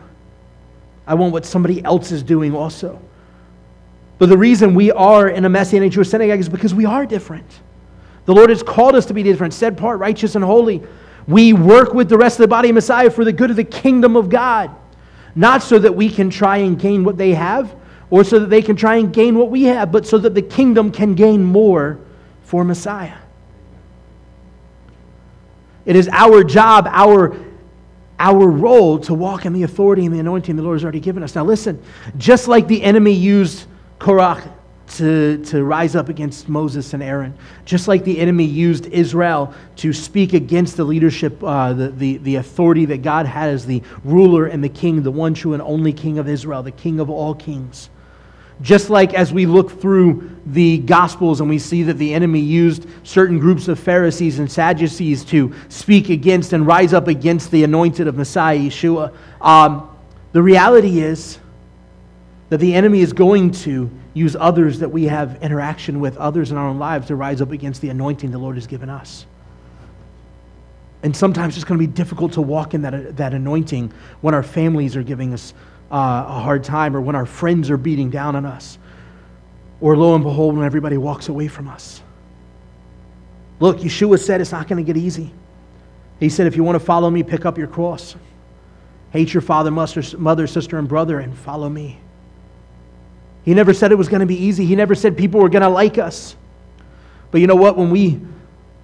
I 1.05 1.13
want 1.13 1.33
what 1.33 1.45
somebody 1.45 1.85
else 1.85 2.11
is 2.11 2.23
doing 2.23 2.55
also. 2.55 2.99
But 4.17 4.29
the 4.29 4.39
reason 4.39 4.73
we 4.73 4.91
are 4.91 5.29
in 5.29 5.45
a 5.45 5.49
Messianic 5.49 5.91
Jewish 5.91 6.09
synagogue 6.09 6.39
is 6.39 6.49
because 6.49 6.73
we 6.73 6.85
are 6.85 7.05
different. 7.05 7.59
The 8.25 8.33
Lord 8.33 8.49
has 8.49 8.63
called 8.63 8.95
us 8.95 9.05
to 9.05 9.13
be 9.13 9.21
different, 9.21 9.53
set 9.53 9.73
apart, 9.73 9.99
righteous, 9.99 10.33
and 10.33 10.43
holy. 10.43 10.81
We 11.27 11.53
work 11.53 11.93
with 11.93 12.09
the 12.09 12.17
rest 12.17 12.39
of 12.39 12.45
the 12.45 12.47
body 12.47 12.69
of 12.69 12.73
Messiah 12.73 13.11
for 13.11 13.23
the 13.23 13.33
good 13.33 13.51
of 13.51 13.55
the 13.55 13.65
kingdom 13.65 14.15
of 14.15 14.29
God, 14.29 14.75
not 15.35 15.61
so 15.61 15.77
that 15.77 15.95
we 15.95 16.09
can 16.09 16.31
try 16.31 16.57
and 16.57 16.79
gain 16.79 17.03
what 17.03 17.17
they 17.17 17.35
have 17.35 17.75
or 18.15 18.23
so 18.23 18.39
that 18.39 18.49
they 18.49 18.61
can 18.61 18.77
try 18.77 18.95
and 18.95 19.11
gain 19.11 19.37
what 19.37 19.49
we 19.49 19.63
have, 19.63 19.91
but 19.91 20.07
so 20.07 20.17
that 20.17 20.33
the 20.33 20.41
kingdom 20.41 20.89
can 20.89 21.15
gain 21.15 21.43
more 21.43 21.99
for 22.43 22.63
Messiah. 22.63 23.17
It 25.85 25.97
is 25.97 26.07
our 26.13 26.41
job, 26.41 26.87
our, 26.89 27.35
our 28.17 28.47
role 28.47 28.99
to 28.99 29.13
walk 29.13 29.45
in 29.45 29.51
the 29.51 29.63
authority 29.63 30.05
and 30.05 30.15
the 30.15 30.19
anointing 30.19 30.55
the 30.55 30.63
Lord 30.63 30.77
has 30.77 30.85
already 30.85 31.01
given 31.01 31.23
us. 31.23 31.35
Now, 31.35 31.43
listen, 31.43 31.83
just 32.15 32.47
like 32.47 32.69
the 32.69 32.81
enemy 32.83 33.11
used 33.11 33.65
Korach 33.99 34.49
to, 34.91 35.43
to 35.47 35.65
rise 35.65 35.97
up 35.97 36.07
against 36.07 36.47
Moses 36.47 36.93
and 36.93 37.03
Aaron, 37.03 37.37
just 37.65 37.89
like 37.89 38.05
the 38.05 38.17
enemy 38.17 38.45
used 38.45 38.85
Israel 38.85 39.53
to 39.75 39.91
speak 39.91 40.31
against 40.31 40.77
the 40.77 40.85
leadership, 40.85 41.43
uh, 41.43 41.73
the, 41.73 41.89
the, 41.89 42.17
the 42.19 42.35
authority 42.35 42.85
that 42.85 43.01
God 43.01 43.25
had 43.25 43.49
as 43.49 43.65
the 43.65 43.83
ruler 44.05 44.45
and 44.45 44.63
the 44.63 44.69
king, 44.69 45.03
the 45.03 45.11
one 45.11 45.33
true 45.33 45.51
and 45.51 45.61
only 45.61 45.91
king 45.91 46.17
of 46.17 46.29
Israel, 46.29 46.63
the 46.63 46.71
king 46.71 47.01
of 47.01 47.09
all 47.09 47.35
kings. 47.35 47.89
Just 48.61 48.89
like 48.89 49.13
as 49.13 49.33
we 49.33 49.45
look 49.45 49.81
through 49.81 50.31
the 50.45 50.77
Gospels 50.79 51.41
and 51.41 51.49
we 51.49 51.59
see 51.59 51.83
that 51.83 51.95
the 51.95 52.13
enemy 52.13 52.39
used 52.39 52.87
certain 53.03 53.39
groups 53.39 53.67
of 53.67 53.79
Pharisees 53.79 54.39
and 54.39 54.49
Sadducees 54.49 55.25
to 55.25 55.53
speak 55.69 56.09
against 56.09 56.53
and 56.53 56.65
rise 56.65 56.93
up 56.93 57.07
against 57.07 57.51
the 57.51 57.63
anointed 57.63 58.07
of 58.07 58.15
Messiah, 58.15 58.57
Yeshua, 58.57 59.13
um, 59.41 59.89
the 60.31 60.41
reality 60.41 60.99
is 60.99 61.39
that 62.49 62.59
the 62.59 62.73
enemy 62.73 63.01
is 63.01 63.13
going 63.13 63.51
to 63.51 63.89
use 64.13 64.35
others 64.35 64.79
that 64.79 64.89
we 64.89 65.05
have 65.05 65.41
interaction 65.41 65.99
with, 65.99 66.15
others 66.17 66.51
in 66.51 66.57
our 66.57 66.67
own 66.67 66.79
lives, 66.79 67.07
to 67.07 67.15
rise 67.15 67.41
up 67.41 67.51
against 67.51 67.81
the 67.81 67.89
anointing 67.89 68.31
the 68.31 68.37
Lord 68.37 68.55
has 68.55 68.67
given 68.67 68.89
us. 68.89 69.25
And 71.03 71.15
sometimes 71.15 71.55
it's 71.55 71.63
going 71.63 71.79
to 71.79 71.87
be 71.87 71.91
difficult 71.93 72.33
to 72.33 72.41
walk 72.41 72.73
in 72.73 72.81
that, 72.83 73.17
that 73.17 73.33
anointing 73.33 73.93
when 74.21 74.33
our 74.33 74.43
families 74.43 74.95
are 74.95 75.03
giving 75.03 75.33
us 75.33 75.53
uh, 75.91 76.25
a 76.27 76.39
hard 76.39 76.63
time 76.63 76.95
or 76.95 77.01
when 77.01 77.15
our 77.15 77.25
friends 77.25 77.69
are 77.69 77.77
beating 77.77 78.09
down 78.09 78.35
on 78.35 78.45
us. 78.45 78.77
Or 79.81 79.95
lo 79.95 80.15
and 80.15 80.23
behold, 80.23 80.55
when 80.55 80.65
everybody 80.65 80.97
walks 80.97 81.29
away 81.29 81.47
from 81.47 81.67
us. 81.67 82.01
Look, 83.59 83.77
Yeshua 83.79 84.19
said 84.19 84.41
it's 84.41 84.51
not 84.51 84.67
going 84.67 84.83
to 84.83 84.93
get 84.93 84.99
easy. 84.99 85.31
He 86.19 86.29
said, 86.29 86.47
if 86.47 86.55
you 86.55 86.63
want 86.63 86.79
to 86.79 86.85
follow 86.85 87.09
me, 87.09 87.23
pick 87.23 87.45
up 87.45 87.57
your 87.57 87.67
cross. 87.67 88.15
Hate 89.11 89.33
your 89.33 89.41
father, 89.41 89.71
mother, 89.71 90.47
sister, 90.47 90.77
and 90.77 90.87
brother, 90.87 91.19
and 91.19 91.37
follow 91.37 91.69
me. 91.69 91.99
He 93.43 93.53
never 93.53 93.73
said 93.73 93.91
it 93.91 93.95
was 93.95 94.09
going 94.09 94.21
to 94.21 94.25
be 94.25 94.35
easy. 94.35 94.65
He 94.65 94.75
never 94.75 94.95
said 94.95 95.17
people 95.17 95.39
were 95.39 95.49
going 95.49 95.61
to 95.61 95.69
like 95.69 95.97
us. 95.97 96.35
But 97.31 97.41
you 97.41 97.47
know 97.47 97.55
what? 97.55 97.77
When 97.77 97.91
we 97.91 98.19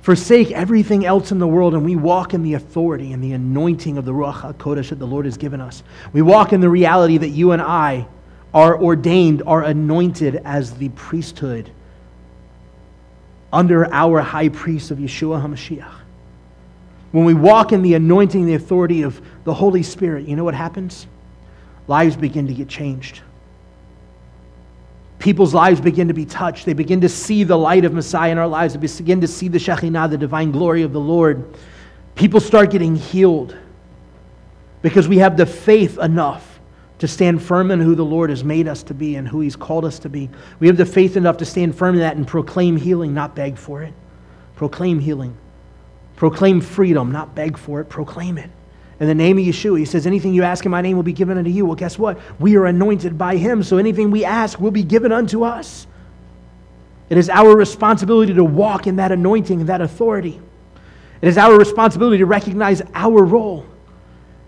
forsake 0.02 0.52
everything 0.52 1.06
else 1.06 1.32
in 1.32 1.40
the 1.40 1.48
world 1.48 1.74
and 1.74 1.86
we 1.86 1.96
walk 1.96 2.34
in 2.34 2.44
the 2.44 2.56
authority 2.56 3.14
and 3.14 3.24
the 3.24 3.34
anointing 3.34 3.98
of 3.98 4.06
the 4.06 4.12
Ruach 4.12 4.54
HaKodesh 4.54 4.90
that 4.90 5.00
the 5.00 5.08
Lord 5.08 5.26
has 5.26 5.38
given 5.38 5.62
us, 5.62 5.84
we 6.12 6.22
walk 6.22 6.54
in 6.54 6.62
the 6.62 6.70
reality 6.70 7.18
that 7.18 7.30
you 7.30 7.52
and 7.52 7.62
I 7.62 8.08
are 8.54 8.82
ordained, 8.82 9.44
are 9.46 9.64
anointed 9.64 10.42
as 10.44 10.74
the 10.74 10.90
priesthood 10.90 11.72
under 13.54 13.92
our 13.94 14.22
high 14.22 14.50
priest 14.50 14.92
of 14.92 14.98
Yeshua 14.98 15.42
HaMashiach. 15.42 16.00
When 17.12 17.26
we 17.26 17.34
walk 17.34 17.74
in 17.74 17.82
the 17.82 17.94
anointing, 17.94 18.46
the 18.46 18.54
authority 18.54 19.02
of 19.02 19.22
the 19.44 19.54
Holy 19.54 19.84
Spirit, 19.84 20.28
you 20.28 20.36
know 20.36 20.46
what 20.46 20.54
happens? 20.54 21.08
Lives 21.88 22.16
begin 22.16 22.48
to 22.48 22.54
get 22.54 22.70
changed 22.70 23.22
people's 25.22 25.54
lives 25.54 25.80
begin 25.80 26.08
to 26.08 26.14
be 26.14 26.26
touched. 26.26 26.66
They 26.66 26.74
begin 26.74 27.02
to 27.02 27.10
see 27.10 27.44
the 27.44 27.58
light 27.58 27.86
of 27.86 27.94
Messiah 27.94 28.32
in 28.32 28.38
our 28.38 28.48
lives. 28.48 28.74
They 28.74 28.80
begin 28.80 29.22
to 29.22 29.28
see 29.28 29.48
the 29.48 29.58
Shekhinah, 29.58 30.10
the 30.10 30.18
divine 30.18 30.52
glory 30.52 30.82
of 30.82 30.92
the 30.92 31.00
Lord. 31.00 31.56
People 32.16 32.40
start 32.40 32.72
getting 32.72 32.96
healed 32.96 33.56
because 34.82 35.08
we 35.08 35.20
have 35.20 35.38
the 35.38 35.46
faith 35.46 35.98
enough 36.00 36.60
to 37.00 37.08
stand 37.08 37.42
firm 37.42 37.72
in 37.72 37.80
who 37.80 37.96
the 37.96 38.06
Lord 38.06 38.30
has 38.30 38.44
made 38.44 38.68
us 38.68 38.84
to 38.84 38.94
be 38.94 39.16
and 39.16 39.28
who 39.28 39.40
He's 39.40 39.56
called 39.56 39.86
us 39.86 40.00
to 40.00 40.10
be. 40.10 40.30
We 40.60 40.68
have 40.68 40.78
the 40.78 40.86
faith 40.86 41.18
enough 41.18 41.38
to 41.38 41.46
stand 41.46 41.76
firm 41.76 41.96
in 41.96 42.02
that 42.02 42.16
and 42.16 42.28
proclaim 42.28 42.76
healing, 42.78 43.14
not 43.14 43.36
beg 43.36 43.58
for 43.58 43.82
it. 43.82 43.94
Proclaim 44.56 45.00
healing. 45.00 45.36
Proclaim 46.16 46.62
freedom, 46.62 47.12
not 47.12 47.34
beg 47.34 47.58
for 47.58 47.82
it. 47.82 47.86
Proclaim 47.86 48.38
it 48.38 48.52
in 49.02 49.08
the 49.08 49.16
name 49.16 49.40
of 49.40 49.44
Yeshua. 49.44 49.80
He 49.80 49.86
says, 49.86 50.06
Anything 50.06 50.32
you 50.32 50.44
ask 50.44 50.64
in 50.64 50.70
my 50.70 50.80
name 50.80 50.96
will 50.96 51.04
be 51.04 51.12
given 51.12 51.40
unto 51.40 51.50
you. 51.50 51.66
Well, 51.66 51.76
guess 51.76 51.98
what? 51.98 52.20
We 52.40 52.56
are 52.56 52.68
anointed 52.68 53.18
by 53.18 53.36
him, 53.36 53.64
so 53.64 53.78
anything 53.80 54.12
we 54.12 54.24
ask 54.24 54.60
will 54.60 54.70
be 54.70 54.84
given 54.84 55.12
unto 55.12 55.44
us. 55.44 55.88
It 57.10 57.18
is 57.18 57.28
our 57.28 57.58
responsibility 57.58 58.36
to 58.36 58.44
walk 58.44 58.86
in 58.86 58.98
that 58.98 59.12
anointing 59.12 59.66
that 59.66 59.82
authority. 59.82 60.40
It 61.20 61.28
is 61.28 61.40
our 61.40 61.58
responsibility 61.58 62.20
to 62.20 62.28
recognize 62.28 62.84
our 62.94 63.24
role. 63.26 63.66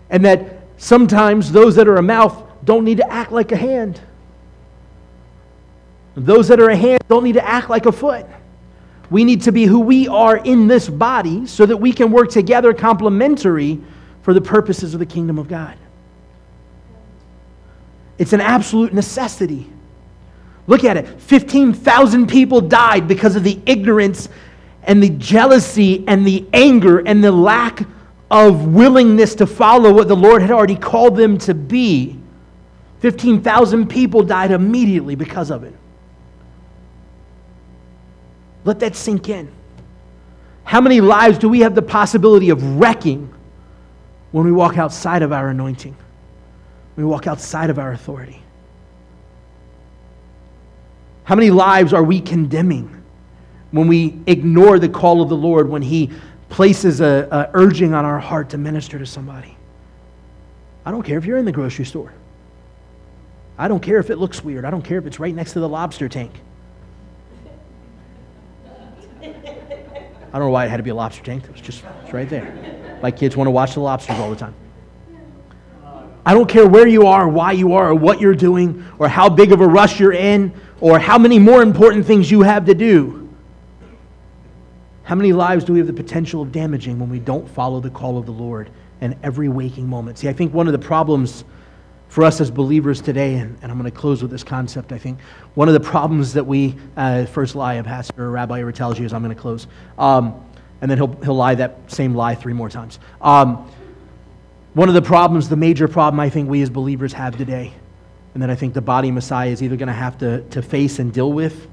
And 0.08 0.24
that 0.24 0.60
sometimes 0.76 1.50
those 1.50 1.74
that 1.74 1.88
are 1.88 1.96
a 1.96 2.02
mouth 2.02 2.40
don't 2.64 2.84
need 2.84 2.98
to 2.98 3.12
act 3.12 3.32
like 3.32 3.50
a 3.50 3.56
hand. 3.56 4.00
Those 6.14 6.46
that 6.46 6.60
are 6.60 6.70
a 6.70 6.76
hand 6.76 7.02
don't 7.08 7.24
need 7.24 7.34
to 7.34 7.44
act 7.44 7.70
like 7.70 7.86
a 7.86 7.92
foot. 7.92 8.24
We 9.10 9.24
need 9.24 9.42
to 9.42 9.52
be 9.52 9.64
who 9.64 9.80
we 9.80 10.06
are 10.06 10.36
in 10.36 10.68
this 10.68 10.88
body 10.88 11.44
so 11.46 11.66
that 11.66 11.76
we 11.76 11.92
can 11.92 12.12
work 12.12 12.30
together 12.30 12.72
complementary 12.72 13.80
for 14.24 14.32
the 14.32 14.40
purposes 14.40 14.94
of 14.94 15.00
the 15.00 15.06
kingdom 15.06 15.38
of 15.38 15.48
God. 15.48 15.76
It's 18.16 18.32
an 18.32 18.40
absolute 18.40 18.94
necessity. 18.94 19.70
Look 20.66 20.82
at 20.82 20.96
it 20.96 21.20
15,000 21.20 22.26
people 22.26 22.62
died 22.62 23.06
because 23.06 23.36
of 23.36 23.44
the 23.44 23.60
ignorance 23.66 24.30
and 24.82 25.02
the 25.02 25.10
jealousy 25.10 26.04
and 26.08 26.26
the 26.26 26.46
anger 26.54 27.00
and 27.00 27.22
the 27.22 27.30
lack 27.30 27.82
of 28.30 28.66
willingness 28.68 29.34
to 29.36 29.46
follow 29.46 29.92
what 29.92 30.08
the 30.08 30.16
Lord 30.16 30.40
had 30.40 30.50
already 30.50 30.76
called 30.76 31.16
them 31.16 31.36
to 31.38 31.52
be. 31.52 32.18
15,000 33.00 33.88
people 33.88 34.22
died 34.22 34.52
immediately 34.52 35.14
because 35.14 35.50
of 35.50 35.64
it. 35.64 35.74
Let 38.64 38.80
that 38.80 38.96
sink 38.96 39.28
in. 39.28 39.52
How 40.64 40.80
many 40.80 41.02
lives 41.02 41.36
do 41.36 41.50
we 41.50 41.60
have 41.60 41.74
the 41.74 41.82
possibility 41.82 42.48
of 42.48 42.80
wrecking 42.80 43.30
when 44.34 44.44
we 44.44 44.50
walk 44.50 44.78
outside 44.78 45.22
of 45.22 45.32
our 45.32 45.50
anointing, 45.50 45.94
we 46.96 47.04
walk 47.04 47.28
outside 47.28 47.70
of 47.70 47.78
our 47.78 47.92
authority. 47.92 48.42
How 51.22 51.36
many 51.36 51.50
lives 51.50 51.92
are 51.92 52.02
we 52.02 52.20
condemning 52.20 53.00
when 53.70 53.86
we 53.86 54.18
ignore 54.26 54.80
the 54.80 54.88
call 54.88 55.22
of 55.22 55.28
the 55.28 55.36
Lord 55.36 55.68
when 55.68 55.82
He 55.82 56.10
places 56.48 57.00
a, 57.00 57.48
urging 57.54 57.94
on 57.94 58.04
our 58.04 58.18
heart 58.18 58.50
to 58.50 58.58
minister 58.58 58.98
to 58.98 59.06
somebody? 59.06 59.56
I 60.84 60.90
don't 60.90 61.04
care 61.04 61.16
if 61.16 61.24
you're 61.24 61.38
in 61.38 61.44
the 61.44 61.52
grocery 61.52 61.84
store. 61.84 62.12
I 63.56 63.68
don't 63.68 63.84
care 63.84 64.00
if 64.00 64.10
it 64.10 64.16
looks 64.16 64.42
weird. 64.42 64.64
I 64.64 64.70
don't 64.70 64.82
care 64.82 64.98
if 64.98 65.06
it's 65.06 65.20
right 65.20 65.32
next 65.32 65.52
to 65.52 65.60
the 65.60 65.68
lobster 65.68 66.08
tank. 66.08 66.32
I 69.22 69.28
don't 70.32 70.40
know 70.40 70.50
why 70.50 70.64
it 70.64 70.70
had 70.70 70.78
to 70.78 70.82
be 70.82 70.90
a 70.90 70.94
lobster 70.96 71.22
tank. 71.22 71.44
It 71.44 71.52
was 71.52 71.60
just 71.60 71.84
it's 72.02 72.12
right 72.12 72.28
there. 72.28 72.83
My 73.04 73.10
kids 73.10 73.36
want 73.36 73.48
to 73.48 73.50
watch 73.50 73.74
the 73.74 73.80
lobsters 73.80 74.18
all 74.18 74.30
the 74.30 74.36
time. 74.36 74.54
I 76.24 76.32
don't 76.32 76.48
care 76.48 76.66
where 76.66 76.86
you 76.86 77.06
are, 77.06 77.28
why 77.28 77.52
you 77.52 77.74
are, 77.74 77.90
or 77.90 77.94
what 77.94 78.18
you're 78.18 78.34
doing, 78.34 78.82
or 78.98 79.08
how 79.08 79.28
big 79.28 79.52
of 79.52 79.60
a 79.60 79.66
rush 79.66 80.00
you're 80.00 80.14
in, 80.14 80.58
or 80.80 80.98
how 80.98 81.18
many 81.18 81.38
more 81.38 81.62
important 81.62 82.06
things 82.06 82.30
you 82.30 82.40
have 82.40 82.64
to 82.64 82.72
do. 82.72 83.28
How 85.02 85.16
many 85.16 85.34
lives 85.34 85.66
do 85.66 85.74
we 85.74 85.80
have 85.80 85.86
the 85.86 85.92
potential 85.92 86.40
of 86.40 86.50
damaging 86.50 86.98
when 86.98 87.10
we 87.10 87.18
don't 87.18 87.46
follow 87.46 87.78
the 87.78 87.90
call 87.90 88.16
of 88.16 88.24
the 88.24 88.32
Lord 88.32 88.70
in 89.02 89.14
every 89.22 89.50
waking 89.50 89.86
moment? 89.86 90.16
See, 90.16 90.30
I 90.30 90.32
think 90.32 90.54
one 90.54 90.66
of 90.66 90.72
the 90.72 90.78
problems 90.78 91.44
for 92.08 92.24
us 92.24 92.40
as 92.40 92.50
believers 92.50 93.02
today, 93.02 93.34
and, 93.34 93.58
and 93.60 93.70
I'm 93.70 93.78
going 93.78 93.90
to 93.90 93.94
close 93.94 94.22
with 94.22 94.30
this 94.30 94.44
concept, 94.44 94.92
I 94.92 94.98
think, 94.98 95.20
one 95.56 95.68
of 95.68 95.74
the 95.74 95.80
problems 95.80 96.32
that 96.32 96.46
we, 96.46 96.74
uh, 96.96 97.26
first 97.26 97.54
lie 97.54 97.74
a 97.74 97.84
pastor 97.84 98.24
or 98.24 98.30
rabbi 98.30 98.62
ever 98.62 98.72
tells 98.72 98.98
you 98.98 99.04
is 99.04 99.12
I'm 99.12 99.22
going 99.22 99.36
to 99.36 99.38
close. 99.38 99.66
Um, 99.98 100.42
and 100.84 100.90
then 100.90 100.98
he'll, 100.98 101.16
he'll 101.22 101.34
lie 101.34 101.54
that 101.54 101.90
same 101.90 102.14
lie 102.14 102.34
three 102.34 102.52
more 102.52 102.68
times. 102.68 102.98
Um, 103.22 103.70
one 104.74 104.88
of 104.88 104.94
the 104.94 105.00
problems, 105.00 105.48
the 105.48 105.56
major 105.56 105.88
problem 105.88 106.20
I 106.20 106.28
think 106.28 106.46
we 106.46 106.60
as 106.60 106.68
believers 106.68 107.14
have 107.14 107.38
today, 107.38 107.72
and 108.34 108.42
that 108.42 108.50
I 108.50 108.54
think 108.54 108.74
the 108.74 108.82
body 108.82 109.10
Messiah 109.10 109.48
is 109.48 109.62
either 109.62 109.76
going 109.76 109.86
to 109.86 109.94
have 109.94 110.18
to, 110.18 110.42
face 110.60 110.98
and 110.98 111.10
deal 111.10 111.32
with 111.32 111.68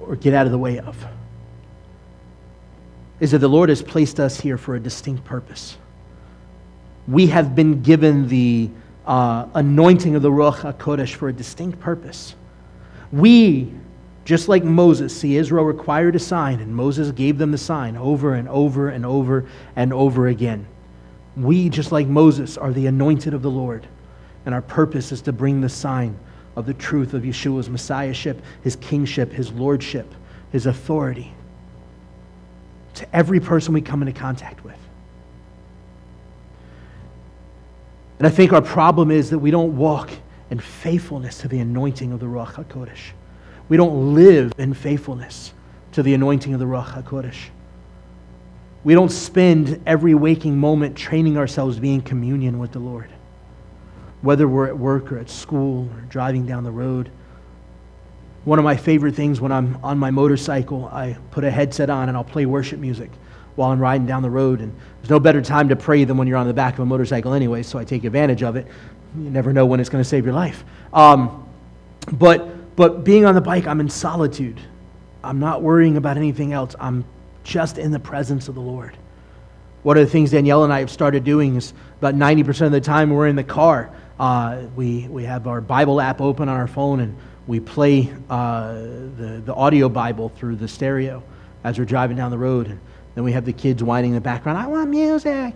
or 0.00 0.16
get 0.16 0.32
out 0.32 0.46
of 0.46 0.52
the 0.52 0.58
way 0.58 0.78
of, 0.78 0.96
is 3.20 3.32
that 3.32 3.40
the 3.40 3.48
Lord 3.48 3.68
has 3.68 3.82
placed 3.82 4.18
us 4.18 4.40
here 4.40 4.56
for 4.56 4.74
a 4.74 4.80
distinct 4.80 5.26
purpose. 5.26 5.76
We 7.06 7.26
have 7.26 7.54
been 7.54 7.82
given 7.82 8.26
the 8.26 8.70
uh, 9.04 9.48
anointing 9.52 10.14
of 10.16 10.22
the 10.22 10.30
Ruach 10.30 10.60
HaKodesh 10.60 11.12
for 11.12 11.28
a 11.28 11.32
distinct 11.34 11.78
purpose. 11.78 12.36
We 13.12 13.70
just 14.28 14.46
like 14.46 14.62
Moses, 14.62 15.18
see, 15.18 15.38
Israel 15.38 15.64
required 15.64 16.14
a 16.14 16.18
sign, 16.18 16.60
and 16.60 16.76
Moses 16.76 17.12
gave 17.12 17.38
them 17.38 17.50
the 17.50 17.56
sign 17.56 17.96
over 17.96 18.34
and 18.34 18.46
over 18.46 18.90
and 18.90 19.06
over 19.06 19.46
and 19.74 19.90
over 19.90 20.28
again. 20.28 20.66
We, 21.34 21.70
just 21.70 21.92
like 21.92 22.06
Moses, 22.06 22.58
are 22.58 22.70
the 22.70 22.88
anointed 22.88 23.32
of 23.32 23.40
the 23.40 23.50
Lord, 23.50 23.86
and 24.44 24.54
our 24.54 24.60
purpose 24.60 25.12
is 25.12 25.22
to 25.22 25.32
bring 25.32 25.62
the 25.62 25.70
sign 25.70 26.14
of 26.56 26.66
the 26.66 26.74
truth 26.74 27.14
of 27.14 27.22
Yeshua's 27.22 27.70
messiahship, 27.70 28.42
his 28.62 28.76
kingship, 28.76 29.32
his 29.32 29.50
lordship, 29.50 30.14
his 30.52 30.66
authority 30.66 31.32
to 32.96 33.16
every 33.16 33.40
person 33.40 33.72
we 33.72 33.80
come 33.80 34.02
into 34.02 34.12
contact 34.12 34.62
with. 34.62 34.76
And 38.18 38.26
I 38.26 38.30
think 38.30 38.52
our 38.52 38.60
problem 38.60 39.10
is 39.10 39.30
that 39.30 39.38
we 39.38 39.50
don't 39.50 39.78
walk 39.78 40.10
in 40.50 40.60
faithfulness 40.60 41.38
to 41.38 41.48
the 41.48 41.60
anointing 41.60 42.12
of 42.12 42.20
the 42.20 42.26
Ruach 42.26 42.62
HaKodesh. 42.62 43.12
We 43.68 43.76
don't 43.76 44.14
live 44.14 44.52
in 44.58 44.74
faithfulness 44.74 45.52
to 45.92 46.02
the 46.02 46.14
anointing 46.14 46.54
of 46.54 46.60
the 46.60 46.66
Ruach 46.66 47.02
HaKodesh. 47.02 47.48
We 48.84 48.94
don't 48.94 49.10
spend 49.10 49.82
every 49.86 50.14
waking 50.14 50.56
moment 50.56 50.96
training 50.96 51.36
ourselves 51.36 51.76
to 51.76 51.82
be 51.82 51.92
in 51.92 52.00
communion 52.00 52.58
with 52.58 52.72
the 52.72 52.78
Lord. 52.78 53.10
Whether 54.22 54.48
we're 54.48 54.66
at 54.66 54.78
work 54.78 55.12
or 55.12 55.18
at 55.18 55.28
school 55.28 55.88
or 55.94 56.00
driving 56.02 56.46
down 56.46 56.64
the 56.64 56.70
road. 56.70 57.10
One 58.44 58.58
of 58.58 58.64
my 58.64 58.76
favorite 58.76 59.14
things 59.14 59.40
when 59.40 59.52
I'm 59.52 59.78
on 59.82 59.98
my 59.98 60.10
motorcycle, 60.10 60.86
I 60.86 61.18
put 61.30 61.44
a 61.44 61.50
headset 61.50 61.90
on 61.90 62.08
and 62.08 62.16
I'll 62.16 62.24
play 62.24 62.46
worship 62.46 62.78
music 62.78 63.10
while 63.56 63.70
I'm 63.70 63.80
riding 63.80 64.06
down 64.06 64.22
the 64.22 64.30
road. 64.30 64.60
And 64.60 64.74
there's 65.00 65.10
no 65.10 65.20
better 65.20 65.42
time 65.42 65.68
to 65.68 65.76
pray 65.76 66.04
than 66.04 66.16
when 66.16 66.26
you're 66.26 66.38
on 66.38 66.46
the 66.46 66.54
back 66.54 66.74
of 66.74 66.80
a 66.80 66.86
motorcycle 66.86 67.34
anyway, 67.34 67.62
so 67.62 67.78
I 67.78 67.84
take 67.84 68.04
advantage 68.04 68.42
of 68.42 68.56
it. 68.56 68.66
You 69.18 69.30
never 69.30 69.52
know 69.52 69.66
when 69.66 69.80
it's 69.80 69.88
going 69.88 70.02
to 70.02 70.08
save 70.08 70.24
your 70.24 70.34
life. 70.34 70.64
Um, 70.92 71.46
but 72.12 72.48
but 72.78 73.02
being 73.02 73.24
on 73.24 73.34
the 73.34 73.40
bike, 73.40 73.66
I'm 73.66 73.80
in 73.80 73.88
solitude. 73.88 74.60
I'm 75.24 75.40
not 75.40 75.62
worrying 75.62 75.96
about 75.96 76.16
anything 76.16 76.52
else. 76.52 76.76
I'm 76.78 77.04
just 77.42 77.76
in 77.76 77.90
the 77.90 77.98
presence 77.98 78.46
of 78.46 78.54
the 78.54 78.60
Lord. 78.60 78.96
One 79.82 79.96
of 79.96 80.06
the 80.06 80.10
things 80.12 80.30
Danielle 80.30 80.62
and 80.62 80.72
I 80.72 80.78
have 80.78 80.90
started 80.90 81.24
doing 81.24 81.56
is 81.56 81.74
about 81.98 82.14
90% 82.14 82.66
of 82.66 82.70
the 82.70 82.80
time 82.80 83.10
we're 83.10 83.26
in 83.26 83.34
the 83.34 83.42
car, 83.42 83.90
uh, 84.20 84.62
we, 84.76 85.08
we 85.08 85.24
have 85.24 85.48
our 85.48 85.60
Bible 85.60 86.00
app 86.00 86.20
open 86.20 86.48
on 86.48 86.56
our 86.56 86.68
phone 86.68 87.00
and 87.00 87.16
we 87.48 87.58
play 87.58 88.14
uh, 88.30 88.74
the, 88.74 89.42
the 89.44 89.54
audio 89.56 89.88
Bible 89.88 90.28
through 90.28 90.54
the 90.54 90.68
stereo 90.68 91.20
as 91.64 91.80
we're 91.80 91.84
driving 91.84 92.16
down 92.16 92.30
the 92.30 92.38
road. 92.38 92.68
And 92.68 92.78
Then 93.16 93.24
we 93.24 93.32
have 93.32 93.44
the 93.44 93.52
kids 93.52 93.82
whining 93.82 94.10
in 94.10 94.14
the 94.14 94.20
background, 94.20 94.56
I 94.56 94.68
want 94.68 94.88
music. 94.88 95.52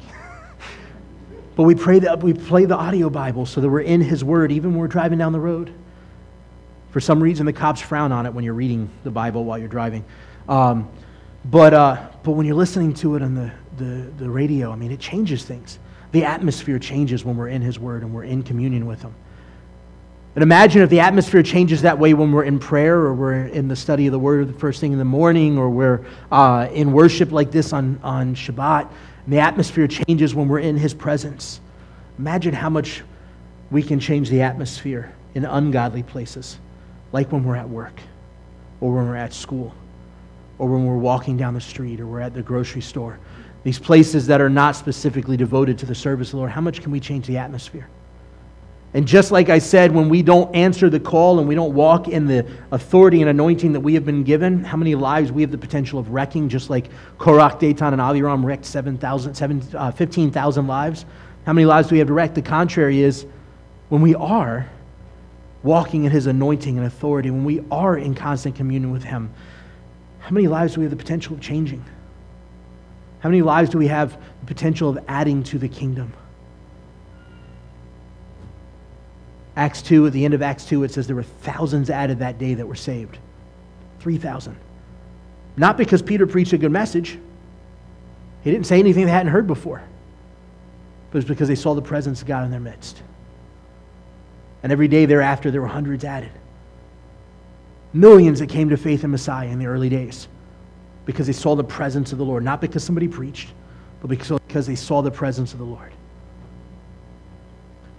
but 1.55 1.63
we 1.63 1.77
pray 1.77 2.01
that 2.01 2.21
we 2.21 2.35
play 2.35 2.65
the 2.65 2.77
audio 2.77 3.09
Bible 3.09 3.47
so 3.47 3.61
that 3.61 3.69
we're 3.69 3.83
in 3.83 4.01
His 4.01 4.25
Word 4.25 4.51
even 4.51 4.73
when 4.73 4.81
we're 4.81 4.89
driving 4.89 5.21
down 5.21 5.31
the 5.31 5.39
road. 5.39 5.73
For 6.93 7.01
some 7.01 7.23
reason, 7.23 7.47
the 7.47 7.55
cops 7.55 7.81
frown 7.81 8.13
on 8.13 8.27
it 8.27 8.35
when 8.35 8.45
you're 8.45 8.53
reading 8.53 8.91
the 9.03 9.11
Bible 9.11 9.45
while 9.45 9.59
you're 9.59 9.67
driving. 9.67 10.05
Um, 10.47 10.91
but, 11.47 11.73
uh, 11.73 12.09
but 12.23 12.33
when 12.33 12.47
you're 12.47 12.55
listening 12.55 12.93
to 12.95 13.17
it 13.17 13.23
on 13.23 13.35
the, 13.35 13.51
the, 13.79 14.11
the 14.19 14.29
radio, 14.29 14.71
I 14.71 14.77
mean, 14.77 14.93
it 14.93 15.01
changes 15.01 15.43
things. 15.43 15.79
The 16.13 16.25
atmosphere 16.25 16.79
changes 16.79 17.25
when 17.25 17.39
we're 17.39 17.49
in 17.49 17.63
His 17.63 17.79
Word 17.79 18.03
and 18.03 18.15
we're 18.15 18.25
in 18.25 18.43
communion 18.43 18.87
with 18.87 19.01
Him. 19.01 19.15
And 20.35 20.43
imagine 20.43 20.83
if 20.83 20.91
the 20.91 21.01
atmosphere 21.01 21.43
changes 21.43 21.83
that 21.83 21.99
way 21.99 22.13
when 22.13 22.31
we're 22.31 22.45
in 22.45 22.59
prayer 22.59 22.97
or 22.97 23.15
we're 23.15 23.47
in 23.47 23.69
the 23.69 23.77
study 23.77 24.07
of 24.07 24.13
the 24.13 24.19
Word 24.19 24.49
the 24.49 24.59
first 24.59 24.79
thing 24.79 24.93
in 24.93 24.99
the 24.99 25.05
morning 25.05 25.57
or 25.57 25.71
we're 25.71 26.05
uh, 26.31 26.69
in 26.73 26.93
worship 26.93 27.33
like 27.33 27.51
this 27.51 27.73
on, 27.73 27.99
on 28.03 28.35
Shabbat. 28.35 28.91
And 29.25 29.33
the 29.33 29.41
atmosphere 29.41 29.89
changes 29.89 30.35
when 30.35 30.47
we're 30.47 30.59
in 30.59 30.77
His 30.77 30.93
presence. 30.93 31.63
Imagine 32.19 32.53
how 32.53 32.69
much 32.69 33.03
we 33.71 33.83
can 33.83 33.99
change 33.99 34.29
the 34.29 34.43
atmosphere 34.43 35.15
in 35.35 35.47
ungodly 35.47 36.03
places 36.03 36.59
like 37.13 37.31
when 37.31 37.45
we're 37.45 37.57
at 37.57 37.69
work 37.69 38.01
or 38.81 38.95
when 38.95 39.07
we're 39.07 39.17
at 39.17 39.33
school 39.33 39.75
or 40.59 40.69
when 40.69 40.85
we're 40.85 40.97
walking 40.97 41.37
down 41.37 41.55
the 41.55 41.61
street 41.61 42.01
or 42.01 42.07
we're 42.07 42.21
at 42.21 42.35
the 42.35 42.43
grocery 42.43 42.83
store. 42.83 43.19
These 43.65 43.79
places 43.79 44.27
that 44.27 44.41
are 44.41 44.51
not 44.51 44.75
specifically 44.75 45.37
devoted 45.37 45.79
to 45.79 45.87
the 45.87 45.95
service 45.95 46.29
of 46.29 46.33
the 46.33 46.37
Lord, 46.39 46.51
how 46.51 46.61
much 46.61 46.83
can 46.83 46.91
we 46.91 46.99
change 46.99 47.27
the 47.27 47.39
atmosphere? 47.39 47.89
And 48.95 49.09
just 49.09 49.31
like 49.31 49.49
I 49.49 49.59
said, 49.59 49.93
when 49.93 50.11
we 50.11 50.21
don't 50.21 50.55
answer 50.55 50.91
the 50.91 51.01
call 51.01 51.39
and 51.39 51.49
we 51.49 51.55
don't 51.55 51.73
walk 51.73 52.09
in 52.09 52.27
the 52.27 52.47
authority 52.73 53.23
and 53.23 53.31
anointing 53.31 53.73
that 53.73 53.81
we 53.81 53.95
have 53.95 54.05
been 54.05 54.23
given, 54.23 54.63
how 54.63 54.77
many 54.77 54.95
lives 54.95 55.33
we 55.33 55.41
have 55.41 55.51
the 55.51 55.57
potential 55.57 55.99
of 55.99 56.11
wrecking, 56.11 56.49
just 56.49 56.69
like 56.69 56.91
Korach, 57.19 57.59
Datan, 57.59 57.93
and 57.93 58.03
Aviram 58.03 58.45
wrecked 58.45 58.67
7, 58.67 59.01
7, 59.35 59.63
uh, 59.75 59.91
15,000 59.93 60.67
lives. 60.67 61.07
How 61.47 61.55
many 61.55 61.65
lives 61.65 61.89
do 61.89 61.95
we 61.95 62.01
have 62.01 62.09
to 62.09 62.15
wreck? 62.15 62.35
The 62.35 62.43
contrary 62.43 63.01
is 63.01 63.25
when 63.89 64.03
we 64.03 64.15
are, 64.15 64.69
walking 65.63 66.05
in 66.05 66.11
his 66.11 66.27
anointing 66.27 66.77
and 66.77 66.87
authority, 66.87 67.31
when 67.31 67.45
we 67.45 67.63
are 67.71 67.97
in 67.97 68.15
constant 68.15 68.57
communion 68.57 68.91
with 68.93 69.05
him, 69.05 69.33
how 70.21 70.31
many 70.31 70.49
lives 70.49 70.75
do 70.75 70.81
we 70.81 70.85
have 70.85 70.91
the 70.91 70.97
potential 70.97 71.35
of 71.35 71.41
changing? 71.41 71.85
How 73.21 73.29
many 73.29 73.43
lives 73.43 73.71
do 73.71 73.79
we 73.79 73.87
have 73.89 74.17
the 74.41 74.47
potential 74.47 74.89
of 74.89 74.99
adding 75.09 75.43
to 75.45 75.59
the 75.59 75.69
kingdom? 75.69 76.13
Acts 79.55 79.83
2, 79.83 80.07
at 80.07 80.13
the 80.13 80.25
end 80.25 80.35
of 80.35 80.43
Acts 80.43 80.65
2, 80.65 80.83
it 80.85 80.93
says 80.93 81.07
there 81.07 81.17
were 81.17 81.23
thousands 81.23 81.91
added 81.91 82.19
that 82.21 82.39
day 82.39 82.55
that 82.55 82.67
were 82.67 82.75
saved. 82.75 83.19
3,000. 84.01 84.57
Not 85.57 85.77
because 85.77 86.03
Peter 86.03 86.27
preached 86.27 86.53
a 86.53 86.59
good 86.59 86.73
message, 86.73 87.19
he 88.43 88.51
didn't 88.51 88.67
say 88.67 88.79
anything 88.79 89.05
they 89.05 89.13
hadn't 89.13 89.31
heard 89.31 89.47
before, 89.47 89.83
but 91.11 91.19
it's 91.19 91.29
because 91.29 91.47
they 91.49 91.55
saw 91.55 91.75
the 91.75 91.83
presence 91.83 92.23
of 92.23 92.27
God 92.27 92.45
in 92.45 92.51
their 92.51 92.61
midst. 92.61 93.03
And 94.63 94.71
every 94.71 94.89
day 94.89 95.07
thereafter, 95.07 95.51
there 95.51 95.61
were 95.61 95.67
hundreds 95.67 96.05
added. 96.05 96.33
Millions 97.93 98.39
that 98.39 98.49
came 98.49 98.71
to 98.71 98.77
faith 98.77 99.05
in 99.05 99.11
Messiah 99.11 99.49
in 99.49 99.59
the 99.59 99.67
early 99.67 99.89
days 99.89 100.29
because 101.05 101.27
they 101.27 101.33
saw 101.33 101.55
the 101.57 101.65
presence 101.65 102.13
of 102.13 102.19
the 102.19 102.25
Lord, 102.25 102.45
not 102.45 102.61
because 102.61 102.85
somebody 102.85 103.09
preached, 103.09 103.51
but 104.01 104.09
because 104.09 104.67
they 104.67 104.77
saw 104.77 105.03
the 105.03 105.11
presence 105.11 105.53
of 105.53 105.59
the 105.59 105.65
Lord. 105.65 105.93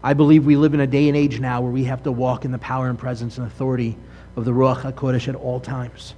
I 0.01 0.13
believe 0.13 0.45
we 0.45 0.55
live 0.55 0.73
in 0.73 0.79
a 0.79 0.87
day 0.87 1.07
and 1.07 1.17
age 1.17 1.39
now 1.39 1.61
where 1.61 1.71
we 1.71 1.83
have 1.85 2.03
to 2.03 2.11
walk 2.11 2.45
in 2.45 2.51
the 2.51 2.57
power 2.57 2.89
and 2.89 2.97
presence 2.97 3.37
and 3.37 3.47
authority 3.47 3.97
of 4.35 4.45
the 4.45 4.51
Ruach 4.51 4.81
HaKodesh 4.81 5.27
at 5.27 5.35
all 5.35 5.59
times. 5.59 6.15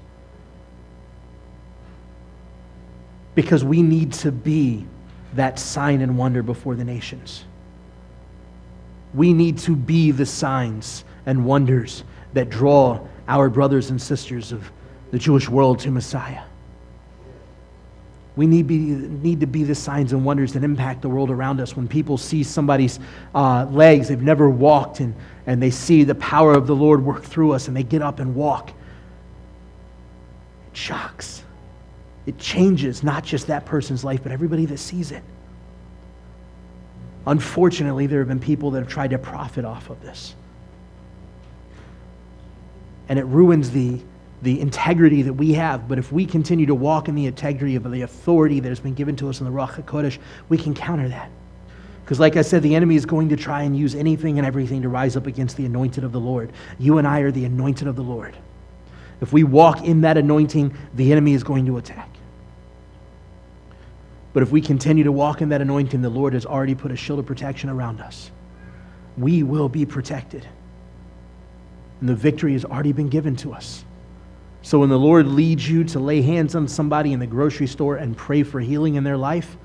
Because 3.35 3.63
we 3.63 3.81
need 3.81 4.13
to 4.13 4.31
be 4.31 4.85
that 5.33 5.59
sign 5.59 6.01
and 6.01 6.17
wonder 6.17 6.41
before 6.41 6.75
the 6.75 6.83
nations 6.85 7.43
we 9.15 9.33
need 9.33 9.57
to 9.59 9.75
be 9.75 10.11
the 10.11 10.25
signs 10.25 11.05
and 11.25 11.45
wonders 11.45 12.03
that 12.33 12.49
draw 12.49 12.99
our 13.27 13.49
brothers 13.49 13.89
and 13.89 14.01
sisters 14.01 14.51
of 14.51 14.69
the 15.11 15.17
Jewish 15.17 15.49
world 15.49 15.79
to 15.79 15.91
Messiah. 15.91 16.43
We 18.35 18.47
need, 18.47 18.67
be, 18.67 18.77
need 18.77 19.39
to 19.39 19.47
be 19.47 19.63
the 19.63 19.75
signs 19.75 20.11
and 20.11 20.25
wonders 20.25 20.51
that 20.53 20.63
impact 20.63 21.01
the 21.01 21.07
world 21.07 21.31
around 21.31 21.61
us. 21.61 21.77
When 21.77 21.87
people 21.87 22.17
see 22.17 22.43
somebody's 22.43 22.99
uh, 23.33 23.65
legs, 23.71 24.09
they've 24.09 24.21
never 24.21 24.49
walked, 24.49 24.99
and, 24.99 25.15
and 25.47 25.61
they 25.61 25.71
see 25.71 26.03
the 26.03 26.15
power 26.15 26.53
of 26.53 26.67
the 26.67 26.75
Lord 26.75 27.03
work 27.03 27.23
through 27.23 27.53
us, 27.53 27.69
and 27.69 27.77
they 27.77 27.83
get 27.83 28.01
up 28.01 28.19
and 28.19 28.35
walk, 28.35 28.71
it 30.71 30.77
shocks. 30.77 31.43
It 32.25 32.37
changes 32.37 33.03
not 33.03 33.23
just 33.23 33.47
that 33.47 33.65
person's 33.65 34.03
life, 34.03 34.21
but 34.21 34.33
everybody 34.33 34.65
that 34.65 34.79
sees 34.79 35.11
it. 35.11 35.23
Unfortunately, 37.27 38.07
there 38.07 38.19
have 38.19 38.27
been 38.27 38.39
people 38.39 38.71
that 38.71 38.79
have 38.79 38.89
tried 38.89 39.11
to 39.11 39.17
profit 39.17 39.65
off 39.65 39.89
of 39.89 40.01
this. 40.01 40.35
And 43.09 43.17
it 43.17 43.25
ruins 43.25 43.71
the, 43.71 43.99
the 44.41 44.59
integrity 44.59 45.23
that 45.23 45.33
we 45.33 45.53
have. 45.53 45.87
But 45.87 45.97
if 45.97 46.11
we 46.11 46.25
continue 46.25 46.65
to 46.67 46.75
walk 46.75 47.07
in 47.07 47.15
the 47.15 47.25
integrity 47.25 47.75
of 47.75 47.89
the 47.89 48.01
authority 48.01 48.59
that 48.59 48.69
has 48.69 48.79
been 48.79 48.93
given 48.93 49.15
to 49.17 49.29
us 49.29 49.39
in 49.39 49.45
the 49.45 49.51
Ruach 49.51 49.83
HaKodesh, 49.83 50.17
we 50.49 50.57
can 50.57 50.73
counter 50.73 51.07
that. 51.09 51.29
Because, 52.03 52.19
like 52.19 52.35
I 52.35 52.43
said, 52.43 52.61
the 52.61 52.75
enemy 52.75 52.95
is 52.95 53.05
going 53.05 53.29
to 53.29 53.35
try 53.35 53.63
and 53.63 53.75
use 53.75 53.95
anything 53.95 54.37
and 54.37 54.45
everything 54.45 54.83
to 54.83 54.89
rise 54.89 55.17
up 55.17 55.25
against 55.25 55.57
the 55.57 55.65
anointed 55.65 56.03
of 56.03 56.11
the 56.11 56.19
Lord. 56.19 56.51
You 56.77 56.99
and 56.99 57.07
I 57.07 57.21
are 57.21 57.31
the 57.31 57.45
anointed 57.45 57.87
of 57.87 57.95
the 57.95 58.03
Lord. 58.03 58.35
If 59.21 59.33
we 59.33 59.43
walk 59.43 59.83
in 59.83 60.01
that 60.01 60.15
anointing, 60.15 60.77
the 60.93 61.11
enemy 61.11 61.33
is 61.33 61.43
going 61.43 61.65
to 61.65 61.77
attack. 61.77 62.09
But 64.35 64.43
if 64.43 64.51
we 64.51 64.59
continue 64.59 65.05
to 65.05 65.13
walk 65.13 65.41
in 65.41 65.47
that 65.47 65.61
anointing, 65.61 66.01
the 66.01 66.09
Lord 66.09 66.33
has 66.33 66.45
already 66.45 66.75
put 66.75 66.91
a 66.91 66.95
shield 66.97 67.19
of 67.19 67.25
protection 67.25 67.69
around 67.69 68.01
us. 68.01 68.31
We 69.17 69.43
will 69.43 69.69
be 69.69 69.85
protected. 69.85 70.45
And 72.01 72.09
the 72.09 72.15
victory 72.15 72.51
has 72.51 72.65
already 72.65 72.91
been 72.91 73.07
given 73.07 73.37
to 73.37 73.53
us. 73.53 73.85
So 74.61 74.79
when 74.79 74.89
the 74.89 74.99
Lord 74.99 75.25
leads 75.25 75.69
you 75.69 75.85
to 75.85 75.99
lay 75.99 76.21
hands 76.21 76.53
on 76.53 76.67
somebody 76.67 77.13
in 77.13 77.21
the 77.21 77.25
grocery 77.25 77.67
store 77.67 77.95
and 77.95 78.17
pray 78.17 78.43
for 78.43 78.59
healing 78.59 78.95
in 78.95 79.05
their 79.05 79.15
life, 79.15 79.55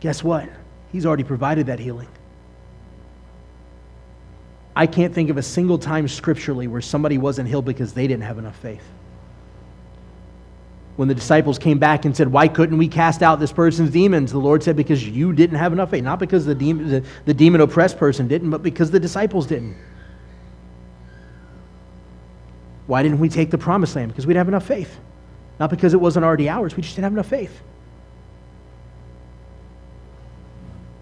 guess 0.00 0.24
what? 0.24 0.48
He's 0.90 1.04
already 1.04 1.24
provided 1.24 1.66
that 1.66 1.78
healing. 1.78 2.08
I 4.74 4.86
can't 4.86 5.12
think 5.12 5.28
of 5.28 5.36
a 5.36 5.42
single 5.42 5.78
time 5.78 6.08
scripturally 6.08 6.66
where 6.66 6.80
somebody 6.80 7.18
wasn't 7.18 7.46
healed 7.46 7.66
because 7.66 7.92
they 7.92 8.06
didn't 8.06 8.22
have 8.22 8.38
enough 8.38 8.56
faith 8.56 8.84
when 10.98 11.06
the 11.06 11.14
disciples 11.14 11.60
came 11.60 11.78
back 11.78 12.06
and 12.06 12.16
said, 12.16 12.26
Why 12.26 12.48
couldn't 12.48 12.76
we 12.76 12.88
cast 12.88 13.22
out 13.22 13.38
this 13.38 13.52
person's 13.52 13.90
demons? 13.90 14.32
The 14.32 14.38
Lord 14.38 14.64
said, 14.64 14.74
Because 14.74 15.08
you 15.08 15.32
didn't 15.32 15.56
have 15.56 15.72
enough 15.72 15.92
faith. 15.92 16.02
Not 16.02 16.18
because 16.18 16.44
the 16.44 16.56
demon, 16.56 16.88
the, 16.88 17.04
the 17.24 17.32
demon 17.32 17.60
oppressed 17.60 17.98
person 17.98 18.26
didn't, 18.26 18.50
but 18.50 18.64
because 18.64 18.90
the 18.90 18.98
disciples 18.98 19.46
didn't. 19.46 19.76
Why 22.88 23.04
didn't 23.04 23.20
we 23.20 23.28
take 23.28 23.52
the 23.52 23.58
promised 23.58 23.94
land? 23.94 24.10
Because 24.10 24.26
we 24.26 24.32
didn't 24.32 24.40
have 24.40 24.48
enough 24.48 24.66
faith. 24.66 24.98
Not 25.60 25.70
because 25.70 25.94
it 25.94 26.00
wasn't 26.00 26.24
already 26.24 26.48
ours, 26.48 26.74
we 26.74 26.82
just 26.82 26.96
didn't 26.96 27.04
have 27.04 27.12
enough 27.12 27.28
faith. 27.28 27.62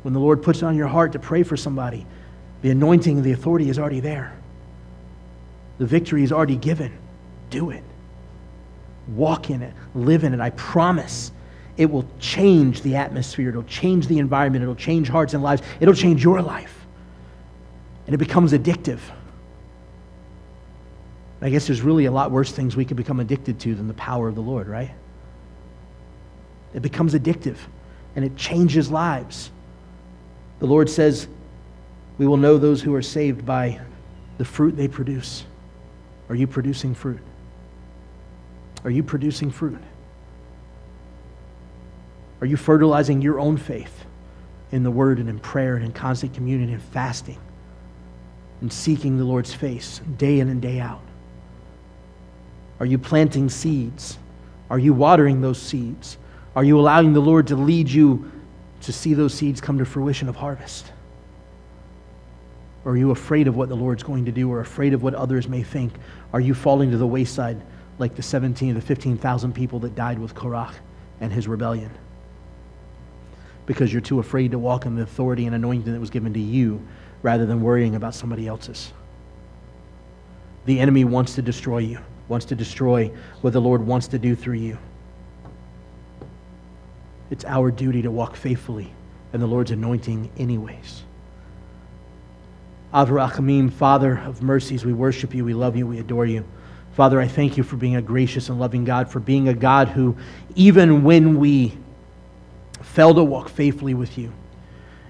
When 0.02 0.12
the 0.12 0.20
Lord 0.20 0.42
puts 0.42 0.58
it 0.58 0.66
on 0.66 0.76
your 0.76 0.88
heart 0.88 1.12
to 1.12 1.18
pray 1.18 1.42
for 1.42 1.56
somebody, 1.56 2.04
the 2.60 2.68
anointing 2.68 3.16
and 3.16 3.24
the 3.24 3.32
authority 3.32 3.70
is 3.70 3.78
already 3.78 4.00
there. 4.00 4.36
The 5.78 5.86
victory 5.86 6.22
is 6.22 6.32
already 6.32 6.56
given. 6.56 6.92
Do 7.48 7.70
it. 7.70 7.82
Walk 9.08 9.50
in 9.50 9.62
it, 9.62 9.72
live 9.94 10.24
in 10.24 10.34
it. 10.34 10.40
I 10.40 10.50
promise 10.50 11.32
it 11.76 11.90
will 11.90 12.08
change 12.18 12.82
the 12.82 12.96
atmosphere, 12.96 13.50
it'll 13.50 13.62
change 13.64 14.06
the 14.06 14.18
environment, 14.18 14.62
it'll 14.62 14.74
change 14.74 15.08
hearts 15.08 15.34
and 15.34 15.42
lives, 15.42 15.62
it'll 15.78 15.94
change 15.94 16.24
your 16.24 16.40
life. 16.40 16.86
And 18.06 18.14
it 18.14 18.18
becomes 18.18 18.52
addictive. 18.52 19.00
I 21.42 21.50
guess 21.50 21.66
there's 21.66 21.82
really 21.82 22.06
a 22.06 22.10
lot 22.10 22.30
worse 22.30 22.50
things 22.50 22.76
we 22.76 22.84
could 22.84 22.96
become 22.96 23.20
addicted 23.20 23.60
to 23.60 23.74
than 23.74 23.88
the 23.88 23.94
power 23.94 24.28
of 24.28 24.34
the 24.34 24.40
Lord, 24.40 24.68
right? 24.68 24.90
It 26.74 26.80
becomes 26.80 27.14
addictive 27.14 27.56
and 28.14 28.24
it 28.24 28.36
changes 28.36 28.90
lives. 28.90 29.50
The 30.58 30.66
Lord 30.66 30.88
says, 30.88 31.28
We 32.16 32.26
will 32.26 32.38
know 32.38 32.56
those 32.56 32.80
who 32.80 32.94
are 32.94 33.02
saved 33.02 33.44
by 33.44 33.80
the 34.38 34.44
fruit 34.44 34.76
they 34.76 34.88
produce. 34.88 35.44
Are 36.28 36.34
you 36.34 36.46
producing 36.46 36.94
fruit? 36.94 37.20
Are 38.86 38.90
you 38.90 39.02
producing 39.02 39.50
fruit? 39.50 39.80
Are 42.40 42.46
you 42.46 42.56
fertilizing 42.56 43.20
your 43.20 43.40
own 43.40 43.56
faith 43.56 44.04
in 44.70 44.84
the 44.84 44.92
Word 44.92 45.18
and 45.18 45.28
in 45.28 45.40
prayer 45.40 45.74
and 45.74 45.84
in 45.84 45.92
constant 45.92 46.34
communion 46.34 46.70
and 46.70 46.80
fasting 46.80 47.40
and 48.60 48.72
seeking 48.72 49.18
the 49.18 49.24
Lord's 49.24 49.52
face 49.52 50.00
day 50.16 50.38
in 50.38 50.48
and 50.48 50.62
day 50.62 50.78
out? 50.78 51.02
Are 52.78 52.86
you 52.86 52.96
planting 52.96 53.50
seeds? 53.50 54.18
Are 54.70 54.78
you 54.78 54.94
watering 54.94 55.40
those 55.40 55.60
seeds? 55.60 56.16
Are 56.54 56.62
you 56.62 56.78
allowing 56.78 57.12
the 57.12 57.20
Lord 57.20 57.48
to 57.48 57.56
lead 57.56 57.88
you 57.88 58.30
to 58.82 58.92
see 58.92 59.14
those 59.14 59.34
seeds 59.34 59.60
come 59.60 59.78
to 59.78 59.84
fruition 59.84 60.28
of 60.28 60.36
harvest? 60.36 60.92
Or 62.84 62.92
are 62.92 62.96
you 62.96 63.10
afraid 63.10 63.48
of 63.48 63.56
what 63.56 63.68
the 63.68 63.74
Lord's 63.74 64.04
going 64.04 64.26
to 64.26 64.32
do 64.32 64.48
or 64.48 64.60
afraid 64.60 64.94
of 64.94 65.02
what 65.02 65.14
others 65.14 65.48
may 65.48 65.64
think? 65.64 65.92
Are 66.32 66.40
you 66.40 66.54
falling 66.54 66.92
to 66.92 66.96
the 66.96 67.06
wayside? 67.06 67.60
Like 67.98 68.14
the 68.14 68.22
17 68.22 68.74
the 68.74 68.80
15,000 68.80 69.52
people 69.54 69.78
that 69.80 69.94
died 69.94 70.18
with 70.18 70.34
Korach 70.34 70.74
and 71.20 71.32
his 71.32 71.48
rebellion. 71.48 71.90
because 73.66 73.92
you're 73.92 74.00
too 74.00 74.20
afraid 74.20 74.52
to 74.52 74.58
walk 74.58 74.86
in 74.86 74.94
the 74.94 75.02
authority 75.02 75.46
and 75.46 75.54
anointing 75.54 75.92
that 75.92 76.00
was 76.00 76.10
given 76.10 76.32
to 76.32 76.40
you 76.40 76.80
rather 77.22 77.46
than 77.46 77.60
worrying 77.60 77.96
about 77.96 78.14
somebody 78.14 78.46
else's. 78.46 78.92
The 80.66 80.80
enemy 80.80 81.04
wants 81.04 81.34
to 81.34 81.42
destroy 81.42 81.78
you, 81.78 81.98
wants 82.28 82.46
to 82.46 82.54
destroy 82.54 83.10
what 83.40 83.52
the 83.52 83.60
Lord 83.60 83.84
wants 83.86 84.08
to 84.08 84.18
do 84.18 84.34
through 84.36 84.54
you. 84.54 84.78
It's 87.30 87.44
our 87.44 87.70
duty 87.70 88.02
to 88.02 88.10
walk 88.10 88.36
faithfully 88.36 88.92
in 89.32 89.40
the 89.40 89.46
Lord's 89.46 89.72
anointing, 89.72 90.30
anyways. 90.38 91.02
Avrachamim, 92.94 93.72
Father 93.72 94.18
of 94.18 94.42
mercies, 94.42 94.84
we 94.84 94.92
worship 94.92 95.34
you, 95.34 95.44
we 95.44 95.54
love 95.54 95.76
you, 95.76 95.86
we 95.86 95.98
adore 95.98 96.26
you. 96.26 96.44
Father, 96.96 97.20
I 97.20 97.28
thank 97.28 97.58
you 97.58 97.62
for 97.62 97.76
being 97.76 97.96
a 97.96 98.02
gracious 98.02 98.48
and 98.48 98.58
loving 98.58 98.86
God, 98.86 99.10
for 99.10 99.20
being 99.20 99.48
a 99.48 99.54
God 99.54 99.88
who, 99.88 100.16
even 100.54 101.04
when 101.04 101.38
we 101.38 101.76
fail 102.80 103.12
to 103.12 103.22
walk 103.22 103.50
faithfully 103.50 103.92
with 103.92 104.16
you, 104.16 104.32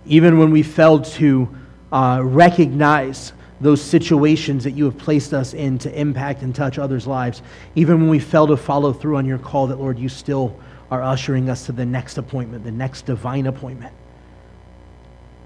even 0.04 0.36
when 0.36 0.50
we 0.50 0.64
failed 0.64 1.04
to 1.04 1.48
uh, 1.92 2.20
recognize 2.24 3.32
those 3.60 3.80
situations 3.80 4.64
that 4.64 4.72
you 4.72 4.84
have 4.84 4.98
placed 4.98 5.32
us 5.32 5.54
in 5.54 5.78
to 5.78 5.98
impact 5.98 6.42
and 6.42 6.56
touch 6.56 6.76
others' 6.76 7.06
lives, 7.06 7.40
even 7.76 8.00
when 8.00 8.10
we 8.10 8.18
fail 8.18 8.48
to 8.48 8.56
follow 8.56 8.92
through 8.92 9.16
on 9.16 9.24
your 9.24 9.38
call, 9.38 9.68
that, 9.68 9.76
Lord, 9.76 9.96
you 9.96 10.08
still 10.08 10.58
are 10.90 11.04
ushering 11.04 11.48
us 11.48 11.66
to 11.66 11.72
the 11.72 11.86
next 11.86 12.18
appointment, 12.18 12.64
the 12.64 12.72
next 12.72 13.06
divine 13.06 13.46
appointment. 13.46 13.94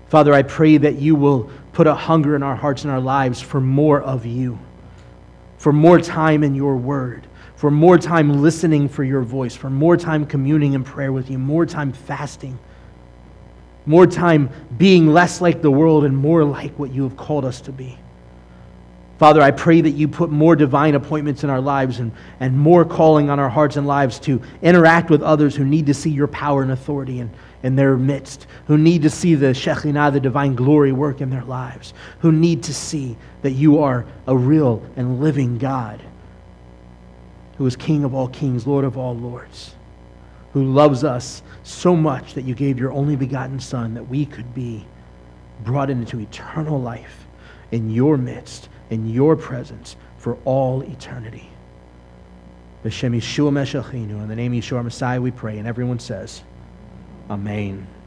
Father, 0.09 0.33
I 0.33 0.43
pray 0.43 0.79
that 0.79 0.97
you 0.97 1.17
will 1.17 1.51
put 1.75 1.87
a 1.87 1.95
hunger 1.95 2.35
in 2.35 2.43
our 2.43 2.57
hearts 2.57 2.85
and 2.85 2.91
our 2.91 2.99
lives 2.99 3.43
for 3.43 3.61
more 3.61 4.01
of 4.01 4.25
you, 4.25 4.59
for 5.61 5.75
more 5.75 6.01
time 6.01 6.43
in 6.43 6.55
your 6.55 6.75
word, 6.75 7.27
for 7.55 7.71
more 7.71 7.99
time 7.99 8.41
listening 8.41 8.89
for 8.89 9.05
your 9.05 9.21
voice, 9.21 9.55
for 9.55 9.69
more 9.69 9.95
time 9.95 10.25
communing 10.25 10.73
in 10.73 10.83
prayer 10.83 11.13
with 11.13 11.31
you, 11.31 11.39
more 11.39 11.67
time 11.67 11.93
fasting, 11.93 12.59
more 13.85 14.07
time 14.07 14.49
being 14.79 15.09
less 15.09 15.43
like 15.43 15.61
the 15.61 15.71
world 15.71 16.07
and 16.07 16.17
more 16.17 16.45
like 16.45 16.79
what 16.79 16.91
you 16.91 17.03
have 17.03 17.15
called 17.15 17.45
us 17.45 17.61
to 17.61 17.73
be. 17.73 17.99
Father, 19.19 19.43
I 19.43 19.51
pray 19.51 19.83
that 19.83 19.91
you 19.91 20.09
put 20.09 20.31
more 20.31 20.57
divine 20.57 20.95
appointments 20.95 21.45
in 21.45 21.51
our 21.51 21.61
lives 21.61 21.99
and, 21.99 22.11
and 22.41 22.59
more 22.59 22.87
calling 22.87 23.29
on 23.29 23.39
our 23.39 23.51
hearts 23.51 23.77
and 23.77 23.87
lives 23.87 24.19
to 24.21 24.41
interact 24.63 25.11
with 25.11 25.21
others 25.21 25.55
who 25.55 25.67
need 25.67 25.85
to 25.89 25.95
see 25.95 26.09
your 26.09 26.29
power 26.29 26.63
and 26.63 26.73
authority 26.73 27.21
in, 27.21 27.31
in 27.63 27.77
their 27.77 27.97
midst, 27.97 28.47
who 28.67 28.79
need 28.79 29.03
to 29.03 29.11
see 29.11 29.35
the 29.35 29.53
Shekinah, 29.53 30.13
the 30.13 30.21
divine 30.21 30.55
glory 30.55 30.93
work 30.93 31.21
in 31.21 31.31
their 31.31 31.45
lives, 31.45 31.93
who 32.21 32.33
need 32.33 32.63
to 32.65 32.75
see 32.75 33.17
that 33.43 33.53
you 33.53 33.79
are 33.79 34.07
a 34.27 34.37
real 34.37 34.83
and 34.97 35.21
living 35.21 35.59
God 35.59 36.01
who 37.59 37.67
is 37.67 37.77
King 37.77 38.05
of 38.05 38.15
all 38.15 38.29
kings, 38.29 38.67
Lord 38.67 38.87
of 38.87 38.97
all 38.97 39.15
lords, 39.15 39.75
who 40.55 40.65
loves 40.65 41.05
us 41.05 41.43
so 41.63 41.95
much 41.95 42.33
that 42.33 42.45
you 42.45 42.55
gave 42.55 42.79
your 42.79 42.91
only 42.91 43.17
begotten 43.17 43.61
Son 43.61 43.93
that 43.95 44.09
we 44.09 44.25
could 44.25 44.55
be 44.55 44.87
brought 45.63 45.91
into 45.91 46.21
eternal 46.21 46.81
life 46.81 47.27
in 47.71 47.91
your 47.91 48.17
midst 48.17 48.71
in 48.91 49.09
your 49.09 49.37
presence 49.37 49.97
for 50.19 50.37
all 50.45 50.83
eternity. 50.83 51.49
Meshachinu, 52.85 54.23
in 54.23 54.29
the 54.29 54.37
name 54.37 54.53
of 54.53 54.59
Yeshua 54.59 54.85
Messiah 54.85 55.21
we 55.21 55.31
pray, 55.31 55.59
and 55.59 55.67
everyone 55.67 55.99
says, 55.99 56.43
Amen. 57.31 58.00